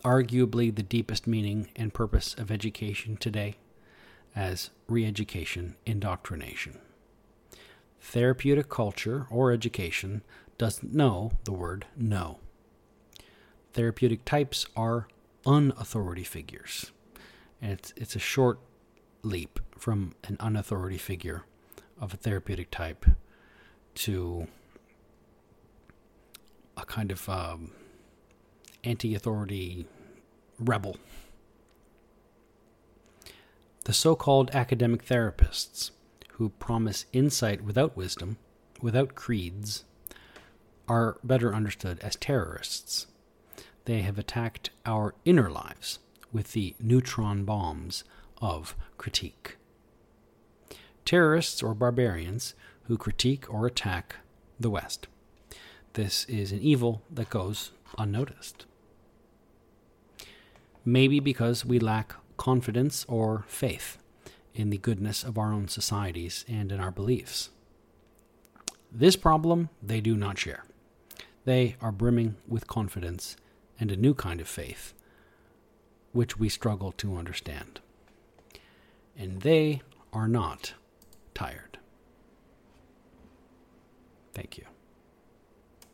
arguably 0.05 0.75
the 0.75 0.83
deepest 0.83 1.27
meaning 1.27 1.69
and 1.77 1.95
purpose 1.95 2.35
of 2.35 2.51
education 2.51 3.17
today? 3.17 3.57
As 4.37 4.71
re 4.87 5.05
education 5.05 5.75
indoctrination. 5.85 6.79
Therapeutic 8.01 8.69
culture 8.69 9.27
or 9.31 9.51
education 9.51 10.23
doesn't 10.59 10.95
know 10.95 11.33
the 11.45 11.53
word 11.53 11.87
no. 11.97 12.39
Therapeutic 13.73 14.25
types 14.25 14.67
are 14.77 15.09
unauthority 15.45 16.27
figures. 16.27 16.93
And 17.61 17.73
it's, 17.73 17.93
it's 17.97 18.15
a 18.15 18.21
short 18.21 18.61
leap 19.23 19.59
from 19.79 20.15
an 20.25 20.37
unauthority 20.37 21.01
figure 21.01 21.43
of 22.01 22.15
a 22.15 22.17
therapeutic 22.17 22.71
type 22.71 23.07
to 23.95 24.47
a 26.77 26.85
kind 26.85 27.11
of 27.11 27.29
um, 27.29 27.73
anti 28.85 29.15
authority 29.15 29.87
rebel. 30.59 30.97
The 33.87 33.93
so 33.93 34.17
called 34.17 34.51
academic 34.53 35.07
therapists 35.07 35.93
who 36.33 36.49
promise 36.49 37.07
insight 37.13 37.63
without 37.63 37.97
wisdom, 37.97 38.37
without 38.83 39.15
creeds, 39.15 39.85
are 40.89 41.19
better 41.23 41.55
understood 41.55 42.01
as 42.01 42.17
terrorists. 42.17 43.07
They 43.85 44.03
have 44.03 44.19
attacked 44.19 44.71
our 44.85 45.15
inner 45.25 45.49
lives 45.49 46.01
with 46.33 46.51
the 46.51 46.75
neutron 46.81 47.45
bombs 47.45 48.03
of 48.43 48.75
critique. 48.99 49.57
Terrorists 51.05 51.63
or 51.63 51.73
barbarians 51.73 52.55
who 52.89 52.99
critique 52.99 53.47
or 53.49 53.69
attack 53.69 54.17
the 54.59 54.69
West. 54.69 55.07
This 55.93 56.25
is 56.25 56.51
an 56.51 56.61
evil 56.61 57.03
that 57.09 57.31
goes 57.31 57.71
unnoticed. 57.97 58.67
Maybe 60.85 61.21
because 61.21 61.65
we 61.65 61.79
lack 61.79 62.17
confidence 62.37 63.05
or 63.09 63.45
faith 63.49 63.99
in 64.55 64.71
the 64.71 64.79
goodness 64.79 65.23
of 65.23 65.37
our 65.37 65.53
own 65.53 65.69
societies 65.69 66.45
and 66.49 66.73
in 66.73 66.81
our 66.81 66.91
beliefs. 66.91 67.51
This 68.91 69.17
problem 69.17 69.69
they 69.83 70.01
do 70.01 70.17
not 70.17 70.39
share. 70.39 70.65
They 71.45 71.77
are 71.81 71.93
brimming 71.93 72.37
with 72.49 72.67
confidence 72.67 73.37
and 73.79 73.93
a 73.93 73.97
new 73.97 74.15
kind 74.15 74.41
of 74.41 74.49
faith, 74.49 74.95
which 76.13 76.39
we 76.39 76.49
struggle 76.49 76.93
to 76.93 77.17
understand. 77.17 77.81
And 79.17 79.43
they 79.43 79.83
are 80.13 80.29
not 80.29 80.75
tired. 81.35 81.79
Thank 84.35 84.59
you. 84.59 84.65